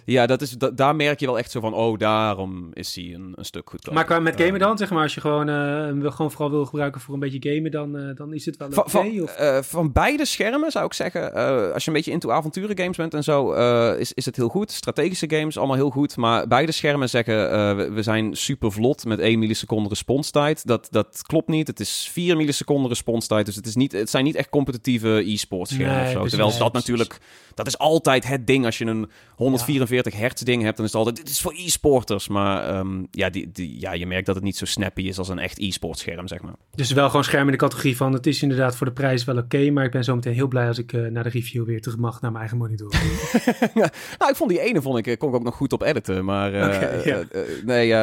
Ja, 0.05 0.25
dat 0.25 0.41
is, 0.41 0.51
daar 0.73 0.95
merk 0.95 1.19
je 1.19 1.25
wel 1.25 1.37
echt 1.37 1.51
zo 1.51 1.59
van, 1.59 1.73
oh, 1.73 1.97
daarom 1.97 2.69
is 2.73 2.95
hij 2.95 3.13
een, 3.13 3.33
een 3.35 3.45
stuk 3.45 3.69
goedkoper. 3.69 3.93
Maar 3.93 4.05
qua 4.05 4.19
met 4.19 4.41
gamen 4.41 4.59
dan, 4.59 4.77
zeg 4.77 4.89
maar, 4.89 5.03
als 5.03 5.13
je 5.13 5.21
gewoon, 5.21 5.49
uh, 5.49 6.11
gewoon 6.11 6.31
vooral 6.31 6.51
wil 6.51 6.65
gebruiken 6.65 7.01
voor 7.01 7.13
een 7.13 7.19
beetje 7.19 7.53
gamen, 7.53 7.71
dan, 7.71 7.95
uh, 7.95 8.15
dan 8.15 8.33
is 8.33 8.45
het 8.45 8.57
wel 8.57 8.67
oké? 8.67 8.79
Okay, 8.79 8.89
van, 8.89 9.05
uh, 9.05 9.61
van, 9.61 9.91
beide 9.91 10.25
schermen 10.25 10.71
zou 10.71 10.85
ik 10.85 10.93
zeggen, 10.93 11.33
als 11.73 11.83
je 11.83 11.89
een 11.89 11.95
beetje 11.95 12.11
into 12.11 12.31
avonturen 12.31 12.77
games 12.77 12.97
bent 12.97 13.13
en 13.13 13.23
zo, 13.23 13.51
is, 13.91 14.13
is 14.13 14.25
het 14.25 14.35
heel 14.35 14.49
goed. 14.49 14.71
Strategische 14.71 15.29
games, 15.29 15.57
allemaal 15.57 15.75
heel 15.75 15.89
goed. 15.89 16.17
Maar 16.17 16.47
beide 16.47 16.71
schermen 16.71 17.09
zeggen, 17.09 17.35
we, 17.77 17.91
we, 17.91 18.03
zijn 18.03 18.35
super 18.35 18.71
vlot 18.71 19.05
met 19.05 19.19
1 19.19 19.39
milliseconde 19.39 19.89
responstijd. 19.89 20.67
Dat, 20.67 20.87
dat 20.91 21.21
klopt 21.21 21.47
niet. 21.47 21.67
Het 21.67 21.79
is 21.79 22.09
4 22.11 22.37
milliseconden 22.37 22.89
responstijd. 22.89 23.45
Dus 23.45 23.55
het, 23.55 23.65
is 23.65 23.75
niet, 23.75 23.91
het 23.91 24.09
zijn 24.09 24.23
niet 24.23 24.35
echt 24.35 24.49
competitieve 24.49 25.23
e-sports 25.25 25.73
schermen 25.73 25.95
nee, 25.95 26.05
of 26.05 26.11
zo. 26.11 26.27
Terwijl 26.27 26.57
dat 26.57 26.73
natuurlijk, 26.73 27.17
dat 27.53 27.67
is 27.67 27.77
altijd 27.77 28.27
het 28.27 28.47
ding 28.47 28.65
als 28.65 28.77
je 28.77 28.85
een 28.85 29.09
100 29.35 29.56
144 29.59 30.15
hertz 30.19 30.41
ding 30.41 30.63
hebt, 30.63 30.77
dan 30.77 30.85
is 30.85 30.91
het 30.91 30.99
altijd, 30.99 31.25
dit 31.25 31.29
is 31.29 31.41
voor 31.41 31.53
e-sporters. 31.53 32.27
Maar 32.27 32.77
um, 32.77 33.07
ja, 33.11 33.29
die, 33.29 33.51
die, 33.51 33.79
ja, 33.79 33.93
je 33.93 34.07
merkt 34.07 34.25
dat 34.25 34.35
het 34.35 34.43
niet 34.43 34.57
zo 34.57 34.65
snappy 34.65 35.01
is 35.01 35.17
als 35.17 35.29
een 35.29 35.39
echt 35.39 35.59
e-sport 35.59 35.97
scherm, 35.97 36.27
zeg 36.27 36.41
maar. 36.41 36.55
Dus 36.75 36.91
wel 36.91 37.07
gewoon 37.07 37.23
scherm 37.23 37.45
in 37.45 37.51
de 37.51 37.57
categorie 37.57 37.97
van, 37.97 38.13
het 38.13 38.27
is 38.27 38.41
inderdaad 38.41 38.75
voor 38.75 38.87
de 38.87 38.93
prijs 38.93 39.23
wel 39.23 39.35
oké, 39.35 39.45
okay, 39.45 39.69
maar 39.69 39.85
ik 39.85 39.91
ben 39.91 40.03
zo 40.03 40.15
meteen 40.15 40.33
heel 40.33 40.47
blij 40.47 40.67
als 40.67 40.77
ik 40.77 40.93
uh, 40.93 41.11
naar 41.11 41.23
de 41.23 41.29
review 41.29 41.65
weer 41.65 41.81
terug 41.81 41.97
mag 41.97 42.21
naar 42.21 42.31
mijn 42.31 42.41
eigen 42.41 42.57
monitor. 42.57 42.91
nou, 44.17 44.29
ik 44.29 44.35
vond 44.35 44.49
die 44.49 44.59
ene, 44.59 44.81
vond 44.81 44.97
ik, 44.97 45.07
eh, 45.07 45.17
kon 45.17 45.29
ik 45.29 45.35
ook 45.35 45.43
nog 45.43 45.55
goed 45.55 45.73
op 45.73 45.81
editen, 45.81 46.25
maar 46.25 46.53
uh, 46.53 46.63
okay, 46.63 47.05
uh, 47.05 47.63
nee, 47.65 47.93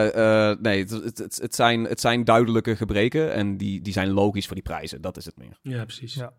nee 0.61 0.79
het, 0.79 0.91
het, 0.91 1.19
het, 1.19 1.39
het, 1.43 1.55
zijn, 1.55 1.85
het 1.85 2.01
zijn 2.01 2.25
duidelijke 2.25 2.77
gebreken 2.77 3.33
en 3.33 3.57
die, 3.57 3.83
die 3.83 3.93
zijn 3.93 4.11
logisch 4.11 4.47
voor 4.47 4.55
die 4.55 4.65
prijzen, 4.65 5.01
dat 5.01 5.17
is 5.17 5.25
het 5.25 5.37
meer. 5.37 5.59
Ja, 5.63 5.85
precies. 5.85 6.15
Ja. 6.15 6.33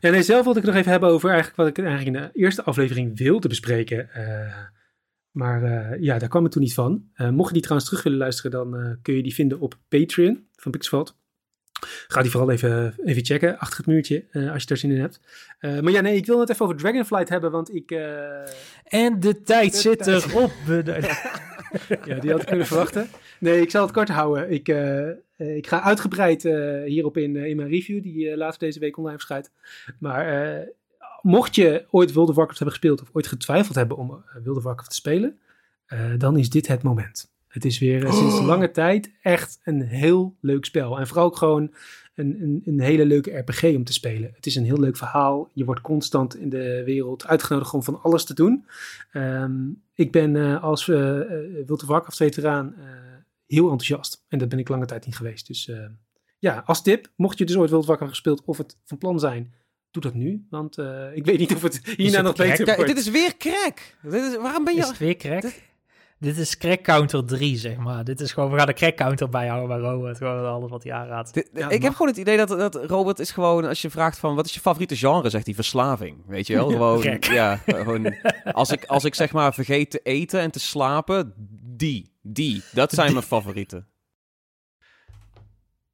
Ja, 0.00 0.10
nee, 0.10 0.22
zelf 0.22 0.44
wilde 0.44 0.58
ik 0.58 0.64
nog 0.64 0.74
even 0.74 0.90
hebben 0.90 1.08
over 1.08 1.28
eigenlijk 1.28 1.58
wat 1.58 1.66
ik 1.66 1.78
eigenlijk 1.78 2.16
in 2.16 2.22
de 2.22 2.40
eerste 2.40 2.62
aflevering 2.62 3.18
wilde 3.18 3.48
bespreken. 3.48 4.08
Uh, 4.16 4.56
maar 5.30 5.62
uh, 5.62 6.02
ja, 6.02 6.18
daar 6.18 6.28
kwam 6.28 6.42
het 6.42 6.52
toen 6.52 6.62
niet 6.62 6.74
van. 6.74 7.04
Uh, 7.16 7.28
mocht 7.28 7.46
je 7.46 7.52
die 7.52 7.62
trouwens 7.62 7.88
terug 7.88 8.04
willen 8.04 8.18
luisteren, 8.18 8.50
dan 8.50 8.98
kun 9.02 9.14
je 9.14 9.22
die 9.22 9.34
vinden 9.34 9.60
op 9.60 9.78
Patreon 9.88 10.46
van 10.56 10.72
Pixveld. 10.72 11.18
Ga 12.08 12.22
die 12.22 12.30
vooral 12.30 12.50
even, 12.50 12.94
even 13.04 13.24
checken, 13.24 13.58
achter 13.58 13.76
het 13.76 13.86
muurtje, 13.86 14.24
als 14.52 14.62
je 14.62 14.68
er 14.68 14.76
zin 14.76 14.90
in 14.90 15.00
hebt. 15.00 15.20
maar 15.60 15.90
ja, 15.90 16.00
nee, 16.00 16.16
ik 16.16 16.26
wil 16.26 16.40
het 16.40 16.50
even 16.50 16.64
over 16.64 16.76
Dragonflight 16.76 17.28
hebben, 17.28 17.50
want 17.50 17.74
ik... 17.74 17.90
en 18.84 19.20
de 19.20 19.42
tijd 19.42 19.72
de 19.72 19.78
zit 19.78 20.06
erop. 20.06 20.52
ja, 22.04 22.18
die 22.18 22.30
had 22.30 22.40
ik 22.40 22.46
kunnen 22.46 22.66
verwachten. 22.66 23.08
Nee, 23.38 23.60
ik 23.60 23.70
zal 23.70 23.82
het 23.82 23.92
kort 23.92 24.08
houden. 24.08 24.50
Ik, 24.50 24.68
ik 25.40 25.66
ga 25.66 25.82
uitgebreid 25.82 26.44
uh, 26.44 26.84
hierop 26.84 27.16
in, 27.16 27.34
uh, 27.34 27.44
in 27.44 27.56
mijn 27.56 27.68
review, 27.68 28.02
die 28.02 28.36
later 28.36 28.58
deze 28.58 28.78
week 28.78 28.96
online 28.96 29.16
verschijnt. 29.16 29.50
Maar 29.98 30.66
mocht 31.22 31.54
je 31.54 31.84
ooit 31.90 32.12
World 32.12 32.28
of 32.28 32.34
Warcraft 32.34 32.58
hebben 32.58 32.78
gespeeld 32.78 33.02
of 33.02 33.08
ooit 33.12 33.26
getwijfeld 33.26 33.76
hebben 33.76 33.96
om 33.96 34.24
World 34.44 34.56
of 34.56 34.62
Warcraft 34.62 34.90
te 34.90 34.96
spelen, 34.96 35.38
dan 36.18 36.36
is 36.36 36.50
dit 36.50 36.66
het 36.66 36.82
moment. 36.82 37.30
Het 37.50 37.64
is 37.64 37.78
weer 37.78 38.06
oh. 38.06 38.12
sinds 38.12 38.40
lange 38.40 38.70
tijd 38.70 39.10
echt 39.22 39.60
een 39.64 39.82
heel 39.82 40.36
leuk 40.40 40.64
spel. 40.64 40.98
En 40.98 41.06
vooral 41.06 41.24
ook 41.24 41.36
gewoon 41.36 41.72
een, 42.14 42.42
een, 42.42 42.62
een, 42.64 42.80
hele 42.80 43.06
leuke 43.06 43.38
RPG 43.38 43.62
om 43.62 43.84
te 43.84 43.92
spelen. 43.92 44.30
Het 44.34 44.46
is 44.46 44.56
een 44.56 44.64
heel 44.64 44.78
leuk 44.78 44.96
verhaal. 44.96 45.48
Je 45.52 45.64
wordt 45.64 45.80
constant 45.80 46.36
in 46.36 46.48
de 46.48 46.82
wereld 46.84 47.26
uitgenodigd 47.26 47.74
om 47.74 47.82
van 47.82 48.02
alles 48.02 48.24
te 48.24 48.34
doen. 48.34 48.64
Um, 49.12 49.82
ik 49.94 50.12
ben 50.12 50.60
als 50.60 50.86
World 50.86 51.82
of 51.82 51.86
Warcraft 51.86 52.16
veteraan 52.16 52.74
heel 53.50 53.70
enthousiast. 53.70 54.24
En 54.28 54.38
dat 54.38 54.48
ben 54.48 54.58
ik 54.58 54.68
lange 54.68 54.86
tijd 54.86 55.06
niet 55.06 55.16
geweest. 55.16 55.46
Dus 55.46 55.66
uh, 55.66 55.86
ja, 56.38 56.62
als 56.66 56.82
tip, 56.82 57.12
mocht 57.16 57.38
je 57.38 57.44
dus 57.44 57.56
ooit 57.56 57.70
World 57.70 57.86
Wakker 57.86 58.08
gespeeld 58.08 58.44
of 58.44 58.58
het 58.58 58.78
van 58.84 58.98
plan 58.98 59.18
zijn, 59.18 59.54
doe 59.90 60.02
dat 60.02 60.14
nu. 60.14 60.46
Want 60.50 60.78
uh, 60.78 61.16
ik 61.16 61.24
weet 61.24 61.38
niet 61.38 61.54
of 61.54 61.62
het 61.62 61.80
hierna 61.96 62.20
nog 62.20 62.36
beter 62.36 62.64
wordt. 62.64 62.86
Dit 62.86 62.98
is 62.98 63.10
weer 63.10 63.36
crack. 63.36 63.96
Dit 64.02 64.24
is, 64.24 64.36
waarom 64.36 64.64
ben 64.64 64.74
je... 64.74 64.80
Is 64.80 64.88
het 64.88 64.98
weer 64.98 65.16
crack? 65.16 65.42
Dit... 65.42 65.68
Dit 66.20 66.36
is 66.36 66.56
crack 66.56 66.82
counter 66.82 67.24
3, 67.24 67.56
zeg 67.56 67.76
maar. 67.76 68.04
Dit 68.04 68.20
is 68.20 68.32
gewoon, 68.32 68.50
we 68.50 68.56
gaan 68.56 68.66
de 68.66 68.72
crack 68.72 68.96
counter 68.96 69.28
bijhouden 69.28 69.68
bij 69.68 69.90
Robert. 69.90 70.16
Gewoon 70.16 70.46
alles 70.46 70.70
wat 70.70 70.82
hij 70.82 70.92
aanraadt. 70.92 71.34
Dit, 71.34 71.50
ja, 71.54 71.68
ik 71.68 71.82
heb 71.82 71.92
gewoon 71.92 72.08
het 72.08 72.16
idee 72.16 72.36
dat, 72.36 72.48
dat 72.48 72.74
Robert 72.74 73.18
is 73.18 73.30
gewoon, 73.30 73.64
als 73.64 73.82
je 73.82 73.90
vraagt 73.90 74.18
van 74.18 74.34
wat 74.34 74.46
is 74.46 74.54
je 74.54 74.60
favoriete 74.60 74.96
genre, 74.96 75.30
zegt 75.30 75.46
hij 75.46 75.54
verslaving. 75.54 76.16
Weet 76.26 76.46
je 76.46 76.54
wel? 76.54 76.68
Gewoon, 76.70 77.18
ja, 77.20 77.56
gewoon, 77.56 78.14
als 78.52 78.70
ik, 78.70 78.84
als 78.84 79.04
ik 79.04 79.14
zeg 79.14 79.32
maar 79.32 79.54
vergeet 79.54 79.90
te 79.90 80.00
eten 80.02 80.40
en 80.40 80.50
te 80.50 80.60
slapen, 80.60 81.32
die. 81.62 82.09
Die, 82.20 82.62
dat 82.72 82.92
zijn 82.92 83.12
mijn 83.12 83.24
favorieten. 83.24 83.88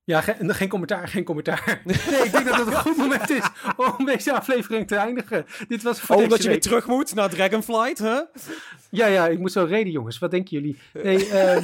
Ja, 0.04 0.20
geen, 0.20 0.54
geen 0.54 0.68
commentaar, 0.68 1.08
geen 1.08 1.24
commentaar. 1.24 1.80
Nee, 1.84 2.24
ik 2.24 2.32
denk 2.32 2.46
dat 2.46 2.58
het 2.58 2.66
een 2.66 2.74
goed 2.74 2.96
moment 2.96 3.30
is 3.30 3.48
om 3.98 4.04
deze 4.04 4.32
aflevering 4.32 4.86
te 4.86 4.96
eindigen. 4.96 5.46
Dit 5.68 5.82
was 5.82 6.00
voor 6.00 6.16
oh, 6.16 6.22
omdat 6.22 6.42
je 6.42 6.48
weer 6.48 6.60
terug 6.60 6.86
moet 6.86 7.14
naar 7.14 7.30
Dragonflight, 7.30 7.98
hè? 7.98 8.20
Ja, 8.90 9.06
ja, 9.06 9.26
ik 9.26 9.38
moet 9.38 9.52
zo 9.52 9.64
reden, 9.64 9.92
jongens. 9.92 10.18
Wat 10.18 10.30
denken 10.30 10.56
jullie? 10.56 10.76
Nee, 10.92 11.30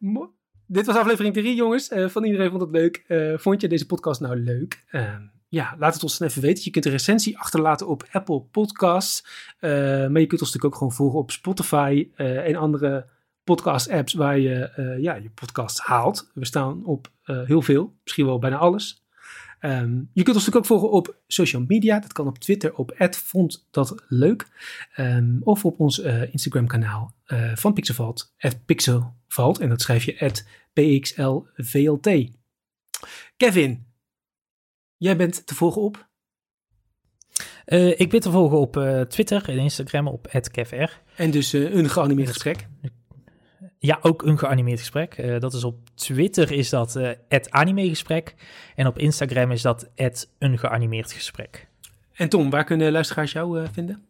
um, 0.00 0.30
dit 0.66 0.86
was 0.86 0.96
aflevering 0.96 1.34
3, 1.34 1.54
jongens. 1.54 1.90
Uh, 1.90 2.08
van 2.08 2.24
iedereen 2.24 2.50
vond 2.50 2.62
het 2.62 2.70
leuk. 2.70 3.04
Uh, 3.08 3.38
vond 3.38 3.60
je 3.60 3.68
deze 3.68 3.86
podcast 3.86 4.20
nou 4.20 4.36
leuk? 4.36 4.84
Uh, 4.92 5.14
ja, 5.48 5.76
laat 5.78 5.94
het 5.94 6.02
ons 6.02 6.18
dan 6.18 6.28
even 6.28 6.42
weten. 6.42 6.64
Je 6.64 6.70
kunt 6.70 6.84
een 6.84 6.90
recensie 6.90 7.38
achterlaten 7.38 7.86
op 7.86 8.08
Apple 8.12 8.40
Podcasts. 8.40 9.24
Uh, 9.60 9.70
maar 10.08 10.20
je 10.20 10.26
kunt 10.26 10.40
ons 10.40 10.52
natuurlijk 10.52 10.64
ook 10.64 10.74
gewoon 10.74 10.92
volgen 10.92 11.18
op 11.18 11.30
Spotify 11.30 12.08
en 12.16 12.56
andere 12.56 13.06
podcast-apps 13.54 14.12
waar 14.12 14.38
je 14.38 14.72
uh, 14.76 15.02
ja, 15.02 15.14
je 15.14 15.30
podcast 15.30 15.80
haalt. 15.80 16.30
We 16.34 16.44
staan 16.44 16.84
op 16.84 17.10
uh, 17.26 17.46
heel 17.46 17.62
veel, 17.62 17.94
misschien 18.02 18.26
wel 18.26 18.38
bijna 18.38 18.56
alles. 18.56 19.06
Um, 19.60 20.10
je 20.12 20.22
kunt 20.22 20.36
ons 20.36 20.46
natuurlijk 20.46 20.56
ook 20.56 20.66
volgen 20.66 20.90
op 20.90 21.16
social 21.26 21.64
media. 21.66 22.00
Dat 22.00 22.12
kan 22.12 22.26
op 22.26 22.38
Twitter 22.38 22.74
op 22.74 22.94
vond 23.10 23.66
dat 23.70 23.94
leuk. 24.08 24.46
Um, 24.96 25.40
of 25.42 25.64
op 25.64 25.80
ons 25.80 25.98
uh, 25.98 26.32
Instagram 26.32 26.66
kanaal 26.66 27.14
van 27.54 27.72
Pixelvalt, 27.72 28.34
Pixelvalt. 28.64 29.58
En 29.58 29.68
dat 29.68 29.80
schrijf 29.80 30.04
je 30.04 30.42
PXLVLT. 30.72 32.30
Kevin, 33.36 33.86
jij 34.96 35.16
bent 35.16 35.46
te 35.46 35.54
volgen 35.54 35.82
op? 35.82 36.06
ik 37.96 38.10
ben 38.10 38.20
te 38.20 38.30
volgen 38.30 38.58
op 38.58 39.04
Twitter 39.08 39.48
en 39.48 39.58
Instagram 39.58 40.08
op 40.08 40.40
@kevr. 40.50 40.90
En 41.16 41.30
dus 41.30 41.52
een 41.52 41.90
geanimeerd 41.90 42.28
gesprek. 42.28 42.66
Ja, 43.78 43.98
ook 44.02 44.22
een 44.22 44.38
geanimeerd 44.38 44.78
gesprek. 44.78 45.18
Uh, 45.18 45.40
dat 45.40 45.52
is 45.52 45.64
op 45.64 45.76
Twitter 45.94 46.52
is 46.52 46.68
dat 46.68 46.96
uh, 46.96 47.10
het 47.28 47.50
animegesprek. 47.50 48.34
En 48.74 48.86
op 48.86 48.98
Instagram 48.98 49.50
is 49.50 49.62
dat 49.62 49.88
het 49.94 50.28
een 50.38 50.58
geanimeerd 50.58 51.12
gesprek. 51.12 51.68
En 52.12 52.28
Tom, 52.28 52.50
waar 52.50 52.64
kunnen 52.64 52.92
luisteraars 52.92 53.32
jou 53.32 53.60
uh, 53.60 53.68
vinden? 53.72 54.02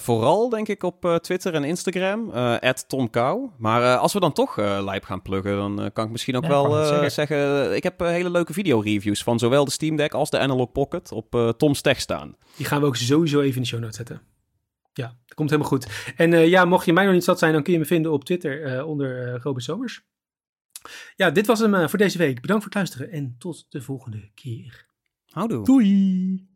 vooral 0.00 0.48
denk 0.48 0.68
ik 0.68 0.82
op 0.82 1.18
Twitter 1.22 1.54
en 1.54 1.64
Instagram, 1.64 2.32
Tom 2.86 3.10
Kou. 3.10 3.48
Maar 3.58 3.96
als 3.96 4.12
we 4.12 4.20
dan 4.20 4.32
toch 4.32 4.56
lijp 4.56 5.04
gaan 5.04 5.22
pluggen, 5.22 5.56
dan 5.56 5.90
kan 5.92 6.04
ik 6.04 6.10
misschien 6.10 6.36
ook 6.36 6.42
ja, 6.42 6.48
wel 6.48 6.84
zeggen. 6.84 7.10
zeggen. 7.10 7.76
Ik 7.76 7.82
heb 7.82 8.00
hele 8.00 8.30
leuke 8.30 8.52
video-reviews 8.52 9.22
van 9.22 9.38
zowel 9.38 9.64
de 9.64 9.70
Steam 9.70 9.96
Deck 9.96 10.14
als 10.14 10.30
de 10.30 10.38
Analog 10.38 10.72
Pocket 10.72 11.12
op 11.12 11.54
Tom's 11.56 11.80
Tech 11.80 12.00
staan. 12.00 12.36
Die 12.56 12.66
gaan 12.66 12.80
we 12.80 12.86
ook 12.86 12.96
sowieso 12.96 13.40
even 13.40 13.56
in 13.56 13.62
de 13.62 13.68
show 13.68 13.80
notes 13.80 13.96
zetten. 13.96 14.20
Ja, 14.92 15.06
dat 15.26 15.34
komt 15.34 15.50
helemaal 15.50 15.70
goed. 15.70 16.12
En 16.16 16.32
uh, 16.32 16.48
ja, 16.48 16.64
mocht 16.64 16.86
je 16.86 16.92
mij 16.92 17.04
nog 17.04 17.14
niet 17.14 17.24
zat 17.24 17.38
zijn, 17.38 17.52
dan 17.52 17.62
kun 17.62 17.72
je 17.72 17.78
me 17.78 17.84
vinden 17.84 18.12
op 18.12 18.24
Twitter 18.24 18.76
uh, 18.76 18.86
onder 18.86 19.34
uh, 19.34 19.40
Robert 19.42 19.64
Somers. 19.64 20.02
Ja, 21.16 21.30
dit 21.30 21.46
was 21.46 21.58
hem 21.58 21.88
voor 21.88 21.98
deze 21.98 22.18
week. 22.18 22.40
Bedankt 22.40 22.62
voor 22.62 22.72
het 22.72 22.74
luisteren 22.74 23.10
en 23.10 23.34
tot 23.38 23.66
de 23.68 23.82
volgende 23.82 24.30
keer. 24.34 24.86
Houdoe. 25.26 25.64
Doei. 25.64 26.51